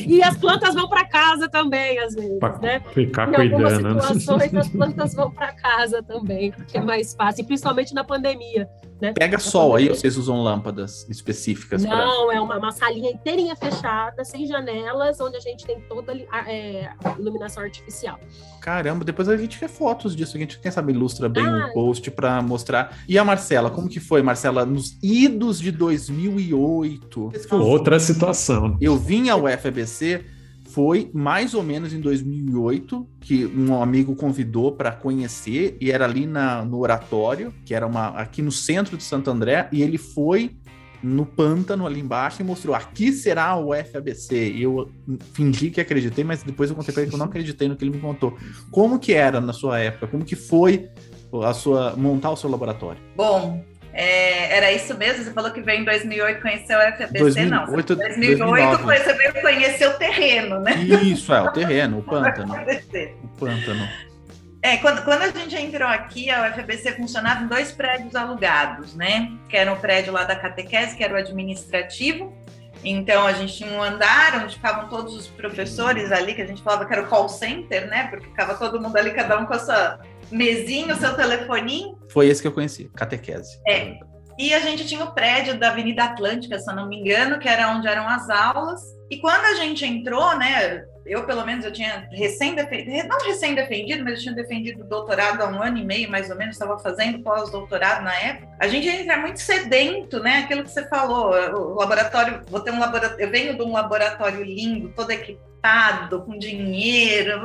E 0.00 0.22
as 0.22 0.36
plantas 0.38 0.74
vão 0.74 0.88
para 0.88 1.04
casa 1.04 1.46
também, 1.46 1.98
às 1.98 2.14
vezes, 2.14 2.38
pra 2.38 2.58
né? 2.58 2.80
Ficar 2.94 3.28
em 3.28 3.34
cuidando. 3.34 3.62
Em 3.62 3.74
algumas 3.74 4.04
situações, 4.06 4.54
as 4.54 4.68
plantas 4.68 5.14
vão 5.14 5.30
para 5.30 5.52
casa 5.52 6.02
também, 6.02 6.50
porque 6.52 6.78
é 6.78 6.80
mais 6.80 7.14
fácil, 7.14 7.44
principalmente 7.44 7.92
na 7.92 8.02
pandemia. 8.02 8.66
Né? 8.98 9.12
Pega 9.12 9.38
sol 9.38 9.76
aí, 9.76 9.88
vocês 9.90 10.16
usam 10.16 10.42
lâmpadas 10.42 11.06
específicas? 11.10 11.84
Não, 11.84 12.26
pra... 12.28 12.34
é 12.34 12.40
uma, 12.40 12.56
uma 12.56 12.72
salinha 12.72 13.10
inteirinha 13.10 13.54
fechada, 13.54 14.24
sem 14.24 14.46
janelas, 14.46 15.20
onde 15.20 15.36
a 15.36 15.40
gente 15.40 15.66
tem 15.66 15.78
toda 15.82 16.14
a 16.30 16.50
é, 16.50 16.90
iluminação 17.18 17.62
artificial. 17.62 18.18
Caramba, 18.66 19.04
depois 19.04 19.28
a 19.28 19.36
gente 19.36 19.60
quer 19.60 19.68
fotos 19.68 20.16
disso, 20.16 20.36
a 20.36 20.40
gente, 20.40 20.58
quem 20.58 20.72
sabe, 20.72 20.92
ilustra 20.92 21.28
bem 21.28 21.46
ah, 21.46 21.68
o 21.68 21.72
post 21.72 22.10
para 22.10 22.42
mostrar. 22.42 22.98
E 23.08 23.16
a 23.16 23.24
Marcela, 23.24 23.70
como 23.70 23.88
que 23.88 24.00
foi, 24.00 24.22
Marcela, 24.22 24.66
nos 24.66 24.98
idos 25.00 25.60
de 25.60 25.70
2008? 25.70 27.32
Outra 27.52 28.00
situação. 28.00 28.76
Eu 28.80 28.96
vim 28.96 29.28
ao 29.28 29.46
FBC 29.46 30.24
foi 30.64 31.08
mais 31.14 31.54
ou 31.54 31.62
menos 31.62 31.94
em 31.94 32.00
2008 32.00 33.08
que 33.20 33.46
um 33.46 33.80
amigo 33.80 34.16
convidou 34.16 34.72
para 34.72 34.90
conhecer 34.90 35.76
e 35.80 35.92
era 35.92 36.04
ali 36.04 36.26
na, 36.26 36.64
no 36.64 36.80
oratório, 36.80 37.54
que 37.64 37.72
era 37.72 37.86
uma 37.86 38.08
aqui 38.08 38.42
no 38.42 38.50
centro 38.50 38.96
de 38.96 39.04
Santo 39.04 39.30
André, 39.30 39.68
e 39.70 39.80
ele 39.80 39.96
foi 39.96 40.56
no 41.02 41.26
pântano 41.26 41.86
ali 41.86 42.00
embaixo 42.00 42.42
e 42.42 42.44
mostrou 42.44 42.74
aqui 42.74 43.12
será 43.12 43.56
o 43.56 43.74
FABC. 43.74 44.52
E 44.52 44.62
eu 44.62 44.90
fingi 45.32 45.70
que 45.70 45.80
acreditei, 45.80 46.24
mas 46.24 46.42
depois 46.42 46.70
eu 46.70 46.76
contei 46.76 46.92
para 46.92 47.02
ele 47.02 47.10
que 47.10 47.14
eu 47.14 47.18
não 47.18 47.26
acreditei 47.26 47.68
no 47.68 47.76
que 47.76 47.84
ele 47.84 47.92
me 47.92 48.00
contou. 48.00 48.36
Como 48.70 48.98
que 48.98 49.12
era 49.12 49.40
na 49.40 49.52
sua 49.52 49.78
época? 49.78 50.06
Como 50.06 50.24
que 50.24 50.36
foi 50.36 50.88
a 51.44 51.52
sua 51.52 51.94
montar 51.96 52.30
o 52.30 52.36
seu 52.36 52.50
laboratório? 52.50 53.00
Bom, 53.16 53.64
é, 53.92 54.54
era 54.56 54.72
isso 54.72 54.96
mesmo? 54.96 55.24
Você 55.24 55.32
falou 55.32 55.50
que 55.50 55.62
veio 55.62 55.80
em 55.80 55.84
2008 55.84 56.42
conhecer 56.42 56.76
o 56.76 56.80
FABC? 56.80 57.18
2008, 57.18 57.50
não. 57.50 57.66
2008 57.96 58.82
você 58.82 59.12
veio 59.14 59.40
conhecer 59.40 59.86
o 59.88 59.94
terreno, 59.94 60.60
né? 60.60 60.74
Isso, 61.02 61.32
é, 61.32 61.40
o 61.40 61.50
terreno, 61.50 61.98
o 61.98 62.02
pântano. 62.04 62.54
o 62.54 63.28
pântano. 63.38 63.88
É, 64.66 64.78
quando, 64.78 65.04
quando 65.04 65.22
a 65.22 65.28
gente 65.28 65.54
entrou 65.54 65.86
aqui, 65.86 66.28
a 66.28 66.50
UFABC 66.50 66.96
funcionava 66.96 67.44
em 67.44 67.46
dois 67.46 67.70
prédios 67.70 68.16
alugados, 68.16 68.96
né? 68.96 69.30
Que 69.48 69.56
era 69.56 69.72
o 69.72 69.76
prédio 69.76 70.12
lá 70.12 70.24
da 70.24 70.34
catequese, 70.34 70.96
que 70.96 71.04
era 71.04 71.14
o 71.14 71.16
administrativo. 71.16 72.34
Então, 72.82 73.24
a 73.24 73.32
gente 73.32 73.58
tinha 73.58 73.70
um 73.70 73.80
andar 73.80 74.42
onde 74.42 74.56
ficavam 74.56 74.88
todos 74.88 75.14
os 75.14 75.28
professores 75.28 76.10
ali, 76.10 76.34
que 76.34 76.42
a 76.42 76.46
gente 76.46 76.64
falava 76.64 76.84
que 76.84 76.92
era 76.92 77.04
o 77.04 77.06
call 77.06 77.28
center, 77.28 77.86
né? 77.86 78.08
Porque 78.08 78.26
ficava 78.26 78.54
todo 78.54 78.80
mundo 78.80 78.96
ali, 78.96 79.12
cada 79.12 79.38
um 79.38 79.46
com 79.46 79.54
a 79.54 79.58
sua 79.60 80.00
mesinho, 80.32 80.96
seu 80.96 81.14
telefoninho. 81.14 81.96
Foi 82.10 82.26
esse 82.26 82.42
que 82.42 82.48
eu 82.48 82.52
conheci, 82.52 82.90
catequese. 82.96 83.60
É. 83.68 83.94
E 84.36 84.52
a 84.52 84.58
gente 84.58 84.84
tinha 84.84 85.04
o 85.04 85.14
prédio 85.14 85.56
da 85.60 85.68
Avenida 85.68 86.02
Atlântica, 86.02 86.58
se 86.58 86.68
eu 86.68 86.74
não 86.74 86.88
me 86.88 86.98
engano, 86.98 87.38
que 87.38 87.48
era 87.48 87.70
onde 87.70 87.86
eram 87.86 88.08
as 88.08 88.28
aulas. 88.28 88.82
E 89.12 89.18
quando 89.18 89.44
a 89.44 89.54
gente 89.54 89.86
entrou, 89.86 90.36
né, 90.36 90.82
eu 91.06 91.24
pelo 91.24 91.46
menos 91.46 91.64
eu 91.64 91.72
tinha 91.72 92.08
recém 92.10 92.54
defendido, 92.54 93.08
não 93.08 93.18
recém 93.24 93.54
defendido, 93.54 94.02
mas 94.02 94.14
eu 94.14 94.20
tinha 94.20 94.34
defendido 94.34 94.84
doutorado 94.84 95.40
há 95.40 95.46
um 95.46 95.62
ano 95.62 95.78
e 95.78 95.84
meio, 95.84 96.10
mais 96.10 96.28
ou 96.30 96.36
menos, 96.36 96.56
estava 96.56 96.78
fazendo 96.78 97.22
pós-doutorado 97.22 98.02
na 98.02 98.14
época. 98.14 98.48
A 98.58 98.66
gente 98.66 98.88
entra 98.88 99.16
muito 99.16 99.40
sedento, 99.40 100.20
né? 100.20 100.38
Aquilo 100.38 100.64
que 100.64 100.70
você 100.70 100.86
falou, 100.88 101.30
o 101.30 101.74
laboratório, 101.74 102.42
vou 102.48 102.60
ter 102.60 102.72
um 102.72 102.80
laboratório, 102.80 103.24
eu 103.24 103.30
venho 103.30 103.56
de 103.56 103.62
um 103.62 103.72
laboratório 103.72 104.42
lindo, 104.42 104.92
todo 104.94 105.10
equipado, 105.10 106.22
com 106.22 106.38
dinheiro, 106.38 107.40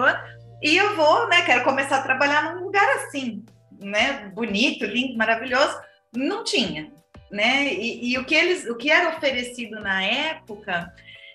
e 0.61 0.77
eu 0.77 0.95
vou, 0.95 1.27
né? 1.27 1.43
Quero 1.43 1.63
começar 1.63 1.97
a 1.97 2.03
trabalhar 2.03 2.53
num 2.53 2.63
lugar 2.63 2.87
assim, 2.97 3.43
né? 3.79 4.31
Bonito, 4.33 4.85
lindo, 4.85 5.17
maravilhoso. 5.17 5.79
Não 6.15 6.43
tinha, 6.43 6.91
né? 7.31 7.71
E, 7.73 8.11
e 8.11 8.17
o 8.17 8.25
que 8.25 8.35
eles, 8.35 8.65
o 8.65 8.75
que 8.75 8.91
era 8.91 9.09
oferecido 9.09 9.79
na 9.79 10.03
época 10.03 10.91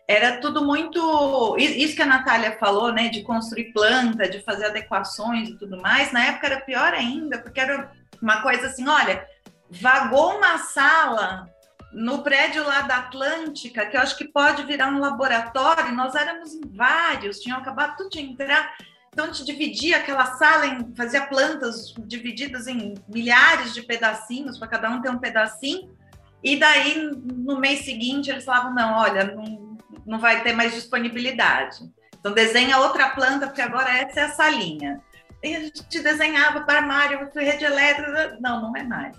era 0.09 0.39
tudo 0.39 0.65
muito. 0.65 1.57
Isso 1.59 1.97
que 1.97 2.03
a 2.03 2.07
Natália 2.07 2.57
falou, 2.59 2.93
né? 2.93 3.09
De 3.09 3.23
construir 3.23 3.73
planta, 3.73 4.29
de 4.29 4.41
fazer 4.41 4.67
adequações 4.67 5.49
e 5.49 5.59
tudo 5.59 5.81
mais. 5.81 6.13
Na 6.13 6.27
época 6.27 6.47
era 6.47 6.61
pior 6.61 6.93
ainda, 6.95 7.39
porque 7.39 7.61
era 7.61 7.91
uma 8.23 8.41
coisa 8.41 8.69
assim: 8.69 8.87
olha, 8.87 9.27
vagou 9.69 10.37
uma 10.37 10.59
sala 10.59 11.49
no 11.93 12.23
prédio 12.23 12.65
lá 12.65 12.83
da 12.83 12.99
Atlântica, 12.99 13.87
que 13.87 13.97
eu 13.97 14.01
acho 14.01 14.17
que 14.17 14.29
pode 14.29 14.63
virar 14.65 14.89
um 14.89 15.01
laboratório. 15.01 15.95
Nós 15.95 16.15
éramos 16.15 16.55
em 16.55 16.61
vários, 16.73 17.41
tinham 17.41 17.59
acabado 17.59 17.97
tudo 17.97 18.11
de 18.11 18.21
entrar. 18.21 18.77
Então, 19.13 19.33
gente 19.33 19.47
dividia 19.47 19.97
aquela 19.97 20.27
sala, 20.37 20.67
em, 20.67 20.95
fazia 20.95 21.27
plantas 21.27 21.95
divididas 22.01 22.67
em 22.67 22.95
milhares 23.09 23.73
de 23.73 23.83
pedacinhos, 23.83 24.59
para 24.59 24.69
cada 24.69 24.91
um 24.91 25.01
ter 25.01 25.09
um 25.09 25.19
pedacinho. 25.19 25.97
E 26.45 26.57
daí, 26.57 27.11
no 27.25 27.59
mês 27.59 27.81
seguinte, 27.81 28.31
eles 28.31 28.45
falavam: 28.45 28.75
não, 28.75 28.99
olha, 28.99 29.25
não, 29.25 29.66
não 30.07 30.19
vai 30.19 30.43
ter 30.43 30.53
mais 30.53 30.73
disponibilidade. 30.73 31.79
Então, 32.19 32.33
desenha 32.33 32.79
outra 32.79 33.11
planta, 33.11 33.47
porque 33.47 33.61
agora 33.61 33.91
essa 33.99 34.21
é 34.21 34.25
a 34.25 34.29
salinha. 34.31 35.01
E 35.43 35.55
a 35.55 35.61
gente 35.61 36.01
desenhava 36.01 36.63
para 36.63 36.79
armário, 36.79 37.31
rede 37.35 37.65
elétrica. 37.65 38.39
Não, 38.41 38.61
não 38.63 38.77
é 38.77 38.83
mais. 38.83 39.17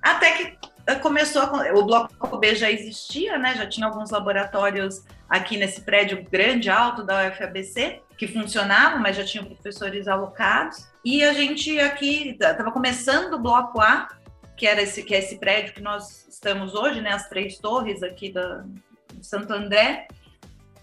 Até 0.00 0.30
que 0.32 0.58
eh, 0.86 0.94
começou 0.96 1.42
a, 1.42 1.72
o 1.74 1.84
bloco 1.84 2.38
B 2.38 2.54
já 2.54 2.70
existia, 2.70 3.36
né? 3.36 3.54
Já 3.56 3.66
tinha 3.66 3.86
alguns 3.86 4.10
laboratórios 4.10 5.02
aqui 5.28 5.56
nesse 5.56 5.80
prédio 5.80 6.24
grande, 6.30 6.70
alto 6.70 7.02
da 7.02 7.28
UFABC, 7.28 8.00
que 8.16 8.28
funcionavam, 8.28 9.00
mas 9.00 9.16
já 9.16 9.24
tinham 9.24 9.44
professores 9.44 10.06
alocados. 10.06 10.86
E 11.04 11.24
a 11.24 11.32
gente 11.32 11.78
aqui 11.80 12.36
estava 12.40 12.70
começando 12.70 13.34
o 13.34 13.38
bloco 13.38 13.80
A, 13.80 14.08
que 14.56 14.66
era 14.66 14.80
esse 14.80 15.02
que 15.02 15.14
é 15.14 15.18
esse 15.18 15.38
prédio 15.38 15.74
que 15.74 15.82
nós 15.82 16.26
estamos 16.28 16.74
hoje, 16.74 17.00
né, 17.00 17.10
as 17.10 17.28
três 17.28 17.58
torres 17.58 18.02
aqui 18.02 18.32
da 18.32 18.64
Santo 19.20 19.52
André, 19.52 20.06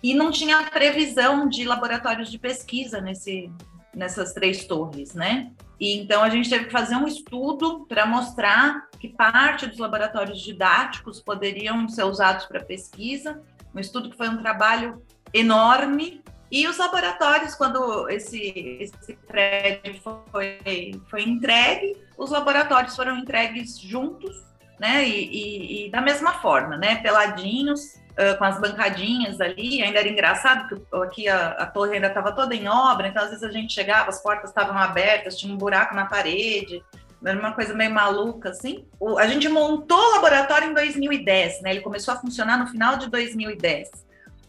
e 0.03 0.13
não 0.13 0.29
tinha 0.29 0.61
previsão 0.63 1.47
de 1.47 1.63
laboratórios 1.63 2.29
de 2.29 2.37
pesquisa 2.37 2.99
nesse 2.99 3.49
nessas 3.95 4.33
três 4.33 4.65
torres, 4.65 5.13
né? 5.13 5.51
E 5.79 5.97
então 5.99 6.23
a 6.23 6.29
gente 6.29 6.49
teve 6.49 6.65
que 6.65 6.71
fazer 6.71 6.95
um 6.95 7.07
estudo 7.07 7.85
para 7.87 8.05
mostrar 8.05 8.87
que 8.99 9.07
parte 9.07 9.67
dos 9.67 9.77
laboratórios 9.77 10.41
didáticos 10.41 11.21
poderiam 11.21 11.87
ser 11.87 12.03
usados 12.03 12.45
para 12.45 12.63
pesquisa. 12.63 13.41
Um 13.73 13.79
estudo 13.79 14.09
que 14.09 14.17
foi 14.17 14.29
um 14.29 14.37
trabalho 14.37 15.03
enorme 15.31 16.23
e 16.51 16.67
os 16.67 16.77
laboratórios, 16.77 17.55
quando 17.55 18.07
esse, 18.09 18.79
esse 18.79 19.13
prédio 19.27 19.99
foi, 20.31 21.01
foi 21.09 21.23
entregue, 21.23 21.97
os 22.15 22.29
laboratórios 22.29 22.95
foram 22.95 23.17
entregues 23.17 23.79
juntos, 23.79 24.43
né? 24.83 25.07
E, 25.07 25.29
e, 25.31 25.87
e 25.87 25.89
da 25.89 26.01
mesma 26.01 26.33
forma, 26.33 26.75
né? 26.75 26.95
Peladinhos, 26.95 27.95
uh, 28.19 28.37
com 28.37 28.43
as 28.43 28.59
bancadinhas 28.59 29.39
ali. 29.39 29.81
Ainda 29.81 29.99
era 29.99 30.09
engraçado, 30.09 30.67
porque 30.67 30.97
aqui 30.97 31.29
a, 31.29 31.51
a 31.51 31.65
torre 31.65 31.95
ainda 31.95 32.07
estava 32.07 32.33
toda 32.33 32.53
em 32.53 32.67
obra, 32.67 33.07
então 33.07 33.23
às 33.23 33.29
vezes 33.29 33.45
a 33.45 33.51
gente 33.51 33.73
chegava, 33.73 34.09
as 34.09 34.21
portas 34.21 34.49
estavam 34.49 34.77
abertas, 34.77 35.37
tinha 35.37 35.53
um 35.53 35.57
buraco 35.57 35.95
na 35.95 36.05
parede. 36.05 36.83
Era 37.25 37.39
uma 37.39 37.53
coisa 37.53 37.73
meio 37.73 37.91
maluca, 37.91 38.49
assim. 38.49 38.85
O, 38.99 39.17
a 39.17 39.25
gente 39.25 39.47
montou 39.47 39.97
o 39.97 40.11
laboratório 40.15 40.69
em 40.69 40.73
2010, 40.73 41.61
né? 41.61 41.71
Ele 41.71 41.79
começou 41.79 42.13
a 42.13 42.17
funcionar 42.17 42.57
no 42.57 42.67
final 42.67 42.97
de 42.97 43.09
2010. 43.09 43.89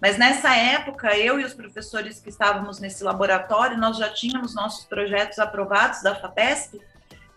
Mas 0.00 0.18
nessa 0.18 0.52
época, 0.56 1.16
eu 1.16 1.38
e 1.38 1.44
os 1.44 1.54
professores 1.54 2.18
que 2.18 2.28
estávamos 2.28 2.80
nesse 2.80 3.04
laboratório, 3.04 3.78
nós 3.78 3.96
já 3.96 4.08
tínhamos 4.08 4.52
nossos 4.52 4.84
projetos 4.84 5.38
aprovados 5.38 6.02
da 6.02 6.16
FAPESP 6.16 6.80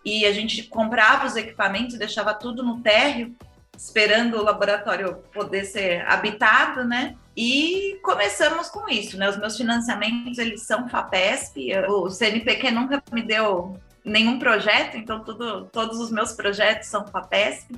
e 0.07 0.25
a 0.25 0.31
gente 0.31 0.63
comprava 0.63 1.27
os 1.27 1.35
equipamentos 1.35 1.97
deixava 1.97 2.33
tudo 2.33 2.63
no 2.63 2.79
térreo, 2.79 3.35
esperando 3.77 4.37
o 4.37 4.43
laboratório 4.43 5.17
poder 5.33 5.65
ser 5.65 6.01
habitado, 6.07 6.85
né? 6.85 7.15
E 7.35 7.99
começamos 8.01 8.69
com 8.69 8.87
isso, 8.87 9.17
né? 9.17 9.29
Os 9.29 9.37
meus 9.37 9.57
financiamentos, 9.57 10.37
eles 10.37 10.63
são 10.63 10.87
FAPESP, 10.87 11.73
o 11.89 12.09
CNPq 12.09 12.71
nunca 12.71 13.03
me 13.11 13.21
deu 13.21 13.77
nenhum 14.03 14.39
projeto, 14.39 14.95
então 14.95 15.21
tudo, 15.25 15.65
todos 15.65 15.99
os 15.99 16.09
meus 16.09 16.31
projetos 16.31 16.87
são 16.87 17.05
FAPESP. 17.05 17.75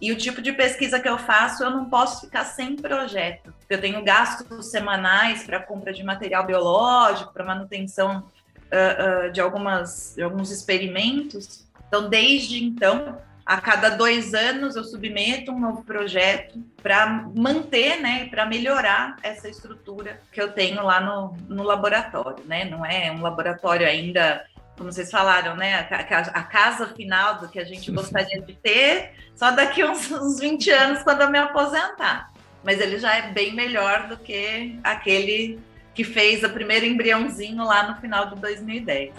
E 0.00 0.10
o 0.10 0.16
tipo 0.16 0.42
de 0.42 0.52
pesquisa 0.52 0.98
que 0.98 1.08
eu 1.08 1.16
faço, 1.16 1.62
eu 1.62 1.70
não 1.70 1.88
posso 1.88 2.22
ficar 2.22 2.44
sem 2.44 2.74
projeto. 2.74 3.54
Eu 3.70 3.80
tenho 3.80 4.02
gastos 4.02 4.66
semanais 4.66 5.44
para 5.44 5.60
compra 5.60 5.92
de 5.92 6.02
material 6.02 6.44
biológico, 6.44 7.32
para 7.32 7.44
manutenção 7.44 8.24
uh, 8.68 9.28
uh, 9.28 9.32
de, 9.32 9.40
algumas, 9.40 10.14
de 10.16 10.22
alguns 10.22 10.50
experimentos. 10.50 11.66
Então, 11.88 12.08
desde 12.08 12.62
então, 12.62 13.18
a 13.44 13.60
cada 13.60 13.88
dois 13.88 14.34
anos 14.34 14.76
eu 14.76 14.84
submeto 14.84 15.50
um 15.50 15.58
novo 15.58 15.82
projeto 15.82 16.62
para 16.82 17.06
manter, 17.34 17.98
né, 18.00 18.28
para 18.28 18.44
melhorar 18.44 19.16
essa 19.22 19.48
estrutura 19.48 20.20
que 20.30 20.40
eu 20.40 20.52
tenho 20.52 20.82
lá 20.82 21.00
no, 21.00 21.34
no 21.48 21.62
laboratório, 21.62 22.44
né? 22.44 22.66
Não 22.66 22.84
é 22.84 23.10
um 23.10 23.22
laboratório 23.22 23.86
ainda 23.86 24.44
como 24.76 24.92
vocês 24.92 25.10
falaram, 25.10 25.56
né? 25.56 25.88
A, 25.90 26.42
casa 26.44 26.86
final 26.94 27.40
do 27.40 27.48
que 27.48 27.58
a 27.58 27.64
gente 27.64 27.90
gostaria 27.92 28.40
de 28.40 28.54
ter, 28.54 29.12
só 29.34 29.50
daqui 29.50 29.84
uns, 29.84 30.10
uns 30.10 30.38
20 30.38 30.70
anos, 30.70 31.02
quando 31.02 31.22
eu 31.22 31.30
me 31.30 31.38
aposentar. 31.38 32.30
Mas 32.62 32.80
ele 32.80 32.98
já 32.98 33.16
é 33.16 33.32
bem 33.32 33.54
melhor 33.54 34.08
do 34.08 34.16
que 34.16 34.78
aquele 34.84 35.58
que 35.94 36.04
fez 36.04 36.44
o 36.44 36.50
primeiro 36.50 36.86
embriãozinho 36.86 37.64
lá 37.64 37.88
no 37.88 38.00
final 38.00 38.26
de 38.26 38.40
2010. 38.40 39.12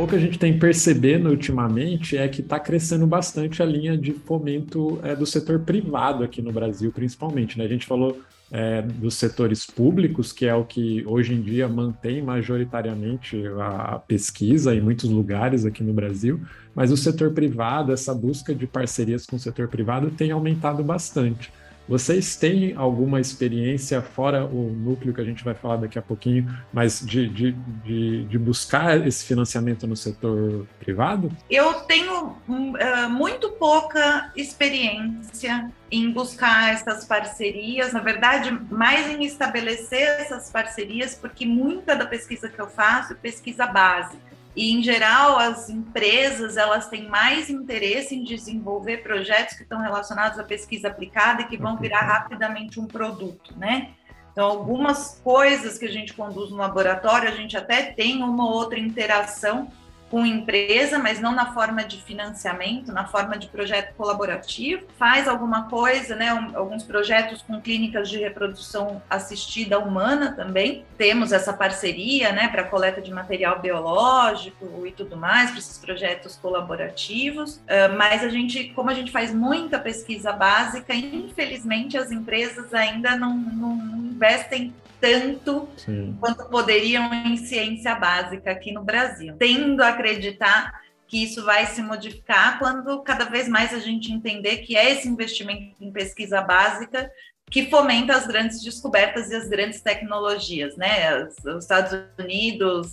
O 0.00 0.06
que 0.06 0.16
a 0.16 0.18
gente 0.18 0.38
tem 0.38 0.58
percebendo 0.58 1.28
ultimamente 1.28 2.16
é 2.16 2.26
que 2.26 2.40
está 2.40 2.58
crescendo 2.58 3.06
bastante 3.06 3.62
a 3.62 3.66
linha 3.66 3.98
de 3.98 4.14
fomento 4.14 4.98
é, 5.02 5.14
do 5.14 5.26
setor 5.26 5.58
privado 5.60 6.24
aqui 6.24 6.40
no 6.40 6.50
Brasil, 6.50 6.90
principalmente. 6.90 7.58
Né? 7.58 7.66
A 7.66 7.68
gente 7.68 7.84
falou 7.84 8.18
é, 8.50 8.80
dos 8.80 9.16
setores 9.16 9.66
públicos, 9.66 10.32
que 10.32 10.46
é 10.46 10.54
o 10.54 10.64
que 10.64 11.04
hoje 11.06 11.34
em 11.34 11.42
dia 11.42 11.68
mantém 11.68 12.22
majoritariamente 12.22 13.44
a 13.60 13.98
pesquisa 13.98 14.74
em 14.74 14.80
muitos 14.80 15.10
lugares 15.10 15.66
aqui 15.66 15.84
no 15.84 15.92
Brasil, 15.92 16.40
mas 16.74 16.90
o 16.90 16.96
setor 16.96 17.32
privado, 17.32 17.92
essa 17.92 18.14
busca 18.14 18.54
de 18.54 18.66
parcerias 18.66 19.26
com 19.26 19.36
o 19.36 19.38
setor 19.38 19.68
privado 19.68 20.10
tem 20.10 20.30
aumentado 20.30 20.82
bastante. 20.82 21.52
Vocês 21.90 22.36
têm 22.36 22.72
alguma 22.76 23.20
experiência, 23.20 24.00
fora 24.00 24.44
o 24.44 24.72
núcleo 24.72 25.12
que 25.12 25.20
a 25.20 25.24
gente 25.24 25.42
vai 25.42 25.54
falar 25.54 25.78
daqui 25.78 25.98
a 25.98 26.02
pouquinho, 26.02 26.48
mas 26.72 27.04
de, 27.04 27.28
de, 27.28 27.50
de, 27.84 28.24
de 28.26 28.38
buscar 28.38 29.04
esse 29.04 29.24
financiamento 29.24 29.88
no 29.88 29.96
setor 29.96 30.68
privado? 30.78 31.32
Eu 31.50 31.74
tenho 31.80 32.36
uh, 32.48 33.10
muito 33.10 33.50
pouca 33.50 34.30
experiência 34.36 35.68
em 35.90 36.12
buscar 36.12 36.74
essas 36.74 37.04
parcerias, 37.04 37.92
na 37.92 37.98
verdade, 37.98 38.56
mais 38.70 39.08
em 39.08 39.24
estabelecer 39.24 40.20
essas 40.20 40.48
parcerias, 40.48 41.16
porque 41.16 41.44
muita 41.44 41.96
da 41.96 42.06
pesquisa 42.06 42.48
que 42.48 42.60
eu 42.60 42.68
faço 42.68 43.14
é 43.14 43.16
pesquisa 43.16 43.66
básica. 43.66 44.29
E, 44.54 44.72
em 44.72 44.82
geral, 44.82 45.38
as 45.38 45.68
empresas 45.68 46.56
elas 46.56 46.88
têm 46.88 47.08
mais 47.08 47.48
interesse 47.48 48.14
em 48.14 48.24
desenvolver 48.24 48.98
projetos 48.98 49.56
que 49.56 49.62
estão 49.62 49.80
relacionados 49.80 50.38
à 50.38 50.44
pesquisa 50.44 50.88
aplicada 50.88 51.42
e 51.42 51.46
que 51.46 51.56
vão 51.56 51.76
virar 51.76 52.00
rapidamente 52.00 52.80
um 52.80 52.86
produto, 52.86 53.56
né? 53.56 53.90
Então, 54.32 54.46
algumas 54.46 55.20
coisas 55.22 55.78
que 55.78 55.84
a 55.84 55.90
gente 55.90 56.14
conduz 56.14 56.50
no 56.50 56.56
laboratório, 56.56 57.28
a 57.28 57.34
gente 57.34 57.56
até 57.56 57.82
tem 57.82 58.22
uma 58.22 58.48
outra 58.48 58.78
interação 58.78 59.70
com 60.10 60.26
empresa, 60.26 60.98
mas 60.98 61.20
não 61.20 61.32
na 61.32 61.54
forma 61.54 61.84
de 61.84 62.02
financiamento, 62.02 62.92
na 62.92 63.06
forma 63.06 63.38
de 63.38 63.46
projeto 63.46 63.94
colaborativo. 63.94 64.82
Faz 64.98 65.28
alguma 65.28 65.68
coisa, 65.68 66.16
né? 66.16 66.34
Um, 66.34 66.56
alguns 66.56 66.82
projetos 66.82 67.42
com 67.42 67.60
clínicas 67.60 68.10
de 68.10 68.18
reprodução 68.18 69.00
assistida 69.08 69.78
humana 69.78 70.32
também. 70.32 70.84
Temos 70.98 71.30
essa 71.30 71.52
parceria, 71.52 72.32
né, 72.32 72.48
para 72.48 72.64
coleta 72.64 73.00
de 73.00 73.12
material 73.12 73.60
biológico 73.60 74.84
e 74.84 74.90
tudo 74.90 75.16
mais, 75.16 75.50
para 75.50 75.60
esses 75.60 75.78
projetos 75.78 76.36
colaborativos. 76.36 77.56
Uh, 77.56 77.96
mas 77.96 78.24
a 78.24 78.28
gente, 78.28 78.70
como 78.70 78.90
a 78.90 78.94
gente 78.94 79.12
faz 79.12 79.32
muita 79.32 79.78
pesquisa 79.78 80.32
básica, 80.32 80.92
infelizmente 80.92 81.96
as 81.96 82.10
empresas 82.10 82.74
ainda 82.74 83.16
não, 83.16 83.36
não 83.36 83.96
investem 83.96 84.74
tanto 85.00 85.68
Sim. 85.76 86.16
quanto 86.20 86.44
poderiam 86.48 87.12
em 87.12 87.36
ciência 87.36 87.94
básica 87.94 88.50
aqui 88.50 88.72
no 88.72 88.84
Brasil. 88.84 89.34
Tendo 89.38 89.82
a 89.82 89.88
acreditar 89.88 90.80
que 91.08 91.24
isso 91.24 91.44
vai 91.44 91.66
se 91.66 91.82
modificar 91.82 92.58
quando 92.58 93.02
cada 93.02 93.24
vez 93.24 93.48
mais 93.48 93.74
a 93.74 93.80
gente 93.80 94.12
entender 94.12 94.58
que 94.58 94.76
é 94.76 94.92
esse 94.92 95.08
investimento 95.08 95.74
em 95.80 95.90
pesquisa 95.90 96.40
básica 96.40 97.10
que 97.50 97.68
fomenta 97.68 98.14
as 98.14 98.28
grandes 98.28 98.62
descobertas 98.62 99.28
e 99.30 99.34
as 99.34 99.48
grandes 99.48 99.80
tecnologias, 99.80 100.76
né? 100.76 101.24
Os 101.24 101.64
Estados 101.64 101.98
Unidos 102.16 102.92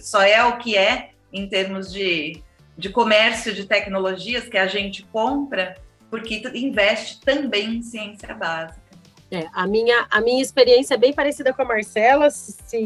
só 0.00 0.22
é 0.22 0.42
o 0.42 0.56
que 0.56 0.78
é 0.78 1.10
em 1.30 1.46
termos 1.46 1.92
de, 1.92 2.42
de 2.76 2.88
comércio 2.88 3.54
de 3.54 3.66
tecnologias 3.66 4.48
que 4.48 4.56
a 4.56 4.66
gente 4.66 5.02
compra, 5.12 5.76
porque 6.10 6.42
investe 6.54 7.20
também 7.20 7.76
em 7.76 7.82
ciência 7.82 8.34
básica. 8.34 8.87
É, 9.30 9.46
a, 9.52 9.66
minha, 9.66 10.06
a 10.10 10.20
minha 10.20 10.40
experiência 10.40 10.94
é 10.94 10.96
bem 10.96 11.12
parecida 11.12 11.52
com 11.52 11.60
a 11.60 11.64
Marcela, 11.64 12.30
se 12.30 12.80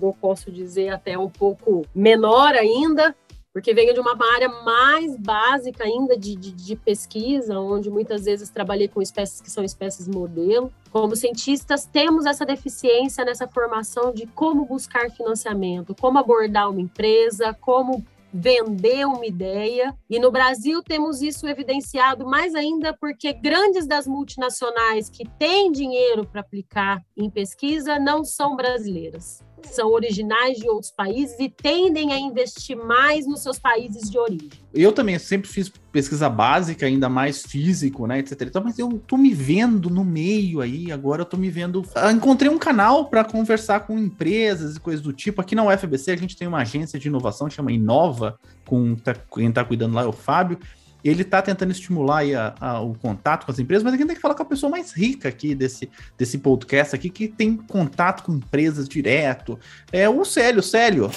não 0.00 0.12
posso 0.12 0.50
dizer 0.50 0.88
até 0.88 1.18
um 1.18 1.28
pouco 1.28 1.84
menor 1.94 2.54
ainda, 2.54 3.14
porque 3.52 3.74
venho 3.74 3.92
de 3.92 4.00
uma 4.00 4.16
área 4.34 4.48
mais 4.48 5.16
básica 5.16 5.84
ainda 5.84 6.16
de, 6.16 6.36
de, 6.36 6.52
de, 6.52 6.76
pesquisa, 6.76 7.58
onde 7.58 7.90
muitas 7.90 8.24
vezes 8.24 8.48
trabalhei 8.48 8.88
com 8.88 9.02
espécies 9.02 9.40
que 9.40 9.50
são 9.50 9.64
espécies 9.64 10.06
modelo. 10.06 10.72
Como 10.90 11.16
cientistas, 11.16 11.84
temos 11.84 12.26
essa 12.26 12.46
deficiência 12.46 13.24
nessa 13.24 13.48
formação 13.48 14.12
de 14.12 14.26
como 14.28 14.64
buscar 14.64 15.10
financiamento, 15.10 15.96
como 16.00 16.18
abordar 16.18 16.70
uma 16.70 16.80
empresa, 16.80 17.52
como 17.60 18.04
vender 18.32 19.06
uma 19.06 19.26
ideia. 19.26 19.94
E 20.08 20.18
no 20.18 20.30
Brasil 20.30 20.82
temos 20.82 21.20
isso 21.22 21.46
evidenciado 21.46 22.26
mais 22.26 22.54
ainda 22.54 22.96
porque 22.98 23.32
grandes 23.32 23.86
das 23.86 24.06
multinacionais 24.06 25.08
que 25.10 25.28
têm 25.38 25.72
dinheiro 25.72 26.26
para 26.26 26.40
aplicar 26.40 27.02
em 27.16 27.28
pesquisa 27.28 27.98
não 27.98 28.24
são 28.24 28.56
brasileiras 28.56 29.44
são 29.68 29.90
originais 29.90 30.58
de 30.58 30.68
outros 30.68 30.90
países 30.90 31.38
e 31.38 31.48
tendem 31.48 32.12
a 32.12 32.18
investir 32.18 32.76
mais 32.76 33.26
nos 33.26 33.42
seus 33.42 33.58
países 33.58 34.10
de 34.10 34.18
origem. 34.18 34.50
Eu 34.72 34.92
também 34.92 35.18
sempre 35.18 35.48
fiz 35.48 35.70
pesquisa 35.90 36.28
básica, 36.28 36.86
ainda 36.86 37.08
mais 37.08 37.42
físico, 37.42 38.06
né, 38.06 38.20
etc. 38.20 38.42
Então, 38.42 38.62
mas 38.62 38.78
eu 38.78 39.02
tô 39.06 39.16
me 39.16 39.34
vendo 39.34 39.90
no 39.90 40.04
meio 40.04 40.60
aí, 40.60 40.92
agora 40.92 41.22
eu 41.22 41.26
tô 41.26 41.36
me 41.36 41.50
vendo. 41.50 41.82
Eu 41.96 42.10
encontrei 42.10 42.50
um 42.50 42.58
canal 42.58 43.06
para 43.06 43.24
conversar 43.24 43.80
com 43.80 43.98
empresas 43.98 44.76
e 44.76 44.80
coisas 44.80 45.02
do 45.02 45.12
tipo. 45.12 45.40
Aqui 45.40 45.54
na 45.54 45.64
UFBC 45.64 46.12
a 46.12 46.16
gente 46.16 46.36
tem 46.36 46.46
uma 46.46 46.58
agência 46.58 46.98
de 46.98 47.08
inovação 47.08 47.48
que 47.48 47.54
chama 47.54 47.72
Inova, 47.72 48.38
com 48.64 48.94
tá, 48.94 49.14
quem 49.34 49.50
tá 49.50 49.64
cuidando 49.64 49.94
lá 49.94 50.02
é 50.02 50.06
o 50.06 50.12
Fábio 50.12 50.58
ele 51.04 51.22
está 51.22 51.40
tentando 51.40 51.70
estimular 51.70 52.22
a, 52.34 52.54
a, 52.60 52.80
o 52.80 52.94
contato 52.94 53.46
com 53.46 53.52
as 53.52 53.58
empresas, 53.58 53.82
mas 53.82 53.94
a 53.94 53.96
gente 53.96 54.06
tem 54.06 54.16
que 54.16 54.22
falar 54.22 54.34
com 54.34 54.42
a 54.42 54.46
pessoa 54.46 54.70
mais 54.70 54.92
rica 54.92 55.28
aqui 55.28 55.54
desse, 55.54 55.90
desse 56.16 56.38
podcast 56.38 56.94
aqui, 56.94 57.10
que 57.10 57.28
tem 57.28 57.56
contato 57.56 58.22
com 58.22 58.32
empresas 58.32 58.88
direto. 58.88 59.58
É 59.92 60.08
o 60.08 60.24
Célio, 60.24 60.62
Célio. 60.62 61.10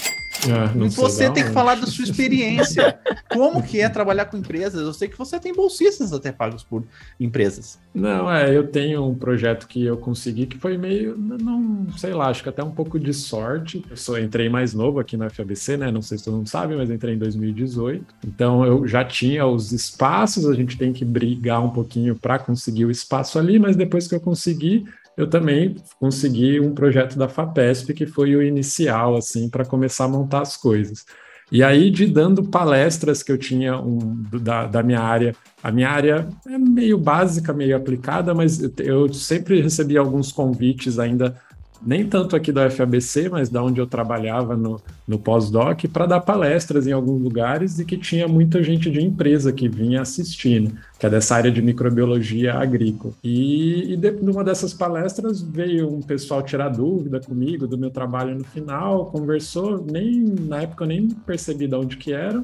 Ah, 0.50 0.72
você 0.90 1.30
tem 1.30 1.44
que 1.44 1.52
falar 1.52 1.76
da 1.76 1.88
sua 1.88 2.04
experiência. 2.04 3.00
Como 3.30 3.64
que 3.64 3.80
é 3.80 3.88
trabalhar 3.88 4.26
com 4.26 4.38
empresas? 4.38 4.82
Eu 4.82 4.94
sei 4.94 5.08
que 5.08 5.18
você 5.18 5.40
tem 5.40 5.54
bolsistas 5.54 6.12
até 6.12 6.32
pagos 6.32 6.64
por 6.64 6.84
empresas. 7.20 7.80
Não, 7.94 8.32
é, 8.32 8.56
eu 8.56 8.68
tenho 8.68 9.06
um 9.06 9.16
projeto 9.16 9.68
que 9.68 9.84
eu 9.84 9.98
consegui 9.98 10.46
que 10.46 10.58
foi 10.58 10.78
meio, 10.78 11.18
não 11.18 11.88
sei 11.98 12.14
lá, 12.14 12.28
acho 12.28 12.44
que 12.44 12.50
até 12.50 12.64
um 12.64 12.72
pouco 12.72 13.00
de 13.00 13.14
sorte. 13.14 13.84
Eu 13.90 13.98
só 13.98 14.18
entrei 14.18 14.50
mais 14.50 14.74
novo 14.74 15.00
aqui 15.00 15.16
na 15.16 15.30
FABC, 15.30 15.78
né? 15.78 15.92
Não 15.92 16.02
sei 16.02 16.18
se 16.18 16.26
todo 16.26 16.38
mundo 16.38 16.50
sabe, 16.50 16.76
mas 16.76 16.90
entrei 16.90 17.16
em 17.16 17.20
2018. 17.20 18.06
Então 18.28 18.66
eu 18.66 18.88
já 18.88 19.06
tinha 19.06 19.46
os 19.46 19.72
espaços, 19.72 20.46
a 20.46 20.54
gente 20.54 20.78
tem 20.78 20.92
que 20.92 21.06
brigar 21.06 21.64
um 21.64 21.70
pouquinho 21.70 22.16
para 22.16 22.40
conseguir 22.40 22.86
o 22.86 22.92
espaço 22.92 23.40
ali, 23.40 23.60
mas 23.60 23.76
depois 23.76 24.08
que 24.08 24.16
eu 24.16 24.20
consegui, 24.20 24.86
eu 25.18 25.28
também 25.30 25.76
consegui 26.00 26.60
um 26.60 26.74
projeto 26.74 27.18
da 27.18 27.28
FAPESP 27.28 27.94
que 27.94 28.06
foi 28.06 28.36
o 28.36 28.42
inicial, 28.42 29.16
assim, 29.16 29.50
para 29.50 29.66
começar 29.66 30.06
a 30.06 30.10
montar 30.10 30.42
as 30.42 30.58
coisas. 30.58 31.06
E 31.52 31.62
aí, 31.62 31.92
de 31.92 32.08
dando 32.08 32.44
palestras 32.44 33.22
que 33.22 33.32
eu 33.32 33.38
tinha 33.38 33.78
um, 33.78 34.24
da, 34.42 34.66
da 34.66 34.82
minha 34.82 35.02
área, 35.02 35.36
a 35.62 35.72
minha 35.72 35.90
área 35.90 36.28
é 36.48 36.58
meio 36.58 36.98
básica, 36.98 37.54
meio 37.54 37.78
aplicada, 37.78 38.34
mas 38.34 38.60
eu 38.80 39.14
sempre 39.14 39.62
recebi 39.62 39.98
alguns 39.98 40.32
convites 40.32 40.98
ainda 40.98 41.40
nem 41.86 42.08
tanto 42.08 42.36
aqui 42.36 42.52
da 42.52 42.70
FABC, 42.70 43.30
mas 43.30 43.50
da 43.50 43.64
onde 43.64 43.80
eu 43.80 43.88
trabalhava 43.88 44.56
no, 44.56 44.80
no 45.08 45.20
pós-doc, 45.20 45.86
para 45.92 46.06
dar 46.06 46.22
palestras 46.22 46.88
em 46.88 46.92
alguns 46.92 47.22
lugares 47.22 47.80
e 47.80 47.86
que 47.86 47.98
tinha 47.98 48.28
muita 48.28 48.64
gente 48.64 48.90
de 48.90 49.02
empresa 49.02 49.52
que 49.52 49.68
vinha 49.68 50.02
assistindo, 50.02 50.76
que 50.98 51.06
é 51.06 51.10
dessa 51.10 51.36
área 51.36 51.52
de 51.52 51.62
microbiologia 51.62 52.54
agrícola. 52.54 53.14
E, 53.24 53.94
e 53.94 53.98
de, 53.98 54.12
numa 54.12 54.44
dessas 54.44 54.74
palestras 54.74 55.42
veio 55.42 55.94
um 55.94 56.02
pessoal 56.02 56.42
tirar 56.42 56.70
dúvida 56.70 57.20
comigo 57.20 57.68
do 57.68 57.78
meu 57.78 57.90
trabalho 57.90 58.36
no 58.36 58.44
final, 58.44 59.08
conversou, 59.08 59.86
nem 59.86 60.22
na 60.22 60.62
época 60.62 60.84
eu 60.84 60.88
nem 60.88 61.08
percebi 61.08 61.68
de 61.68 61.76
onde 61.76 61.98
que 61.98 62.14
eram, 62.14 62.44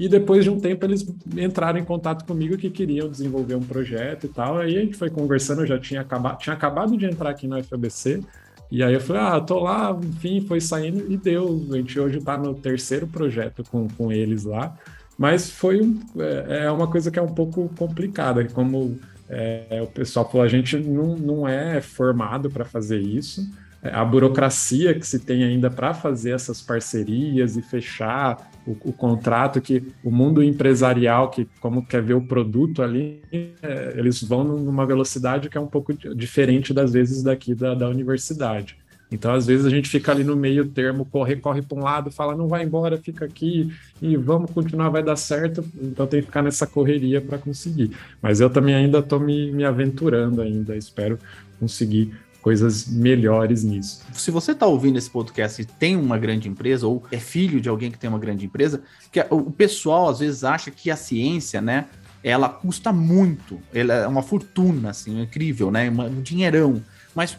e 0.00 0.08
depois 0.08 0.44
de 0.44 0.48
um 0.48 0.58
tempo 0.58 0.86
eles 0.86 1.06
entraram 1.36 1.78
em 1.78 1.84
contato 1.84 2.24
comigo 2.24 2.56
que 2.56 2.70
queriam 2.70 3.06
desenvolver 3.06 3.54
um 3.54 3.60
projeto 3.60 4.24
e 4.24 4.28
tal. 4.30 4.56
Aí 4.56 4.78
a 4.78 4.80
gente 4.80 4.96
foi 4.96 5.10
conversando, 5.10 5.60
eu 5.60 5.66
já 5.66 5.78
tinha 5.78 6.00
acabado, 6.00 6.38
tinha 6.38 6.54
acabado 6.54 6.96
de 6.96 7.04
entrar 7.04 7.28
aqui 7.28 7.46
no 7.46 7.62
FABC, 7.62 8.24
e 8.70 8.82
aí 8.82 8.94
eu 8.94 9.00
falei, 9.00 9.22
ah, 9.22 9.40
tô 9.40 9.58
lá, 9.60 9.98
enfim, 10.02 10.40
foi 10.40 10.60
saindo 10.60 11.10
e 11.10 11.16
deu. 11.16 11.66
A 11.72 11.76
gente 11.76 11.98
hoje 11.98 12.20
tá 12.20 12.38
no 12.38 12.54
terceiro 12.54 13.06
projeto 13.06 13.64
com, 13.70 13.88
com 13.88 14.12
eles 14.12 14.44
lá. 14.44 14.76
Mas 15.18 15.50
foi 15.50 15.82
um, 15.82 16.00
é, 16.18 16.64
é 16.64 16.70
uma 16.70 16.86
coisa 16.86 17.10
que 17.10 17.18
é 17.18 17.22
um 17.22 17.34
pouco 17.34 17.68
complicada, 17.76 18.44
como 18.46 18.98
é, 19.28 19.80
o 19.82 19.86
pessoal 19.86 20.28
falou, 20.30 20.42
a 20.42 20.48
gente 20.48 20.76
não, 20.78 21.16
não 21.16 21.48
é 21.48 21.80
formado 21.80 22.50
para 22.50 22.64
fazer 22.64 23.00
isso 23.00 23.46
a 23.82 24.04
burocracia 24.04 24.94
que 24.94 25.06
se 25.06 25.18
tem 25.18 25.42
ainda 25.42 25.70
para 25.70 25.94
fazer 25.94 26.32
essas 26.32 26.60
parcerias 26.60 27.56
e 27.56 27.62
fechar 27.62 28.50
o, 28.70 28.90
o, 28.90 28.92
contrato, 28.92 29.60
que 29.60 29.82
o 30.04 30.10
mundo 30.10 30.42
empresarial, 30.42 31.30
que 31.30 31.48
como 31.60 31.84
quer 31.84 32.02
ver 32.02 32.14
o 32.14 32.22
produto 32.22 32.82
ali, 32.82 33.22
é, 33.32 33.94
eles 33.96 34.22
vão 34.22 34.44
numa 34.44 34.86
velocidade 34.86 35.48
que 35.48 35.58
é 35.58 35.60
um 35.60 35.66
pouco 35.66 35.92
diferente 36.14 36.72
das 36.72 36.92
vezes 36.92 37.22
daqui 37.22 37.54
da, 37.54 37.74
da 37.74 37.88
universidade. 37.88 38.76
Então, 39.12 39.32
às 39.32 39.44
vezes, 39.44 39.66
a 39.66 39.70
gente 39.70 39.88
fica 39.88 40.12
ali 40.12 40.22
no 40.22 40.36
meio 40.36 40.64
termo, 40.68 41.04
corre, 41.04 41.34
corre 41.34 41.62
para 41.62 41.76
um 41.76 41.82
lado, 41.82 42.12
fala, 42.12 42.36
não 42.36 42.46
vai 42.46 42.62
embora, 42.62 42.96
fica 42.96 43.24
aqui 43.24 43.72
e 44.00 44.16
vamos 44.16 44.52
continuar, 44.52 44.88
vai 44.88 45.02
dar 45.02 45.16
certo. 45.16 45.64
Então, 45.82 46.06
tem 46.06 46.20
que 46.20 46.26
ficar 46.26 46.42
nessa 46.42 46.66
correria 46.66 47.20
para 47.20 47.36
conseguir. 47.36 47.90
Mas 48.22 48.40
eu 48.40 48.48
também 48.48 48.74
ainda 48.74 49.00
estou 49.00 49.18
me, 49.18 49.50
me 49.50 49.64
aventurando 49.64 50.40
ainda, 50.40 50.76
espero 50.76 51.18
conseguir 51.58 52.14
coisas 52.42 52.86
melhores 52.86 53.62
nisso. 53.62 54.02
Se 54.12 54.30
você 54.30 54.52
está 54.52 54.66
ouvindo 54.66 54.98
esse 54.98 55.10
podcast 55.10 55.60
e 55.60 55.64
tem 55.64 55.96
uma 55.96 56.18
grande 56.18 56.48
empresa 56.48 56.86
ou 56.86 57.02
é 57.10 57.18
filho 57.18 57.60
de 57.60 57.68
alguém 57.68 57.90
que 57.90 57.98
tem 57.98 58.08
uma 58.08 58.18
grande 58.18 58.46
empresa, 58.46 58.82
que 59.12 59.20
o 59.30 59.50
pessoal 59.50 60.08
às 60.08 60.20
vezes 60.20 60.44
acha 60.44 60.70
que 60.70 60.90
a 60.90 60.96
ciência, 60.96 61.60
né, 61.60 61.86
ela 62.22 62.48
custa 62.48 62.92
muito, 62.92 63.60
ela 63.72 63.94
é 63.94 64.06
uma 64.06 64.22
fortuna, 64.22 64.90
assim, 64.90 65.20
incrível, 65.22 65.70
né, 65.70 65.90
um 65.90 66.22
dinheirão. 66.22 66.82
Mas 67.14 67.36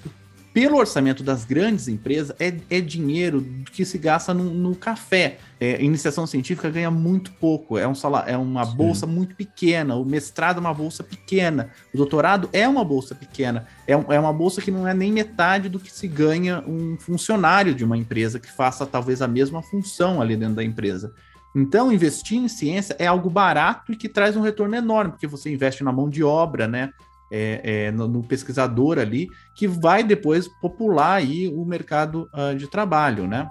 pelo 0.54 0.78
orçamento 0.78 1.24
das 1.24 1.46
grandes 1.46 1.88
empresas, 1.88 2.36
é, 2.40 2.54
é 2.70 2.82
dinheiro 2.82 3.46
que 3.72 3.86
se 3.86 3.98
gasta 3.98 4.34
no, 4.34 4.44
no 4.44 4.76
café. 4.76 5.38
É, 5.60 5.82
iniciação 5.82 6.26
científica 6.26 6.70
ganha 6.70 6.92
muito 6.92 7.32
pouco, 7.34 7.78
é, 7.78 7.88
um 7.88 7.94
salário, 7.94 8.34
é 8.34 8.38
uma 8.38 8.66
Sim. 8.66 8.76
bolsa 8.76 9.08
muito 9.08 9.36
pequena, 9.36 9.96
o 9.96 10.04
mestrado 10.04 10.58
é 10.58 10.60
uma 10.60 10.74
bolsa 10.74 11.04
pequena, 11.04 11.70
o 11.94 11.98
doutorado 11.98 12.50
é 12.52 12.68
uma 12.68 12.84
bolsa 12.84 13.14
pequena, 13.14 13.68
é, 13.88 13.94
é 13.94 14.20
uma 14.20 14.34
bolsa 14.34 14.60
que 14.60 14.72
não 14.72 14.88
é 14.88 14.94
nem 14.94 15.12
metade 15.12 15.70
do 15.70 15.80
que 15.80 15.94
se 15.94 16.08
ganha 16.08 16.64
um 16.68 16.98
funcionário 16.98 17.76
de 17.76 17.86
uma 17.86 17.96
empresa 17.96 18.40
que 18.40 18.52
faça 18.52 18.88
talvez 18.88 19.22
a 19.22 19.28
mesma 19.28 19.62
função 19.62 20.20
ali 20.20 20.36
dentro 20.36 20.56
da 20.56 20.64
empresa. 20.64 21.14
Então, 21.56 21.92
investir 21.92 22.38
em 22.38 22.48
ciência 22.48 22.96
é 22.98 23.06
algo 23.06 23.30
barato 23.30 23.92
e 23.92 23.96
que 23.96 24.10
traz 24.10 24.36
um 24.36 24.42
retorno 24.42 24.76
enorme, 24.76 25.12
porque 25.12 25.28
você 25.28 25.52
investe 25.52 25.84
na 25.84 25.92
mão 25.92 26.10
de 26.10 26.24
obra, 26.24 26.68
né? 26.68 26.92
É, 27.32 27.86
é, 27.86 27.92
no, 27.92 28.08
no, 28.08 28.22
pesquisador 28.22 29.00
ali, 29.00 29.30
que 29.56 29.68
vai 29.68 30.04
depois 30.04 30.48
popular 30.62 31.16
aí 31.16 31.48
o 31.48 31.66
mercado 31.66 32.30
uh, 32.34 32.56
de 32.56 32.68
trabalho, 32.68 33.28
né? 33.28 33.48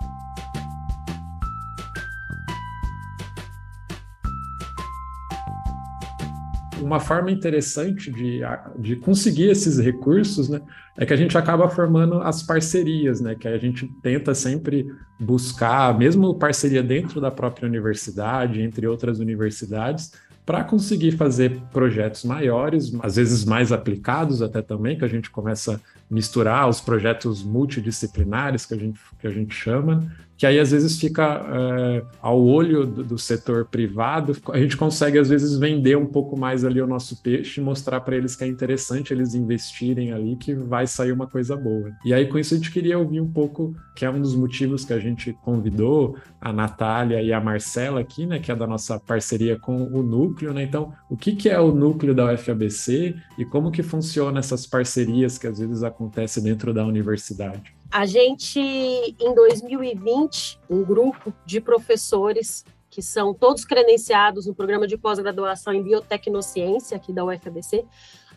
uma 6.82 6.98
forma 6.98 7.30
interessante 7.30 8.10
de, 8.10 8.40
de 8.78 8.96
conseguir 8.96 9.50
esses 9.50 9.78
recursos, 9.78 10.48
né, 10.48 10.60
é 10.96 11.06
que 11.06 11.12
a 11.12 11.16
gente 11.16 11.36
acaba 11.36 11.68
formando 11.68 12.20
as 12.20 12.42
parcerias, 12.42 13.20
né, 13.20 13.34
que 13.34 13.46
a 13.46 13.58
gente 13.58 13.86
tenta 14.02 14.34
sempre 14.34 14.86
buscar, 15.18 15.96
mesmo 15.96 16.34
parceria 16.34 16.82
dentro 16.82 17.20
da 17.20 17.30
própria 17.30 17.68
universidade, 17.68 18.60
entre 18.60 18.86
outras 18.86 19.18
universidades, 19.18 20.12
para 20.50 20.64
conseguir 20.64 21.12
fazer 21.12 21.60
projetos 21.72 22.24
maiores, 22.24 22.92
às 23.04 23.14
vezes 23.14 23.44
mais 23.44 23.70
aplicados 23.70 24.42
até 24.42 24.60
também, 24.60 24.98
que 24.98 25.04
a 25.04 25.08
gente 25.08 25.30
começa 25.30 25.76
a 25.76 25.80
misturar 26.12 26.68
os 26.68 26.80
projetos 26.80 27.44
multidisciplinares 27.44 28.66
que 28.66 28.74
a 28.74 28.76
gente, 28.76 28.98
que 29.20 29.28
a 29.28 29.30
gente 29.30 29.54
chama, 29.54 30.10
que 30.40 30.46
aí 30.46 30.58
às 30.58 30.70
vezes 30.70 30.98
fica 30.98 31.44
é, 31.52 32.02
ao 32.22 32.42
olho 32.42 32.86
do, 32.86 33.04
do, 33.04 33.18
setor 33.18 33.66
privado, 33.66 34.34
a 34.50 34.58
gente 34.58 34.74
consegue 34.74 35.18
às 35.18 35.28
vezes 35.28 35.58
vender 35.58 35.98
um 35.98 36.06
pouco 36.06 36.34
mais 36.34 36.64
ali 36.64 36.80
o 36.80 36.86
nosso 36.86 37.20
peixe, 37.20 37.60
mostrar 37.60 38.00
para 38.00 38.16
eles 38.16 38.34
que 38.34 38.44
é 38.44 38.46
interessante 38.46 39.12
eles 39.12 39.34
investirem 39.34 40.12
ali, 40.12 40.36
que 40.36 40.54
vai 40.54 40.86
sair 40.86 41.12
uma 41.12 41.26
coisa 41.26 41.54
boa. 41.54 41.92
E 42.02 42.14
aí 42.14 42.26
com 42.26 42.38
isso 42.38 42.54
a 42.54 42.56
gente 42.56 42.70
queria 42.70 42.98
ouvir 42.98 43.20
um 43.20 43.30
pouco, 43.30 43.76
que 43.94 44.02
é 44.02 44.10
um 44.10 44.18
dos 44.18 44.34
motivos 44.34 44.82
que 44.82 44.94
a 44.94 44.98
gente 44.98 45.34
convidou 45.44 46.16
a 46.40 46.50
Natália 46.50 47.20
e 47.20 47.34
a 47.34 47.40
Marcela 47.40 48.00
aqui, 48.00 48.24
né, 48.24 48.38
que 48.38 48.50
é 48.50 48.56
da 48.56 48.66
nossa 48.66 48.98
parceria 48.98 49.58
com 49.58 49.76
o 49.92 50.02
Núcleo, 50.02 50.54
né? 50.54 50.62
Então, 50.62 50.94
o 51.10 51.18
que, 51.18 51.36
que 51.36 51.50
é 51.50 51.60
o 51.60 51.70
Núcleo 51.70 52.14
da 52.14 52.32
UFABC 52.32 53.14
e 53.36 53.44
como 53.44 53.70
que 53.70 53.82
funciona 53.82 54.38
essas 54.38 54.66
parcerias 54.66 55.36
que 55.36 55.46
às 55.46 55.58
vezes 55.58 55.82
acontecem 55.82 56.42
dentro 56.42 56.72
da 56.72 56.86
universidade? 56.86 57.78
A 57.90 58.06
gente, 58.06 58.60
em 58.60 59.34
2020, 59.34 60.60
um 60.70 60.84
grupo 60.84 61.34
de 61.44 61.60
professores 61.60 62.64
que 62.88 63.02
são 63.02 63.34
todos 63.34 63.64
credenciados 63.64 64.46
no 64.46 64.54
programa 64.54 64.86
de 64.86 64.96
pós-graduação 64.96 65.72
em 65.72 65.82
biotecnociência 65.82 66.96
aqui 66.96 67.12
da 67.12 67.24
UFABC, 67.24 67.84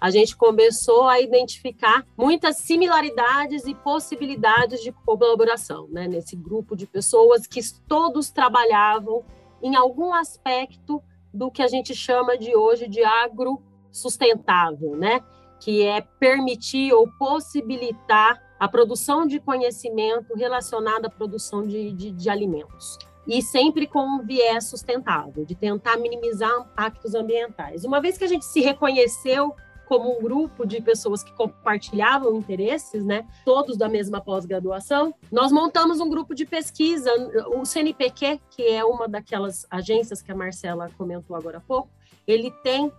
a 0.02 0.10
gente 0.10 0.36
começou 0.36 1.08
a 1.08 1.20
identificar 1.20 2.04
muitas 2.18 2.58
similaridades 2.58 3.66
e 3.68 3.76
possibilidades 3.76 4.82
de 4.82 4.92
colaboração, 4.92 5.88
né, 5.88 6.08
nesse 6.08 6.36
grupo 6.36 6.76
de 6.76 6.88
pessoas 6.88 7.46
que 7.46 7.62
todos 7.88 8.32
trabalhavam 8.32 9.24
em 9.62 9.76
algum 9.76 10.14
aspecto 10.14 11.02
do 11.32 11.52
que 11.52 11.62
a 11.62 11.68
gente 11.68 11.94
chama 11.94 12.38
de 12.38 12.56
hoje 12.56 12.88
de 12.88 13.04
agro 13.04 13.62
sustentável, 13.92 14.96
né, 14.96 15.22
que 15.60 15.86
é 15.86 16.02
permitir 16.02 16.92
ou 16.92 17.08
possibilitar 17.18 18.53
a 18.64 18.68
produção 18.70 19.28
de 19.28 19.42
conhecimento 19.42 20.34
relacionado 20.36 21.06
à 21.06 21.10
produção 21.10 21.68
de, 21.68 21.92
de, 21.92 22.12
de 22.12 22.30
alimentos. 22.30 22.98
E 23.28 23.42
sempre 23.42 23.86
com 23.86 24.00
um 24.00 24.26
viés 24.26 24.70
sustentável, 24.70 25.44
de 25.44 25.54
tentar 25.54 25.98
minimizar 25.98 26.50
impactos 26.62 27.14
ambientais. 27.14 27.84
Uma 27.84 28.00
vez 28.00 28.18
que 28.18 28.24
a 28.24 28.28
gente 28.28 28.46
se 28.46 28.62
reconheceu 28.62 29.54
como 29.86 30.18
um 30.18 30.22
grupo 30.22 30.66
de 30.66 30.82
pessoas 30.82 31.22
que 31.22 31.34
compartilhavam 31.34 32.38
interesses, 32.38 33.04
né, 33.04 33.28
todos 33.44 33.76
da 33.76 33.90
mesma 33.90 34.22
pós-graduação, 34.22 35.14
nós 35.30 35.52
montamos 35.52 36.00
um 36.00 36.10
grupo 36.10 36.34
de 36.34 36.46
pesquisa, 36.46 37.12
o 37.58 37.66
CNPq, 37.66 38.40
que 38.50 38.64
é 38.66 38.86
uma 38.86 39.10
daquelas 39.10 39.68
agências 39.70 40.22
que 40.22 40.32
a 40.32 40.36
Marcela 40.36 40.90
comentou 40.98 41.36
agora 41.36 41.58
há 41.58 41.62
pouco, 41.62 41.90
ele 42.26 42.50
tem 42.64 42.90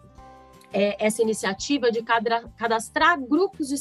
é, 0.74 0.96
essa 0.98 1.22
iniciativa 1.22 1.90
de 1.90 2.02
cadastrar 2.02 3.18
grupos 3.20 3.68
de, 3.68 3.76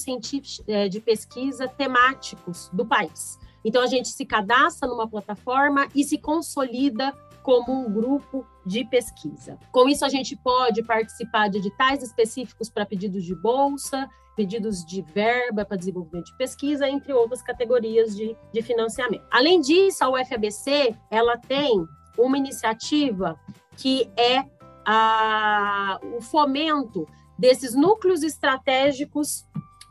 é, 0.67 0.87
de 0.87 1.01
pesquisa 1.01 1.67
temáticos 1.67 2.69
do 2.71 2.85
país. 2.85 3.39
Então, 3.65 3.81
a 3.81 3.87
gente 3.87 4.09
se 4.09 4.25
cadastra 4.25 4.87
numa 4.87 5.07
plataforma 5.07 5.87
e 5.95 6.03
se 6.03 6.19
consolida 6.19 7.11
como 7.41 7.73
um 7.73 7.91
grupo 7.91 8.45
de 8.65 8.85
pesquisa. 8.85 9.57
Com 9.71 9.89
isso, 9.89 10.05
a 10.05 10.09
gente 10.09 10.35
pode 10.35 10.83
participar 10.83 11.49
de 11.49 11.57
editais 11.57 12.03
específicos 12.03 12.69
para 12.69 12.85
pedidos 12.85 13.23
de 13.23 13.35
bolsa, 13.35 14.07
pedidos 14.35 14.85
de 14.85 15.01
verba 15.01 15.65
para 15.65 15.77
desenvolvimento 15.77 16.27
de 16.27 16.37
pesquisa, 16.37 16.87
entre 16.87 17.11
outras 17.11 17.41
categorias 17.41 18.15
de, 18.15 18.35
de 18.51 18.61
financiamento. 18.61 19.25
Além 19.31 19.59
disso, 19.59 20.03
a 20.03 20.09
UFABC 20.09 20.95
ela 21.09 21.37
tem 21.37 21.85
uma 22.17 22.37
iniciativa 22.37 23.39
que 23.75 24.09
é 24.15 24.45
a, 24.85 25.99
o 26.17 26.21
fomento 26.21 27.07
desses 27.37 27.73
núcleos 27.73 28.23
estratégicos 28.23 29.45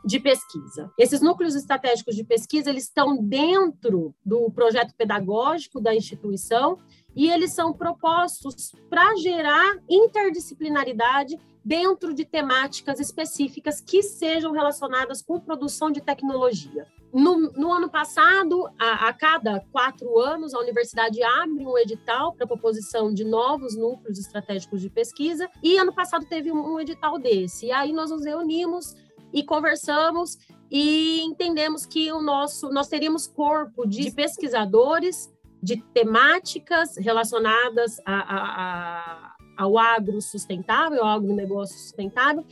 de 0.05 0.19
pesquisa. 0.19 0.91
Esses 0.97 1.21
núcleos 1.21 1.55
estratégicos 1.55 2.15
de 2.15 2.23
pesquisa, 2.23 2.69
eles 2.69 2.83
estão 2.83 3.17
dentro 3.17 4.13
do 4.25 4.51
projeto 4.51 4.93
pedagógico 4.95 5.79
da 5.79 5.95
instituição 5.95 6.77
e 7.15 7.29
eles 7.29 7.53
são 7.53 7.71
propostos 7.71 8.73
para 8.89 9.15
gerar 9.17 9.77
interdisciplinaridade 9.89 11.39
dentro 11.63 12.13
de 12.13 12.25
temáticas 12.25 12.99
específicas 12.99 13.79
que 13.79 14.03
sejam 14.03 14.51
relacionadas 14.51 15.21
com 15.21 15.39
produção 15.39 15.91
de 15.91 16.01
tecnologia. 16.01 16.85
No, 17.13 17.37
no 17.51 17.71
ano 17.71 17.89
passado, 17.89 18.67
a, 18.79 19.07
a, 19.07 19.13
cada 19.13 19.59
quatro 19.71 20.19
anos, 20.19 20.53
a 20.53 20.59
universidade 20.59 21.21
abre 21.21 21.63
um 21.65 21.77
edital 21.77 22.33
para 22.33 22.47
proposição 22.47 23.13
de 23.13 23.23
novos 23.23 23.77
núcleos 23.77 24.17
estratégicos 24.17 24.81
de 24.81 24.89
pesquisa, 24.89 25.47
e 25.61 25.77
ano 25.77 25.93
passado 25.93 26.25
teve 26.25 26.51
um, 26.51 26.73
um 26.73 26.79
edital 26.79 27.19
desse. 27.19 27.67
E 27.67 27.71
aí 27.71 27.93
nós 27.93 28.09
nos 28.09 28.25
reunimos 28.25 28.95
e 29.31 29.43
conversamos 29.43 30.39
e 30.71 31.21
entendemos 31.21 31.85
que 31.85 32.11
o 32.11 32.19
nosso 32.19 32.69
nós 32.69 32.87
teríamos 32.87 33.27
corpo 33.27 33.87
de 33.87 34.09
pesquisadores 34.09 35.31
de 35.61 35.77
temáticas 35.93 36.97
relacionadas 36.97 38.01
a, 38.05 38.15
a, 38.15 38.37
a, 38.61 39.35
ao 39.57 39.77
agro 39.77 40.21
sustentável, 40.21 41.03
ao 41.03 41.17
agronegócio 41.17 41.77
sustentável, 41.77 42.45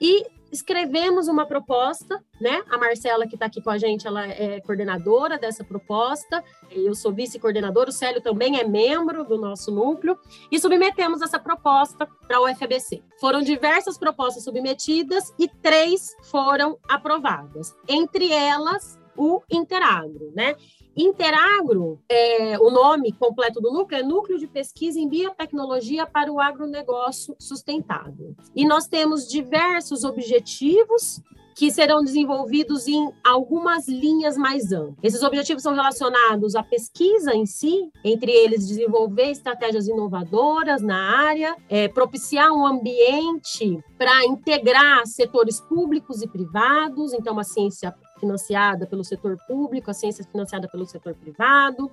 e 0.00 0.26
escrevemos 0.52 1.26
uma 1.26 1.44
proposta, 1.44 2.22
né? 2.40 2.62
A 2.70 2.78
Marcela, 2.78 3.26
que 3.26 3.34
está 3.34 3.46
aqui 3.46 3.60
com 3.60 3.70
a 3.70 3.78
gente, 3.78 4.06
ela 4.06 4.24
é 4.24 4.60
coordenadora 4.60 5.36
dessa 5.36 5.64
proposta, 5.64 6.44
eu 6.70 6.94
sou 6.94 7.12
vice-coordenadora, 7.12 7.90
o 7.90 7.92
Célio 7.92 8.20
também 8.20 8.60
é 8.60 8.64
membro 8.64 9.24
do 9.24 9.36
nosso 9.36 9.72
núcleo, 9.72 10.16
e 10.52 10.58
submetemos 10.60 11.22
essa 11.22 11.40
proposta 11.40 12.06
para 12.28 12.40
o 12.40 12.44
UFBC. 12.44 13.02
Foram 13.20 13.42
diversas 13.42 13.98
propostas 13.98 14.44
submetidas 14.44 15.34
e 15.38 15.48
três 15.48 16.14
foram 16.30 16.78
aprovadas, 16.88 17.74
entre 17.88 18.30
elas 18.30 18.96
o 19.16 19.42
Interagro, 19.50 20.32
né? 20.36 20.54
Interagro, 20.96 22.00
é, 22.08 22.58
o 22.58 22.70
nome 22.70 23.12
completo 23.12 23.60
do 23.60 23.72
núcleo 23.72 24.00
é 24.00 24.02
Núcleo 24.02 24.38
de 24.38 24.46
Pesquisa 24.46 24.98
em 24.98 25.08
Biotecnologia 25.08 26.06
para 26.06 26.32
o 26.32 26.40
Agronegócio 26.40 27.34
Sustentável. 27.38 28.34
E 28.54 28.64
nós 28.64 28.86
temos 28.86 29.28
diversos 29.28 30.04
objetivos 30.04 31.20
que 31.54 31.70
serão 31.70 32.02
desenvolvidos 32.02 32.86
em 32.88 33.12
algumas 33.22 33.86
linhas 33.86 34.36
mais 34.36 34.72
amplas. 34.72 34.96
Esses 35.02 35.22
objetivos 35.22 35.62
são 35.62 35.72
relacionados 35.72 36.56
à 36.56 36.62
pesquisa 36.62 37.34
em 37.34 37.46
si, 37.46 37.90
entre 38.02 38.32
eles 38.32 38.66
desenvolver 38.66 39.30
estratégias 39.30 39.86
inovadoras 39.86 40.82
na 40.82 41.26
área, 41.26 41.56
é, 41.68 41.86
propiciar 41.86 42.52
um 42.52 42.66
ambiente 42.66 43.78
para 43.96 44.24
integrar 44.24 45.06
setores 45.06 45.60
públicos 45.60 46.22
e 46.22 46.28
privados, 46.28 47.12
então 47.12 47.38
a 47.38 47.44
ciência 47.44 47.94
financiada 48.24 48.86
pelo 48.86 49.04
setor 49.04 49.36
público, 49.46 49.90
a 49.90 49.94
ciência 49.94 50.24
financiada 50.24 50.66
pelo 50.66 50.86
setor 50.86 51.14
privado, 51.14 51.90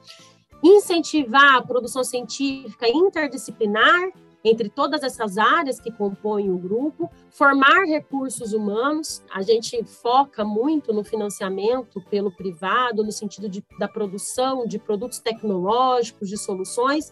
incentivar 0.64 1.56
a 1.56 1.62
produção 1.62 2.04
científica 2.04 2.88
interdisciplinar 2.88 4.12
entre 4.44 4.70
todas 4.70 5.04
essas 5.04 5.38
áreas 5.38 5.80
que 5.80 5.92
compõem 5.92 6.50
o 6.50 6.58
grupo, 6.58 7.10
formar 7.30 7.84
recursos 7.86 8.54
humanos. 8.54 9.22
A 9.32 9.44
gente 9.44 9.84
foca 9.84 10.44
muito 10.44 10.92
no 10.92 11.04
financiamento 11.04 12.02
pelo 12.10 12.32
privado, 12.32 13.04
no 13.04 13.12
sentido 13.12 13.48
de, 13.48 13.64
da 13.78 13.88
produção 13.88 14.66
de 14.66 14.80
produtos 14.80 15.20
tecnológicos, 15.20 16.28
de 16.28 16.38
soluções, 16.38 17.12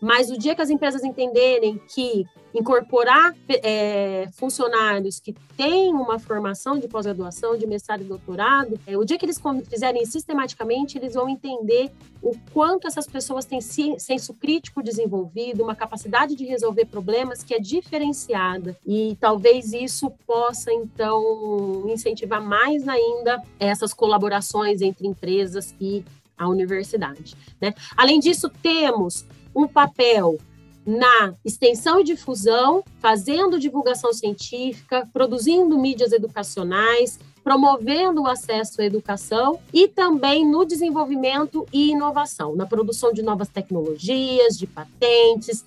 mas 0.00 0.30
o 0.30 0.38
dia 0.38 0.54
que 0.54 0.62
as 0.62 0.70
empresas 0.70 1.04
entenderem 1.04 1.80
que 1.88 2.24
incorporar 2.52 3.34
é, 3.48 4.28
funcionários 4.32 5.20
que 5.20 5.32
têm 5.56 5.92
uma 5.94 6.18
formação 6.18 6.78
de 6.78 6.88
pós-graduação, 6.88 7.56
de 7.56 7.66
mestrado 7.66 8.00
e 8.00 8.04
doutorado, 8.04 8.78
é, 8.86 8.96
o 8.96 9.04
dia 9.04 9.18
que 9.18 9.24
eles 9.24 9.40
fizerem 9.68 10.04
sistematicamente, 10.04 10.98
eles 10.98 11.14
vão 11.14 11.28
entender 11.28 11.92
o 12.22 12.32
quanto 12.52 12.86
essas 12.86 13.06
pessoas 13.06 13.44
têm 13.44 13.60
senso 13.60 14.34
crítico 14.34 14.82
desenvolvido, 14.82 15.62
uma 15.62 15.74
capacidade 15.74 16.34
de 16.34 16.44
resolver 16.44 16.86
problemas 16.86 17.42
que 17.42 17.54
é 17.54 17.58
diferenciada. 17.58 18.76
E 18.86 19.16
talvez 19.20 19.72
isso 19.72 20.10
possa, 20.26 20.72
então, 20.72 21.84
incentivar 21.88 22.42
mais 22.42 22.88
ainda 22.88 23.42
essas 23.58 23.94
colaborações 23.94 24.82
entre 24.82 25.06
empresas 25.06 25.74
e 25.80 26.04
a 26.36 26.48
universidade. 26.48 27.36
Né? 27.60 27.74
Além 27.96 28.18
disso, 28.18 28.50
temos 28.62 29.26
um 29.54 29.66
papel 29.66 30.38
na 30.84 31.34
extensão 31.44 32.00
e 32.00 32.04
difusão, 32.04 32.82
fazendo 32.98 33.58
divulgação 33.58 34.12
científica, 34.12 35.08
produzindo 35.12 35.78
mídias 35.78 36.12
educacionais, 36.12 37.18
promovendo 37.44 38.22
o 38.22 38.26
acesso 38.26 38.80
à 38.80 38.84
educação 38.84 39.58
e 39.72 39.88
também 39.88 40.46
no 40.46 40.64
desenvolvimento 40.64 41.66
e 41.72 41.90
inovação, 41.90 42.56
na 42.56 42.66
produção 42.66 43.12
de 43.12 43.22
novas 43.22 43.48
tecnologias, 43.48 44.58
de 44.58 44.66
patentes, 44.66 45.64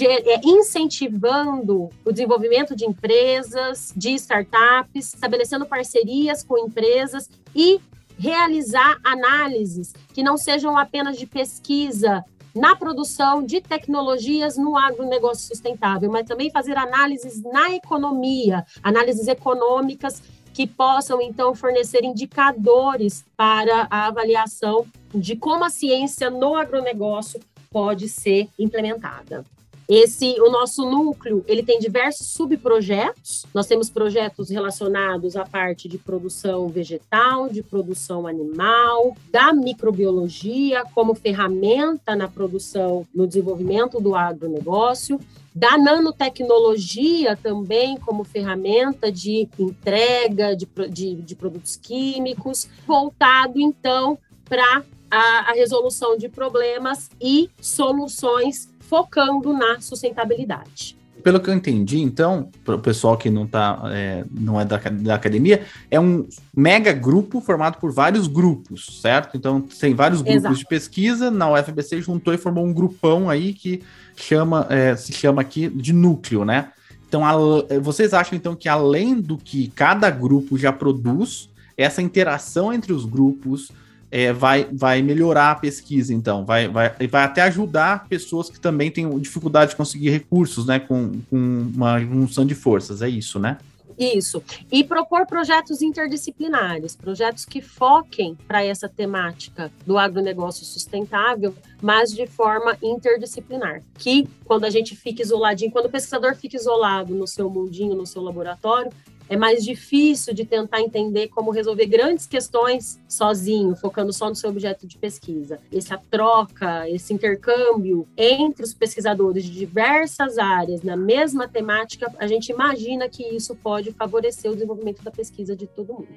é, 0.00 0.40
incentivando 0.44 1.90
o 2.04 2.12
desenvolvimento 2.12 2.76
de 2.76 2.84
empresas, 2.84 3.92
de 3.96 4.10
startups, 4.14 5.14
estabelecendo 5.14 5.66
parcerias 5.66 6.44
com 6.44 6.56
empresas 6.56 7.28
e 7.54 7.80
realizar 8.16 8.98
análises 9.02 9.92
que 10.14 10.22
não 10.22 10.36
sejam 10.36 10.78
apenas 10.78 11.18
de 11.18 11.26
pesquisa 11.26 12.24
na 12.54 12.76
produção 12.76 13.42
de 13.42 13.60
tecnologias 13.60 14.56
no 14.56 14.76
agronegócio 14.76 15.48
sustentável, 15.48 16.10
mas 16.10 16.26
também 16.26 16.50
fazer 16.50 16.76
análises 16.76 17.42
na 17.42 17.70
economia, 17.74 18.64
análises 18.82 19.28
econômicas 19.28 20.22
que 20.52 20.66
possam 20.66 21.20
então 21.20 21.54
fornecer 21.54 22.04
indicadores 22.04 23.24
para 23.36 23.86
a 23.90 24.06
avaliação 24.06 24.86
de 25.14 25.34
como 25.34 25.64
a 25.64 25.70
ciência 25.70 26.28
no 26.28 26.54
agronegócio 26.54 27.40
pode 27.70 28.08
ser 28.08 28.48
implementada. 28.58 29.44
Esse, 29.88 30.40
o 30.40 30.50
nosso 30.50 30.88
núcleo, 30.88 31.44
ele 31.46 31.62
tem 31.62 31.78
diversos 31.78 32.28
subprojetos. 32.28 33.44
Nós 33.52 33.66
temos 33.66 33.90
projetos 33.90 34.48
relacionados 34.48 35.36
à 35.36 35.44
parte 35.44 35.88
de 35.88 35.98
produção 35.98 36.68
vegetal, 36.68 37.48
de 37.48 37.62
produção 37.62 38.26
animal, 38.26 39.16
da 39.30 39.52
microbiologia 39.52 40.84
como 40.94 41.14
ferramenta 41.14 42.14
na 42.16 42.28
produção, 42.28 43.06
no 43.14 43.26
desenvolvimento 43.26 44.00
do 44.00 44.14
agronegócio, 44.14 45.20
da 45.54 45.76
nanotecnologia 45.76 47.36
também 47.36 47.98
como 47.98 48.24
ferramenta 48.24 49.12
de 49.12 49.48
entrega 49.58 50.56
de, 50.56 50.66
de, 50.90 51.14
de 51.16 51.36
produtos 51.36 51.76
químicos, 51.76 52.68
voltado 52.86 53.60
então 53.60 54.18
para 54.48 54.82
a, 55.10 55.50
a 55.50 55.52
resolução 55.52 56.16
de 56.16 56.26
problemas 56.28 57.10
e 57.20 57.50
soluções 57.60 58.71
focando 58.92 59.54
na 59.54 59.80
sustentabilidade. 59.80 60.94
Pelo 61.22 61.40
que 61.40 61.48
eu 61.48 61.54
entendi, 61.54 61.98
então, 62.00 62.50
para 62.62 62.74
o 62.74 62.78
pessoal 62.78 63.16
que 63.16 63.30
não 63.30 63.46
tá, 63.46 63.80
é, 63.86 64.22
não 64.30 64.60
é 64.60 64.66
da, 64.66 64.76
da 64.76 65.14
academia, 65.14 65.62
é 65.90 65.98
um 65.98 66.28
mega 66.54 66.92
grupo 66.92 67.40
formado 67.40 67.78
por 67.78 67.90
vários 67.90 68.26
grupos, 68.26 69.00
certo? 69.00 69.34
Então, 69.34 69.62
tem 69.62 69.94
vários 69.94 70.20
grupos 70.20 70.42
Exato. 70.42 70.56
de 70.56 70.66
pesquisa, 70.66 71.30
na 71.30 71.50
UFBC 71.50 72.02
juntou 72.02 72.34
e 72.34 72.36
formou 72.36 72.66
um 72.66 72.72
grupão 72.72 73.30
aí 73.30 73.54
que 73.54 73.82
chama, 74.14 74.66
é, 74.68 74.94
se 74.94 75.14
chama 75.14 75.40
aqui 75.40 75.70
de 75.70 75.94
núcleo, 75.94 76.44
né? 76.44 76.70
Então, 77.08 77.24
a, 77.24 77.32
vocês 77.80 78.12
acham 78.12 78.36
então 78.36 78.54
que 78.54 78.68
além 78.68 79.18
do 79.18 79.38
que 79.38 79.68
cada 79.68 80.10
grupo 80.10 80.58
já 80.58 80.72
produz, 80.72 81.48
essa 81.78 82.02
interação 82.02 82.70
entre 82.70 82.92
os 82.92 83.06
grupos, 83.06 83.72
é, 84.12 84.30
vai, 84.30 84.68
vai 84.70 85.00
melhorar 85.00 85.52
a 85.52 85.54
pesquisa, 85.54 86.12
então, 86.12 86.44
vai, 86.44 86.68
vai, 86.68 86.90
vai 87.08 87.24
até 87.24 87.40
ajudar 87.42 88.06
pessoas 88.06 88.50
que 88.50 88.60
também 88.60 88.90
têm 88.90 89.08
dificuldade 89.18 89.70
de 89.70 89.76
conseguir 89.76 90.10
recursos, 90.10 90.66
né, 90.66 90.78
com, 90.78 91.12
com 91.30 91.70
uma 91.74 91.98
junção 91.98 92.44
de 92.44 92.54
forças, 92.54 93.00
é 93.00 93.08
isso, 93.08 93.38
né? 93.38 93.56
Isso. 93.98 94.42
E 94.70 94.82
propor 94.82 95.26
projetos 95.26 95.80
interdisciplinares, 95.80 96.96
projetos 96.96 97.44
que 97.44 97.60
foquem 97.60 98.36
para 98.46 98.64
essa 98.64 98.88
temática 98.88 99.70
do 99.86 99.96
agronegócio 99.96 100.64
sustentável, 100.64 101.54
mas 101.80 102.12
de 102.12 102.26
forma 102.26 102.76
interdisciplinar. 102.82 103.82
Que 103.98 104.26
quando 104.44 104.64
a 104.64 104.70
gente 104.70 104.96
fica 104.96 105.22
isoladinho, 105.22 105.70
quando 105.70 105.86
o 105.86 105.90
pesquisador 105.90 106.34
fica 106.34 106.56
isolado 106.56 107.14
no 107.14 107.26
seu 107.26 107.48
mundinho, 107.48 107.94
no 107.94 108.06
seu 108.06 108.22
laboratório, 108.22 108.90
é 109.32 109.36
mais 109.36 109.64
difícil 109.64 110.34
de 110.34 110.44
tentar 110.44 110.82
entender 110.82 111.28
como 111.28 111.50
resolver 111.50 111.86
grandes 111.86 112.26
questões 112.26 113.00
sozinho, 113.08 113.74
focando 113.74 114.12
só 114.12 114.28
no 114.28 114.34
seu 114.36 114.50
objeto 114.50 114.86
de 114.86 114.98
pesquisa. 114.98 115.58
Essa 115.72 115.96
troca, 116.10 116.86
esse 116.90 117.14
intercâmbio 117.14 118.06
entre 118.14 118.62
os 118.62 118.74
pesquisadores 118.74 119.44
de 119.44 119.50
diversas 119.50 120.36
áreas 120.36 120.82
na 120.82 120.98
mesma 120.98 121.48
temática, 121.48 122.12
a 122.18 122.26
gente 122.26 122.52
imagina 122.52 123.08
que 123.08 123.22
isso 123.22 123.56
pode 123.56 123.90
favorecer 123.92 124.50
o 124.50 124.54
desenvolvimento 124.54 125.02
da 125.02 125.10
pesquisa 125.10 125.56
de 125.56 125.66
todo 125.66 125.94
mundo. 125.94 126.08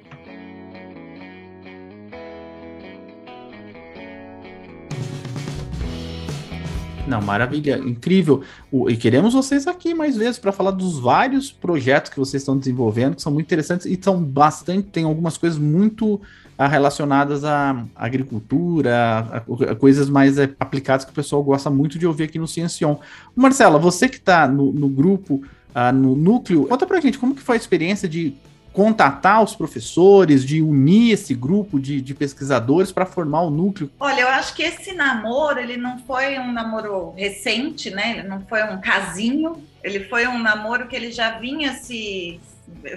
Não, 7.06 7.22
maravilha, 7.22 7.78
incrível. 7.78 8.42
O, 8.70 8.90
e 8.90 8.96
queremos 8.96 9.32
vocês 9.32 9.66
aqui 9.66 9.94
mais 9.94 10.16
vezes 10.16 10.38
para 10.38 10.50
falar 10.50 10.72
dos 10.72 10.98
vários 10.98 11.52
projetos 11.52 12.10
que 12.10 12.18
vocês 12.18 12.42
estão 12.42 12.58
desenvolvendo, 12.58 13.16
que 13.16 13.22
são 13.22 13.32
muito 13.32 13.46
interessantes 13.46 13.86
e 13.86 13.98
são 14.02 14.22
bastante, 14.22 14.88
tem 14.88 15.04
algumas 15.04 15.38
coisas 15.38 15.58
muito 15.58 16.20
ah, 16.58 16.66
relacionadas 16.66 17.44
à 17.44 17.84
agricultura, 17.94 18.96
a, 18.96 19.36
a, 19.36 19.72
a 19.72 19.74
coisas 19.76 20.08
mais 20.08 20.36
é, 20.38 20.50
aplicadas 20.58 21.04
que 21.04 21.12
o 21.12 21.14
pessoal 21.14 21.42
gosta 21.42 21.70
muito 21.70 21.98
de 21.98 22.06
ouvir 22.06 22.24
aqui 22.24 22.38
no 22.38 22.48
Ciencion. 22.48 22.96
Marcela, 23.34 23.78
você 23.78 24.08
que 24.08 24.16
está 24.16 24.48
no, 24.48 24.72
no, 24.72 24.88
grupo, 24.88 25.42
ah, 25.74 25.92
no 25.92 26.16
núcleo, 26.16 26.66
conta 26.66 26.86
para 26.86 26.98
a 26.98 27.00
gente 27.00 27.18
como 27.18 27.34
que 27.34 27.42
foi 27.42 27.56
a 27.56 27.58
experiência 27.58 28.08
de 28.08 28.34
contatar 28.76 29.42
os 29.42 29.56
professores, 29.56 30.44
de 30.44 30.60
unir 30.60 31.12
esse 31.12 31.34
grupo 31.34 31.80
de, 31.80 31.98
de 32.02 32.14
pesquisadores 32.14 32.92
para 32.92 33.06
formar 33.06 33.40
o 33.40 33.50
núcleo? 33.50 33.90
Olha, 33.98 34.20
eu 34.20 34.28
acho 34.28 34.54
que 34.54 34.62
esse 34.62 34.92
namoro, 34.92 35.58
ele 35.58 35.78
não 35.78 35.98
foi 36.00 36.38
um 36.38 36.52
namoro 36.52 37.14
recente, 37.16 37.88
né? 37.88 38.18
Ele 38.18 38.28
não 38.28 38.42
foi 38.42 38.62
um 38.64 38.78
casinho, 38.78 39.64
ele 39.82 40.00
foi 40.00 40.26
um 40.26 40.38
namoro 40.38 40.88
que 40.88 40.94
ele 40.94 41.10
já 41.10 41.38
vinha 41.38 41.72
se 41.72 42.38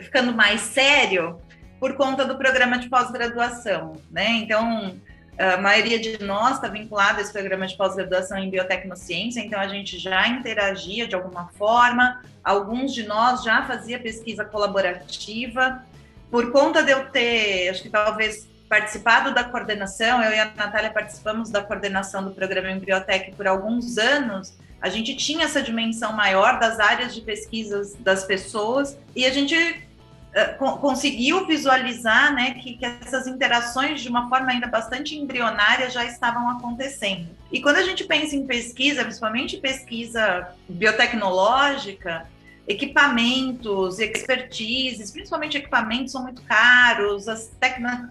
ficando 0.01 0.33
mais 0.33 0.59
sério 0.59 1.37
por 1.79 1.93
conta 1.93 2.25
do 2.25 2.35
programa 2.35 2.77
de 2.77 2.89
pós-graduação, 2.89 3.93
né? 4.11 4.31
Então, 4.31 4.95
a 5.39 5.55
maioria 5.55 5.97
de 5.97 6.21
nós 6.21 6.55
está 6.55 6.67
vinculada 6.67 7.19
a 7.19 7.21
esse 7.21 7.31
programa 7.31 7.65
de 7.65 7.77
pós-graduação 7.77 8.37
em 8.37 8.49
biotecnociência, 8.49 9.39
então 9.39 9.57
a 9.57 9.69
gente 9.69 9.97
já 9.97 10.27
interagia 10.27 11.07
de 11.07 11.15
alguma 11.15 11.47
forma, 11.57 12.21
alguns 12.43 12.93
de 12.93 13.03
nós 13.03 13.41
já 13.41 13.65
fazia 13.65 13.97
pesquisa 13.97 14.43
colaborativa. 14.43 15.81
Por 16.29 16.51
conta 16.51 16.83
de 16.83 16.91
eu 16.91 17.09
ter, 17.09 17.69
acho 17.69 17.83
que 17.83 17.89
talvez 17.89 18.49
participado 18.67 19.33
da 19.33 19.45
coordenação, 19.45 20.21
eu 20.21 20.31
e 20.31 20.39
a 20.39 20.51
Natália 20.53 20.91
participamos 20.91 21.49
da 21.49 21.63
coordenação 21.63 22.23
do 22.23 22.31
programa 22.31 22.69
em 22.69 22.77
biotec 22.77 23.33
por 23.33 23.47
alguns 23.47 23.97
anos, 23.97 24.53
a 24.81 24.89
gente 24.89 25.15
tinha 25.15 25.45
essa 25.45 25.61
dimensão 25.61 26.11
maior 26.13 26.59
das 26.59 26.79
áreas 26.79 27.15
de 27.15 27.21
pesquisas 27.21 27.95
das 27.95 28.25
pessoas 28.25 28.97
e 29.15 29.25
a 29.25 29.31
gente 29.31 29.55
conseguiu 30.79 31.45
visualizar 31.45 32.33
né, 32.33 32.53
que, 32.55 32.73
que, 32.75 32.85
essas 32.85 33.25
interações, 33.27 34.01
de 34.01 34.09
uma 34.09 34.29
forma 34.29 34.51
ainda 34.51 34.67
bastante 34.67 35.15
embrionária, 35.17 35.89
já 35.89 36.05
estavam 36.05 36.49
acontecendo. 36.49 37.27
E 37.51 37.61
quando 37.61 37.77
a 37.77 37.83
gente 37.83 38.03
pensa 38.03 38.35
em 38.35 38.45
pesquisa, 38.45 39.03
principalmente 39.03 39.57
pesquisa 39.57 40.49
biotecnológica, 40.67 42.27
equipamentos, 42.67 43.97
expertises, 43.97 45.09
principalmente 45.09 45.57
equipamentos 45.57 46.11
são 46.11 46.21
muito 46.21 46.43
caros, 46.43 47.27
as, 47.27 47.51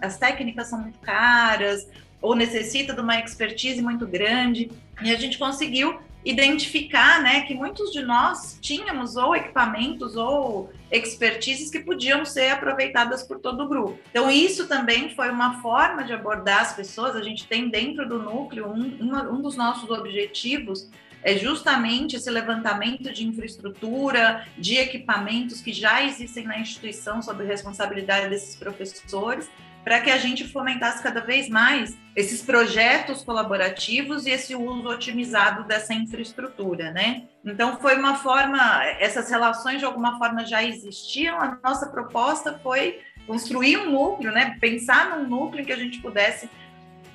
as 0.01 0.17
técnicas 0.17 0.67
são 0.67 0.79
muito 0.79 0.99
caras, 0.99 1.87
ou 2.21 2.35
necessita 2.35 2.93
de 2.93 2.99
uma 2.99 3.17
expertise 3.17 3.81
muito 3.81 4.05
grande, 4.05 4.69
e 5.01 5.11
a 5.11 5.15
gente 5.15 5.37
conseguiu 5.37 6.01
identificar, 6.23 7.21
né, 7.21 7.41
que 7.41 7.53
muitos 7.53 7.91
de 7.91 8.01
nós 8.01 8.57
tínhamos 8.61 9.15
ou 9.15 9.35
equipamentos 9.35 10.15
ou 10.15 10.69
expertises 10.91 11.71
que 11.71 11.79
podiam 11.79 12.25
ser 12.25 12.49
aproveitadas 12.49 13.23
por 13.23 13.39
todo 13.39 13.63
o 13.63 13.67
grupo. 13.69 13.97
Então, 14.09 14.29
isso 14.29 14.67
também 14.67 15.15
foi 15.15 15.29
uma 15.29 15.61
forma 15.61 16.03
de 16.03 16.11
abordar 16.11 16.61
as 16.61 16.75
pessoas. 16.75 17.15
A 17.15 17.21
gente 17.21 17.47
tem 17.47 17.69
dentro 17.69 18.07
do 18.07 18.19
núcleo 18.19 18.67
um, 18.67 19.35
um, 19.35 19.41
dos 19.41 19.55
nossos 19.55 19.89
objetivos 19.89 20.89
é 21.21 21.35
justamente 21.35 22.15
esse 22.15 22.29
levantamento 22.29 23.11
de 23.11 23.27
infraestrutura, 23.27 24.47
de 24.57 24.77
equipamentos 24.77 25.59
que 25.61 25.73
já 25.73 26.01
existem 26.01 26.45
na 26.45 26.59
instituição 26.59 27.21
sob 27.21 27.43
responsabilidade 27.43 28.29
desses 28.29 28.55
professores 28.55 29.49
para 29.89 30.01
que 30.01 30.11
a 30.11 30.19
gente 30.19 30.47
fomentasse 30.47 31.01
cada 31.01 31.19
vez 31.19 31.49
mais 31.49 31.97
esses 32.15 32.43
projetos 32.43 33.23
colaborativos 33.23 34.27
e 34.27 34.29
esse 34.29 34.55
uso 34.55 34.87
otimizado 34.87 35.63
dessa 35.63 35.95
infraestrutura, 35.95 36.91
né? 36.91 37.23
Então 37.43 37.75
foi 37.79 37.97
uma 37.97 38.13
forma, 38.13 38.85
essas 38.99 39.31
relações 39.31 39.79
de 39.79 39.85
alguma 39.85 40.19
forma 40.19 40.45
já 40.45 40.63
existiam. 40.63 41.41
A 41.41 41.57
nossa 41.63 41.87
proposta 41.87 42.59
foi 42.61 42.99
construir 43.25 43.77
um 43.77 43.89
núcleo, 43.89 44.31
né? 44.31 44.57
Pensar 44.61 45.09
num 45.09 45.27
núcleo 45.27 45.63
em 45.63 45.65
que 45.65 45.73
a 45.73 45.77
gente 45.77 45.97
pudesse 45.97 46.47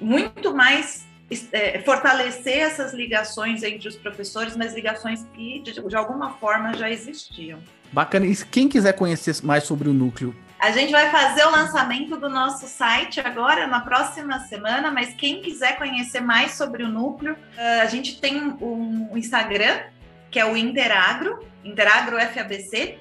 muito 0.00 0.52
mais 0.52 1.06
é, 1.52 1.78
fortalecer 1.78 2.58
essas 2.58 2.92
ligações 2.92 3.62
entre 3.62 3.86
os 3.86 3.94
professores, 3.94 4.56
mas 4.56 4.74
ligações 4.74 5.24
que 5.32 5.60
de, 5.60 5.74
de 5.80 5.94
alguma 5.94 6.32
forma 6.38 6.74
já 6.74 6.90
existiam. 6.90 7.60
Bacana. 7.92 8.26
E 8.26 8.34
quem 8.46 8.68
quiser 8.68 8.94
conhecer 8.94 9.36
mais 9.44 9.62
sobre 9.62 9.88
o 9.88 9.92
núcleo, 9.92 10.34
a 10.64 10.70
gente 10.70 10.90
vai 10.90 11.10
fazer 11.10 11.44
o 11.44 11.50
lançamento 11.50 12.16
do 12.16 12.30
nosso 12.30 12.66
site 12.66 13.20
agora, 13.20 13.66
na 13.66 13.80
próxima 13.80 14.38
semana, 14.40 14.90
mas 14.90 15.12
quem 15.12 15.42
quiser 15.42 15.76
conhecer 15.76 16.20
mais 16.20 16.52
sobre 16.52 16.82
o 16.82 16.88
núcleo, 16.88 17.36
eh, 17.54 17.82
a 17.82 17.86
gente 17.86 18.18
tem 18.18 18.38
um 18.38 19.10
Instagram, 19.14 19.80
que 20.30 20.40
é 20.40 20.46
o 20.46 20.56
Interagro, 20.56 21.38
Interagro 21.62 22.18
FABC, 22.18 22.98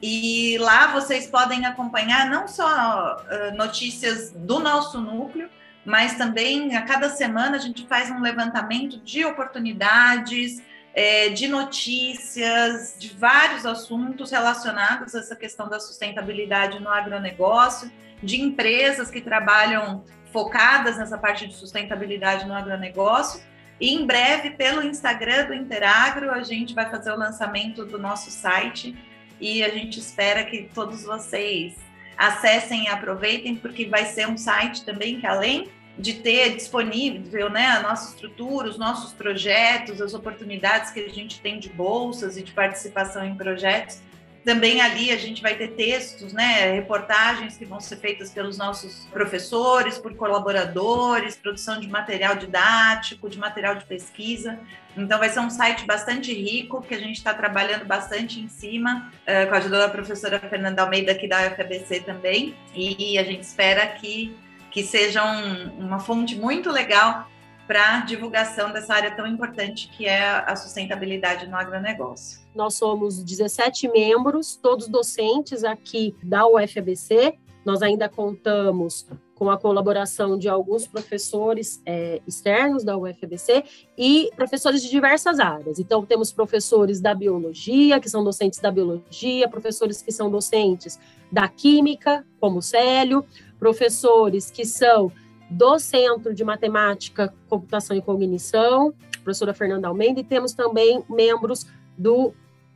e 0.00 0.56
lá 0.58 0.92
vocês 0.92 1.26
podem 1.26 1.66
acompanhar 1.66 2.30
não 2.30 2.46
só 2.46 3.16
uh, 3.16 3.56
notícias 3.56 4.30
do 4.30 4.60
nosso 4.60 5.00
núcleo, 5.00 5.50
mas 5.84 6.14
também 6.14 6.76
a 6.76 6.82
cada 6.82 7.10
semana 7.10 7.56
a 7.56 7.60
gente 7.60 7.86
faz 7.88 8.08
um 8.08 8.20
levantamento 8.20 8.98
de 9.00 9.24
oportunidades, 9.24 10.62
é, 10.94 11.28
de 11.28 11.46
notícias, 11.46 12.96
de 12.98 13.08
vários 13.10 13.64
assuntos 13.64 14.30
relacionados 14.30 15.14
a 15.14 15.20
essa 15.20 15.36
questão 15.36 15.68
da 15.68 15.78
sustentabilidade 15.78 16.80
no 16.80 16.88
agronegócio, 16.88 17.90
de 18.22 18.40
empresas 18.40 19.10
que 19.10 19.20
trabalham 19.20 20.04
focadas 20.32 20.98
nessa 20.98 21.16
parte 21.16 21.46
de 21.46 21.54
sustentabilidade 21.54 22.46
no 22.46 22.54
agronegócio. 22.54 23.40
E 23.80 23.94
em 23.94 24.04
breve, 24.04 24.50
pelo 24.50 24.82
Instagram 24.82 25.46
do 25.46 25.54
Interagro, 25.54 26.30
a 26.30 26.42
gente 26.42 26.74
vai 26.74 26.90
fazer 26.90 27.12
o 27.12 27.16
lançamento 27.16 27.84
do 27.84 27.98
nosso 27.98 28.30
site 28.30 28.96
e 29.40 29.64
a 29.64 29.70
gente 29.70 29.98
espera 29.98 30.44
que 30.44 30.68
todos 30.74 31.04
vocês 31.04 31.74
acessem 32.16 32.84
e 32.84 32.88
aproveitem, 32.88 33.56
porque 33.56 33.86
vai 33.86 34.04
ser 34.04 34.28
um 34.28 34.36
site 34.36 34.84
também 34.84 35.18
que, 35.18 35.26
além 35.26 35.70
de 36.00 36.14
ter 36.14 36.56
disponível 36.56 37.50
né, 37.50 37.66
a 37.66 37.82
nossa 37.82 38.14
estrutura, 38.14 38.68
os 38.68 38.78
nossos 38.78 39.12
projetos, 39.12 40.00
as 40.00 40.14
oportunidades 40.14 40.90
que 40.90 41.00
a 41.00 41.08
gente 41.08 41.40
tem 41.40 41.60
de 41.60 41.68
bolsas 41.68 42.36
e 42.36 42.42
de 42.42 42.52
participação 42.52 43.24
em 43.24 43.34
projetos. 43.34 44.00
Também 44.42 44.80
ali 44.80 45.10
a 45.10 45.18
gente 45.18 45.42
vai 45.42 45.54
ter 45.54 45.72
textos, 45.72 46.32
né, 46.32 46.72
reportagens 46.72 47.58
que 47.58 47.66
vão 47.66 47.78
ser 47.78 47.96
feitas 47.96 48.30
pelos 48.30 48.56
nossos 48.56 49.04
professores, 49.12 49.98
por 49.98 50.14
colaboradores, 50.14 51.36
produção 51.36 51.78
de 51.78 51.86
material 51.86 52.34
didático, 52.34 53.28
de 53.28 53.38
material 53.38 53.74
de 53.74 53.84
pesquisa. 53.84 54.58
Então 54.96 55.18
vai 55.18 55.28
ser 55.28 55.40
um 55.40 55.50
site 55.50 55.84
bastante 55.84 56.32
rico, 56.32 56.80
que 56.80 56.94
a 56.94 56.98
gente 56.98 57.18
está 57.18 57.34
trabalhando 57.34 57.84
bastante 57.84 58.40
em 58.40 58.48
cima, 58.48 59.12
uh, 59.22 59.46
com 59.46 59.54
a 59.54 59.58
ajuda 59.58 59.78
da 59.78 59.88
professora 59.90 60.38
Fernanda 60.38 60.82
Almeida 60.82 61.12
aqui 61.12 61.28
da 61.28 61.46
UFABC 61.48 62.00
também, 62.00 62.54
e 62.74 63.18
a 63.18 63.22
gente 63.22 63.42
espera 63.42 63.86
que 63.88 64.34
que 64.70 64.82
seja 64.82 65.24
um, 65.24 65.86
uma 65.86 65.98
fonte 65.98 66.36
muito 66.36 66.70
legal 66.70 67.26
para 67.66 68.00
divulgação 68.00 68.72
dessa 68.72 68.94
área 68.94 69.14
tão 69.14 69.26
importante 69.26 69.88
que 69.96 70.04
é 70.04 70.28
a 70.28 70.56
sustentabilidade 70.56 71.46
no 71.46 71.56
agronegócio. 71.56 72.40
Nós 72.52 72.74
somos 72.74 73.22
17 73.22 73.88
membros, 73.88 74.56
todos 74.56 74.88
docentes 74.88 75.62
aqui 75.62 76.16
da 76.22 76.46
UFABC. 76.46 77.38
Nós 77.64 77.80
ainda 77.80 78.08
contamos 78.08 79.06
com 79.40 79.48
a 79.48 79.56
colaboração 79.56 80.36
de 80.36 80.50
alguns 80.50 80.86
professores 80.86 81.80
é, 81.86 82.20
externos 82.26 82.84
da 82.84 82.98
UFABC 82.98 83.64
e 83.96 84.30
professores 84.36 84.82
de 84.82 84.90
diversas 84.90 85.38
áreas. 85.38 85.78
Então, 85.78 86.04
temos 86.04 86.30
professores 86.30 87.00
da 87.00 87.14
biologia, 87.14 87.98
que 87.98 88.10
são 88.10 88.22
docentes 88.22 88.58
da 88.58 88.70
biologia, 88.70 89.48
professores 89.48 90.02
que 90.02 90.12
são 90.12 90.30
docentes 90.30 90.98
da 91.32 91.48
química, 91.48 92.26
como 92.38 92.58
o 92.58 92.62
Célio, 92.62 93.24
professores 93.60 94.50
que 94.50 94.64
são 94.64 95.12
do 95.50 95.78
Centro 95.78 96.34
de 96.34 96.42
Matemática, 96.42 97.32
Computação 97.48 97.96
e 97.96 98.00
Cognição, 98.00 98.94
professora 99.22 99.52
Fernanda 99.52 99.88
Almeida, 99.88 100.20
e 100.20 100.24
temos 100.24 100.54
também 100.54 101.04
membros 101.08 101.66
do 101.98 102.32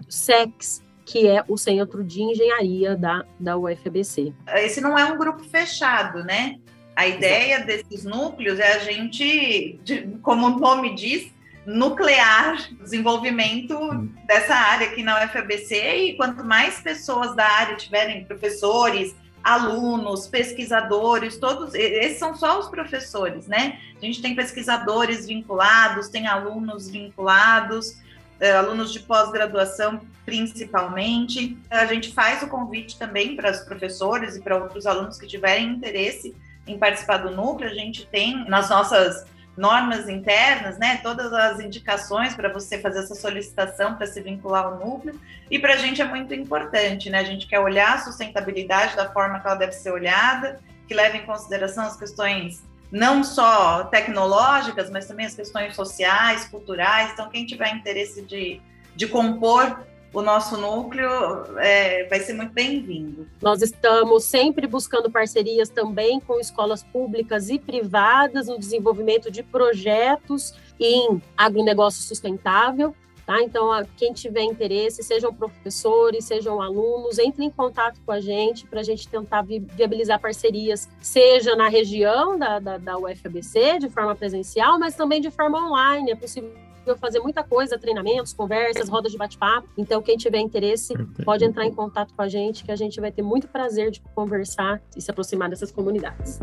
SEX, 0.08 0.82
que 1.06 1.26
é 1.26 1.42
o 1.48 1.56
Centro 1.56 2.04
de 2.04 2.22
Engenharia 2.22 2.96
da, 2.96 3.24
da 3.40 3.56
UFBC. 3.56 4.32
Esse 4.54 4.80
não 4.80 4.98
é 4.98 5.04
um 5.04 5.16
grupo 5.16 5.42
fechado, 5.44 6.22
né? 6.22 6.56
A 6.94 7.08
ideia 7.08 7.54
Exato. 7.54 7.66
desses 7.66 8.04
núcleos 8.04 8.58
é 8.58 8.74
a 8.74 8.78
gente, 8.78 9.80
como 10.22 10.46
o 10.46 10.58
nome 10.58 10.94
diz, 10.94 11.32
nuclear 11.66 12.56
desenvolvimento 12.80 13.76
hum. 13.76 14.08
dessa 14.26 14.54
área 14.54 14.88
aqui 14.88 15.02
na 15.02 15.24
UFABC 15.24 15.74
e 15.96 16.16
quanto 16.16 16.44
mais 16.44 16.80
pessoas 16.80 17.34
da 17.34 17.46
área 17.46 17.76
tiverem 17.76 18.24
professores, 18.24 19.14
alunos, 19.44 20.26
pesquisadores, 20.26 21.36
todos, 21.36 21.74
esses 21.74 22.18
são 22.18 22.34
só 22.34 22.58
os 22.58 22.68
professores, 22.68 23.46
né? 23.46 23.78
A 24.00 24.04
gente 24.04 24.22
tem 24.22 24.34
pesquisadores 24.34 25.26
vinculados, 25.26 26.08
tem 26.08 26.26
alunos 26.26 26.88
vinculados, 26.88 27.98
eh, 28.40 28.52
alunos 28.52 28.90
de 28.90 29.00
pós-graduação 29.00 30.00
principalmente. 30.24 31.58
A 31.70 31.84
gente 31.84 32.12
faz 32.14 32.42
o 32.42 32.48
convite 32.48 32.98
também 32.98 33.36
para 33.36 33.50
os 33.50 33.60
professores 33.60 34.36
e 34.36 34.40
para 34.40 34.56
outros 34.56 34.86
alunos 34.86 35.18
que 35.18 35.26
tiverem 35.26 35.68
interesse 35.68 36.34
em 36.66 36.78
participar 36.78 37.18
do 37.18 37.30
núcleo. 37.30 37.70
A 37.70 37.74
gente 37.74 38.06
tem 38.06 38.48
nas 38.48 38.70
nossas 38.70 39.26
normas 39.56 40.08
internas, 40.08 40.78
né, 40.78 40.98
todas 41.02 41.32
as 41.32 41.60
indicações 41.60 42.34
para 42.34 42.52
você 42.52 42.78
fazer 42.78 43.00
essa 43.00 43.14
solicitação 43.14 43.94
para 43.94 44.06
se 44.06 44.20
vincular 44.20 44.64
ao 44.64 44.78
núcleo. 44.78 45.18
E 45.50 45.58
para 45.58 45.74
a 45.74 45.76
gente 45.76 46.02
é 46.02 46.04
muito 46.04 46.34
importante, 46.34 47.08
né? 47.08 47.20
A 47.20 47.24
gente 47.24 47.46
quer 47.46 47.60
olhar 47.60 47.94
a 47.94 47.98
sustentabilidade 47.98 48.96
da 48.96 49.12
forma 49.12 49.38
que 49.40 49.46
ela 49.46 49.56
deve 49.56 49.72
ser 49.72 49.92
olhada, 49.92 50.60
que 50.88 50.94
leve 50.94 51.18
em 51.18 51.26
consideração 51.26 51.84
as 51.84 51.96
questões 51.96 52.62
não 52.90 53.24
só 53.24 53.84
tecnológicas, 53.84 54.88
mas 54.90 55.06
também 55.06 55.26
as 55.26 55.34
questões 55.34 55.74
sociais, 55.74 56.44
culturais. 56.44 57.12
Então, 57.12 57.28
quem 57.28 57.44
tiver 57.44 57.74
interesse 57.74 58.22
de, 58.22 58.60
de 58.94 59.08
compor 59.08 59.84
o 60.14 60.22
nosso 60.22 60.56
núcleo 60.56 61.10
é, 61.58 62.04
vai 62.04 62.20
ser 62.20 62.34
muito 62.34 62.52
bem-vindo. 62.52 63.26
Nós 63.42 63.60
estamos 63.60 64.24
sempre 64.24 64.66
buscando 64.68 65.10
parcerias 65.10 65.68
também 65.68 66.20
com 66.20 66.38
escolas 66.38 66.84
públicas 66.84 67.50
e 67.50 67.58
privadas 67.58 68.46
no 68.46 68.58
desenvolvimento 68.58 69.28
de 69.30 69.42
projetos 69.42 70.54
em 70.78 71.20
agronegócio 71.36 72.02
sustentável. 72.02 72.94
Tá? 73.26 73.42
Então, 73.42 73.70
quem 73.96 74.12
tiver 74.12 74.42
interesse, 74.42 75.02
sejam 75.02 75.34
professores, 75.34 76.26
sejam 76.26 76.60
alunos, 76.60 77.18
entre 77.18 77.42
em 77.42 77.50
contato 77.50 77.98
com 78.04 78.12
a 78.12 78.20
gente 78.20 78.66
para 78.66 78.80
a 78.80 78.82
gente 78.82 79.08
tentar 79.08 79.42
viabilizar 79.42 80.20
parcerias, 80.20 80.88
seja 81.00 81.56
na 81.56 81.68
região 81.68 82.38
da, 82.38 82.58
da, 82.58 82.76
da 82.76 82.98
UFABC, 82.98 83.78
de 83.80 83.88
forma 83.88 84.14
presencial, 84.14 84.78
mas 84.78 84.94
também 84.94 85.22
de 85.22 85.30
forma 85.30 85.58
online. 85.66 86.10
É 86.10 86.14
possível 86.14 86.52
fazer 86.98 87.20
muita 87.20 87.42
coisa, 87.42 87.78
treinamentos, 87.78 88.32
conversas, 88.32 88.88
rodas 88.88 89.12
de 89.12 89.18
bate-papo. 89.18 89.68
Então, 89.76 90.02
quem 90.02 90.16
tiver 90.16 90.38
interesse, 90.38 90.94
pode 91.24 91.44
entrar 91.44 91.64
em 91.64 91.72
contato 91.72 92.14
com 92.14 92.22
a 92.22 92.28
gente, 92.28 92.64
que 92.64 92.70
a 92.70 92.76
gente 92.76 93.00
vai 93.00 93.10
ter 93.10 93.22
muito 93.22 93.48
prazer 93.48 93.90
de 93.90 94.00
conversar 94.14 94.82
e 94.96 95.00
se 95.00 95.10
aproximar 95.10 95.48
dessas 95.48 95.72
comunidades. 95.72 96.38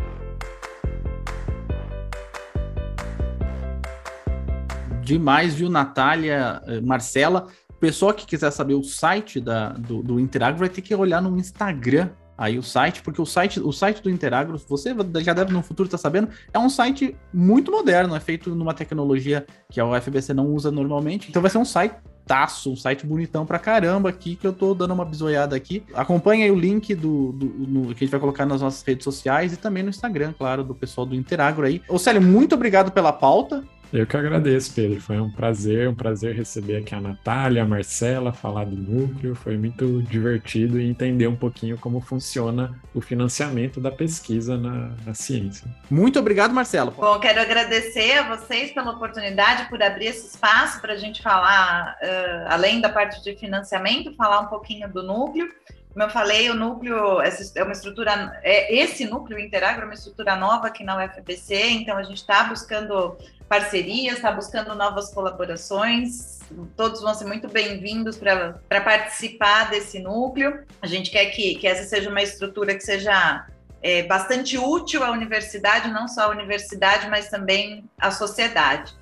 Demais, 5.01 5.53
viu, 5.53 5.69
Natália, 5.69 6.61
eh, 6.65 6.81
Marcela? 6.81 7.47
Pessoal 7.79 8.13
que 8.13 8.25
quiser 8.25 8.51
saber 8.51 8.75
o 8.75 8.83
site 8.83 9.41
da, 9.41 9.69
do, 9.69 10.01
do 10.03 10.19
Interagro 10.19 10.59
vai 10.59 10.69
ter 10.69 10.81
que 10.81 10.93
olhar 10.95 11.21
no 11.21 11.37
Instagram 11.37 12.09
aí 12.41 12.57
o 12.57 12.63
site, 12.63 13.03
porque 13.03 13.21
o 13.21 13.25
site, 13.25 13.59
o 13.59 13.71
site 13.71 14.01
do 14.01 14.09
Interagro, 14.09 14.59
você 14.67 14.95
já 15.23 15.31
deve 15.31 15.53
no 15.53 15.61
futuro 15.61 15.85
estar 15.85 15.99
tá 15.99 16.01
sabendo, 16.01 16.29
é 16.51 16.57
um 16.57 16.69
site 16.69 17.15
muito 17.31 17.71
moderno, 17.71 18.15
é 18.15 18.19
feito 18.19 18.55
numa 18.55 18.73
tecnologia 18.73 19.45
que 19.69 19.79
a 19.79 19.85
UFBC 19.85 20.33
não 20.33 20.47
usa 20.47 20.71
normalmente. 20.71 21.29
Então 21.29 21.39
vai 21.39 21.51
ser 21.51 21.59
um 21.59 21.65
site 21.65 21.93
taço, 22.25 22.71
um 22.71 22.75
site 22.75 23.05
bonitão 23.05 23.45
pra 23.45 23.59
caramba 23.59 24.09
aqui, 24.09 24.35
que 24.35 24.47
eu 24.47 24.53
tô 24.53 24.73
dando 24.73 24.91
uma 24.91 25.05
bisoiada 25.05 25.55
aqui. 25.55 25.83
Acompanhe 25.93 26.43
aí 26.43 26.51
o 26.51 26.55
link 26.55 26.95
do, 26.95 27.31
do 27.31 27.45
no, 27.45 27.85
que 27.87 28.03
a 28.03 28.05
gente 28.05 28.11
vai 28.11 28.19
colocar 28.19 28.45
nas 28.47 28.61
nossas 28.61 28.81
redes 28.81 29.03
sociais 29.03 29.53
e 29.53 29.57
também 29.57 29.83
no 29.83 29.89
Instagram, 29.89 30.33
claro, 30.35 30.63
do 30.63 30.73
pessoal 30.73 31.05
do 31.05 31.13
Interagro 31.13 31.63
aí. 31.63 31.79
Ô 31.87 31.99
Célio, 31.99 32.21
muito 32.21 32.55
obrigado 32.55 32.91
pela 32.91 33.13
pauta. 33.13 33.63
Eu 33.93 34.07
que 34.07 34.15
agradeço, 34.15 34.73
Pedro. 34.73 35.01
Foi 35.01 35.19
um 35.19 35.29
prazer, 35.29 35.89
um 35.89 35.93
prazer 35.93 36.33
receber 36.33 36.77
aqui 36.77 36.95
a 36.95 37.01
Natália, 37.01 37.63
a 37.63 37.65
Marcela, 37.65 38.31
falar 38.31 38.63
do 38.63 38.75
núcleo. 38.77 39.35
Foi 39.35 39.57
muito 39.57 40.01
divertido 40.03 40.79
e 40.79 40.89
entender 40.89 41.27
um 41.27 41.35
pouquinho 41.35 41.77
como 41.77 41.99
funciona 41.99 42.73
o 42.95 43.01
financiamento 43.01 43.81
da 43.81 43.91
pesquisa 43.91 44.57
na, 44.57 44.91
na 45.05 45.13
ciência. 45.13 45.67
Muito 45.89 46.17
obrigado, 46.17 46.53
Marcela. 46.53 46.91
Bom, 46.91 47.19
quero 47.19 47.41
agradecer 47.41 48.13
a 48.13 48.35
vocês 48.35 48.71
pela 48.71 48.91
oportunidade, 48.91 49.67
por 49.69 49.83
abrir 49.83 50.05
esse 50.05 50.27
espaço 50.27 50.79
para 50.79 50.93
a 50.93 50.97
gente 50.97 51.21
falar, 51.21 51.97
uh, 52.01 52.45
além 52.47 52.79
da 52.79 52.87
parte 52.87 53.21
de 53.21 53.35
financiamento, 53.35 54.15
falar 54.15 54.39
um 54.39 54.47
pouquinho 54.47 54.87
do 54.87 55.03
núcleo. 55.03 55.49
Como 55.91 56.05
eu 56.05 56.09
falei, 56.09 56.49
o 56.49 56.53
núcleo 56.53 57.21
é 57.21 57.63
uma 57.63 57.73
estrutura, 57.73 58.39
é, 58.41 58.73
esse 58.73 59.03
núcleo 59.03 59.37
Interagro 59.37 59.81
é 59.81 59.85
uma 59.85 59.93
estrutura 59.93 60.37
nova 60.37 60.67
aqui 60.67 60.85
na 60.85 60.95
UFPC, 60.95 61.71
então 61.71 61.97
a 61.97 62.03
gente 62.03 62.19
está 62.19 62.45
buscando 62.45 63.17
parcerias, 63.51 64.15
está 64.15 64.31
buscando 64.31 64.73
novas 64.75 65.13
colaborações. 65.13 66.39
Todos 66.77 67.01
vão 67.01 67.13
ser 67.13 67.25
muito 67.25 67.49
bem-vindos 67.49 68.17
para 68.17 68.79
participar 68.81 69.69
desse 69.69 69.99
núcleo. 69.99 70.63
A 70.81 70.87
gente 70.87 71.11
quer 71.11 71.25
que, 71.25 71.55
que 71.55 71.67
essa 71.67 71.83
seja 71.83 72.09
uma 72.09 72.21
estrutura 72.21 72.73
que 72.73 72.79
seja 72.79 73.45
é, 73.83 74.03
bastante 74.03 74.57
útil 74.57 75.03
à 75.03 75.11
universidade, 75.11 75.91
não 75.91 76.07
só 76.07 76.27
à 76.27 76.29
universidade, 76.29 77.09
mas 77.09 77.27
também 77.27 77.83
à 77.99 78.09
sociedade. 78.09 78.93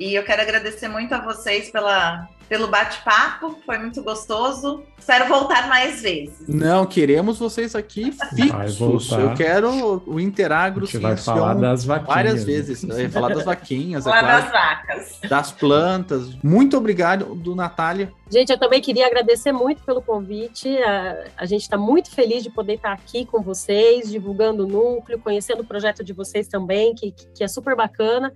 E 0.00 0.14
eu 0.14 0.24
quero 0.24 0.40
agradecer 0.40 0.88
muito 0.88 1.14
a 1.14 1.20
vocês 1.20 1.70
pela, 1.70 2.26
pelo 2.48 2.66
bate-papo, 2.66 3.58
foi 3.64 3.78
muito 3.78 4.02
gostoso. 4.02 4.82
Espero 4.98 5.28
voltar 5.28 5.68
mais 5.68 6.00
vezes. 6.00 6.48
Não, 6.48 6.86
queremos 6.86 7.38
vocês 7.38 7.74
aqui 7.74 8.10
fixos. 8.34 9.12
Eu 9.12 9.34
quero 9.34 10.02
o 10.06 10.18
Interagro. 10.18 10.84
A 10.84 10.86
gente 10.86 10.98
vai 10.98 11.16
falar 11.16 11.54
das 11.54 11.84
vaquinhas. 11.84 12.14
Várias 12.14 12.40
né? 12.40 12.44
vezes. 12.44 13.12
Falar 13.12 13.28
das 13.28 13.44
vaquinhas, 13.44 14.06
é 14.06 14.10
falar 14.10 14.20
claro, 14.20 14.42
das 14.42 14.52
vacas. 14.52 15.20
Das 15.28 15.52
plantas. 15.52 16.34
Muito 16.42 16.76
obrigado, 16.76 17.34
do 17.34 17.54
Natália. 17.54 18.12
Gente, 18.30 18.50
eu 18.50 18.58
também 18.58 18.80
queria 18.80 19.06
agradecer 19.06 19.52
muito 19.52 19.82
pelo 19.82 20.02
convite. 20.02 20.76
A, 20.78 21.24
a 21.36 21.46
gente 21.46 21.62
está 21.62 21.76
muito 21.76 22.10
feliz 22.10 22.42
de 22.42 22.50
poder 22.50 22.74
estar 22.74 22.92
aqui 22.92 23.24
com 23.24 23.42
vocês, 23.42 24.10
divulgando 24.10 24.64
o 24.64 24.68
núcleo, 24.68 25.18
conhecendo 25.18 25.60
o 25.60 25.64
projeto 25.64 26.02
de 26.02 26.12
vocês 26.12 26.48
também, 26.48 26.94
que, 26.94 27.12
que 27.34 27.44
é 27.44 27.48
super 27.48 27.76
bacana. 27.76 28.32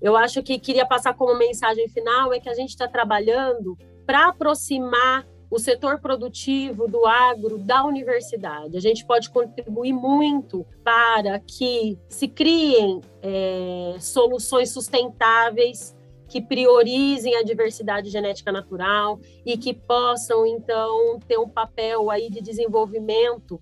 Eu 0.00 0.16
acho 0.16 0.42
que 0.42 0.58
queria 0.58 0.86
passar 0.86 1.14
como 1.14 1.36
mensagem 1.36 1.88
final 1.88 2.32
é 2.32 2.40
que 2.40 2.48
a 2.48 2.54
gente 2.54 2.70
está 2.70 2.86
trabalhando 2.86 3.76
para 4.06 4.28
aproximar 4.28 5.26
o 5.50 5.58
setor 5.58 6.00
produtivo 6.00 6.86
do 6.86 7.06
agro 7.06 7.58
da 7.58 7.84
universidade. 7.84 8.76
A 8.76 8.80
gente 8.80 9.04
pode 9.06 9.30
contribuir 9.30 9.92
muito 9.92 10.66
para 10.84 11.38
que 11.40 11.98
se 12.08 12.28
criem 12.28 13.00
é, 13.22 13.96
soluções 13.98 14.70
sustentáveis 14.70 15.96
que 16.28 16.42
priorizem 16.42 17.34
a 17.36 17.42
diversidade 17.42 18.10
genética 18.10 18.52
natural 18.52 19.18
e 19.46 19.56
que 19.56 19.72
possam 19.72 20.46
então 20.46 21.18
ter 21.26 21.38
um 21.38 21.48
papel 21.48 22.10
aí 22.10 22.28
de 22.28 22.42
desenvolvimento 22.42 23.60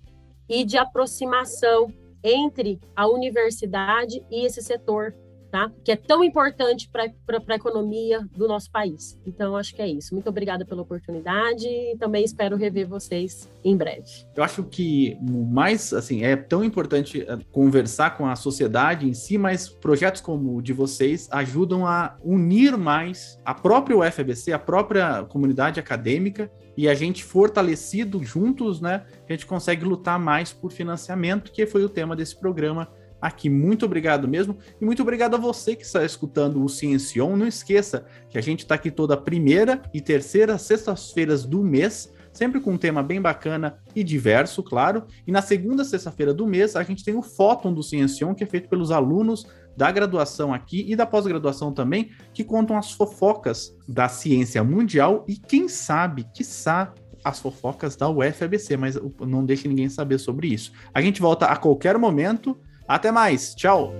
e 0.49 0.65
de 0.65 0.77
aproximação 0.77 1.87
entre 2.21 2.79
a 2.93 3.07
universidade 3.07 4.25
e 4.29 4.45
esse 4.45 4.61
setor 4.61 5.15
tá? 5.57 5.71
Que 5.83 5.91
é 5.91 5.95
tão 5.95 6.23
importante 6.23 6.89
para 6.89 7.09
a 7.47 7.55
economia 7.55 8.27
do 8.35 8.47
nosso 8.47 8.69
país. 8.71 9.19
Então, 9.25 9.57
acho 9.57 9.73
que 9.73 9.81
é 9.81 9.87
isso. 9.87 10.13
Muito 10.13 10.29
obrigada 10.29 10.65
pela 10.65 10.81
oportunidade 10.81 11.65
e 11.67 11.97
também 11.97 12.23
espero 12.23 12.55
rever 12.55 12.87
vocês 12.87 13.49
em 13.63 13.75
breve. 13.75 14.05
Eu 14.35 14.43
acho 14.43 14.63
que 14.63 15.17
mais, 15.21 15.93
assim, 15.93 16.23
é 16.23 16.35
tão 16.35 16.63
importante 16.63 17.25
eh, 17.27 17.39
conversar 17.51 18.15
com 18.17 18.27
a 18.27 18.35
sociedade 18.35 19.07
em 19.09 19.13
si, 19.13 19.37
mas 19.37 19.67
projetos 19.67 20.21
como 20.21 20.57
o 20.57 20.61
de 20.61 20.73
vocês 20.73 21.27
ajudam 21.31 21.85
a 21.85 22.15
unir 22.23 22.77
mais 22.77 23.39
a 23.43 23.53
própria 23.53 23.97
UFABC, 23.97 24.53
a 24.53 24.59
própria 24.59 25.23
comunidade 25.23 25.79
acadêmica 25.79 26.51
e 26.75 26.87
a 26.87 26.93
gente 26.93 27.23
fortalecido 27.23 28.23
juntos, 28.23 28.79
né, 28.79 29.03
a 29.27 29.31
gente 29.31 29.47
consegue 29.47 29.83
lutar 29.83 30.19
mais 30.19 30.53
por 30.53 30.71
financiamento, 30.71 31.51
que 31.51 31.65
foi 31.65 31.83
o 31.83 31.89
tema 31.89 32.15
desse 32.15 32.39
programa 32.39 32.87
aqui. 33.21 33.49
Muito 33.49 33.85
obrigado 33.85 34.27
mesmo. 34.27 34.57
E 34.79 34.85
muito 34.85 35.01
obrigado 35.01 35.35
a 35.35 35.39
você 35.39 35.75
que 35.75 35.83
está 35.83 36.03
escutando 36.03 36.63
o 36.63 36.69
Ciencion. 36.69 37.35
Não 37.35 37.47
esqueça 37.47 38.05
que 38.29 38.37
a 38.37 38.41
gente 38.41 38.59
está 38.59 38.75
aqui 38.75 38.91
toda 38.91 39.17
primeira 39.17 39.81
e 39.93 40.01
terceira 40.01 40.57
sextas-feiras 40.57 41.45
do 41.45 41.63
mês, 41.63 42.13
sempre 42.31 42.59
com 42.59 42.73
um 42.73 42.77
tema 42.77 43.01
bem 43.01 43.21
bacana 43.21 43.77
e 43.95 44.03
diverso, 44.03 44.61
claro. 44.61 45.05
E 45.25 45.31
na 45.31 45.41
segunda 45.41 45.83
sexta-feira 45.83 46.33
do 46.33 46.45
mês, 46.45 46.75
a 46.75 46.83
gente 46.83 47.03
tem 47.03 47.15
o 47.15 47.21
Fóton 47.21 47.73
do 47.73 47.83
Ciencion, 47.83 48.33
que 48.33 48.43
é 48.43 48.47
feito 48.47 48.69
pelos 48.69 48.91
alunos 48.91 49.45
da 49.75 49.91
graduação 49.91 50.53
aqui 50.53 50.85
e 50.87 50.95
da 50.95 51.05
pós-graduação 51.05 51.71
também, 51.71 52.09
que 52.33 52.43
contam 52.43 52.77
as 52.77 52.91
fofocas 52.91 53.75
da 53.87 54.09
ciência 54.09 54.63
mundial 54.63 55.23
e 55.27 55.35
quem 55.35 55.67
sabe, 55.67 56.25
quiçá, 56.33 56.93
as 57.23 57.39
fofocas 57.39 57.95
da 57.95 58.09
UFABC, 58.09 58.77
mas 58.77 58.97
não 59.19 59.45
deixe 59.45 59.67
ninguém 59.67 59.89
saber 59.89 60.17
sobre 60.17 60.47
isso. 60.47 60.71
A 60.93 61.01
gente 61.01 61.21
volta 61.21 61.45
a 61.45 61.55
qualquer 61.57 61.97
momento 61.97 62.57
até 62.87 63.11
mais. 63.11 63.53
Tchau. 63.55 63.93